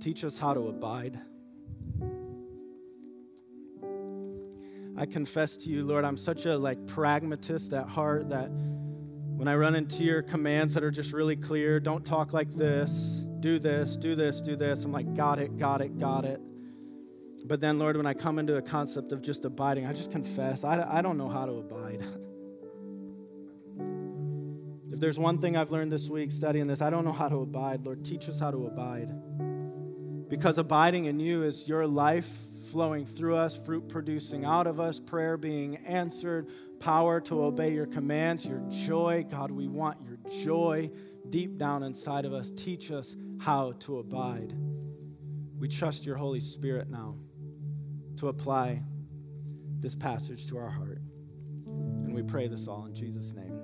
teach 0.00 0.24
us 0.24 0.36
how 0.36 0.52
to 0.52 0.66
abide. 0.66 1.20
I 4.98 5.06
confess 5.06 5.56
to 5.58 5.70
you, 5.70 5.84
Lord, 5.84 6.04
I'm 6.04 6.16
such 6.16 6.44
a 6.44 6.58
like 6.58 6.84
pragmatist 6.88 7.72
at 7.72 7.86
heart 7.86 8.30
that 8.30 8.48
when 8.48 9.46
I 9.46 9.54
run 9.54 9.76
into 9.76 10.02
your 10.02 10.22
commands 10.22 10.74
that 10.74 10.82
are 10.82 10.90
just 10.90 11.12
really 11.12 11.36
clear, 11.36 11.78
don't 11.78 12.04
talk 12.04 12.32
like 12.32 12.50
this, 12.50 13.24
do 13.38 13.60
this, 13.60 13.96
do 13.96 14.16
this, 14.16 14.40
do 14.40 14.56
this, 14.56 14.84
I'm 14.84 14.90
like, 14.90 15.14
got 15.14 15.38
it, 15.38 15.56
got 15.56 15.80
it, 15.82 15.98
got 15.98 16.24
it. 16.24 16.40
But 17.46 17.60
then, 17.60 17.78
Lord, 17.78 17.96
when 17.96 18.06
I 18.06 18.14
come 18.14 18.40
into 18.40 18.56
a 18.56 18.62
concept 18.62 19.12
of 19.12 19.22
just 19.22 19.44
abiding, 19.44 19.86
I 19.86 19.92
just 19.92 20.10
confess, 20.10 20.64
I, 20.64 20.98
I 20.98 21.00
don't 21.00 21.16
know 21.16 21.28
how 21.28 21.46
to 21.46 21.52
abide. 21.52 22.02
if 24.92 24.98
there's 24.98 25.18
one 25.18 25.38
thing 25.38 25.56
I've 25.56 25.70
learned 25.70 25.92
this 25.92 26.10
week 26.10 26.32
studying 26.32 26.66
this, 26.66 26.82
I 26.82 26.90
don't 26.90 27.04
know 27.04 27.12
how 27.12 27.28
to 27.28 27.36
abide. 27.36 27.86
Lord, 27.86 28.04
teach 28.04 28.28
us 28.28 28.40
how 28.40 28.50
to 28.50 28.66
abide. 28.66 29.12
Because 30.28 30.58
abiding 30.58 31.04
in 31.04 31.20
you 31.20 31.44
is 31.44 31.68
your 31.68 31.86
life 31.86 32.26
flowing 32.66 33.06
through 33.06 33.36
us, 33.36 33.56
fruit 33.56 33.88
producing 33.88 34.44
out 34.44 34.66
of 34.66 34.80
us, 34.80 34.98
prayer 34.98 35.36
being 35.36 35.76
answered, 35.76 36.48
power 36.80 37.20
to 37.20 37.44
obey 37.44 37.72
your 37.72 37.86
commands, 37.86 38.48
your 38.48 38.64
joy. 38.68 39.24
God, 39.30 39.52
we 39.52 39.68
want 39.68 39.98
your 40.02 40.18
joy 40.42 40.90
deep 41.28 41.58
down 41.58 41.84
inside 41.84 42.24
of 42.24 42.32
us. 42.32 42.50
Teach 42.50 42.90
us 42.90 43.14
how 43.38 43.70
to 43.80 43.98
abide. 43.98 44.52
We 45.56 45.68
trust 45.68 46.04
your 46.04 46.16
Holy 46.16 46.40
Spirit 46.40 46.90
now 46.90 47.14
to 48.16 48.28
apply 48.28 48.82
this 49.80 49.94
passage 49.94 50.46
to 50.48 50.58
our 50.58 50.70
heart. 50.70 51.00
And 51.66 52.14
we 52.14 52.22
pray 52.22 52.48
this 52.48 52.68
all 52.68 52.86
in 52.86 52.94
Jesus' 52.94 53.32
name. 53.32 53.55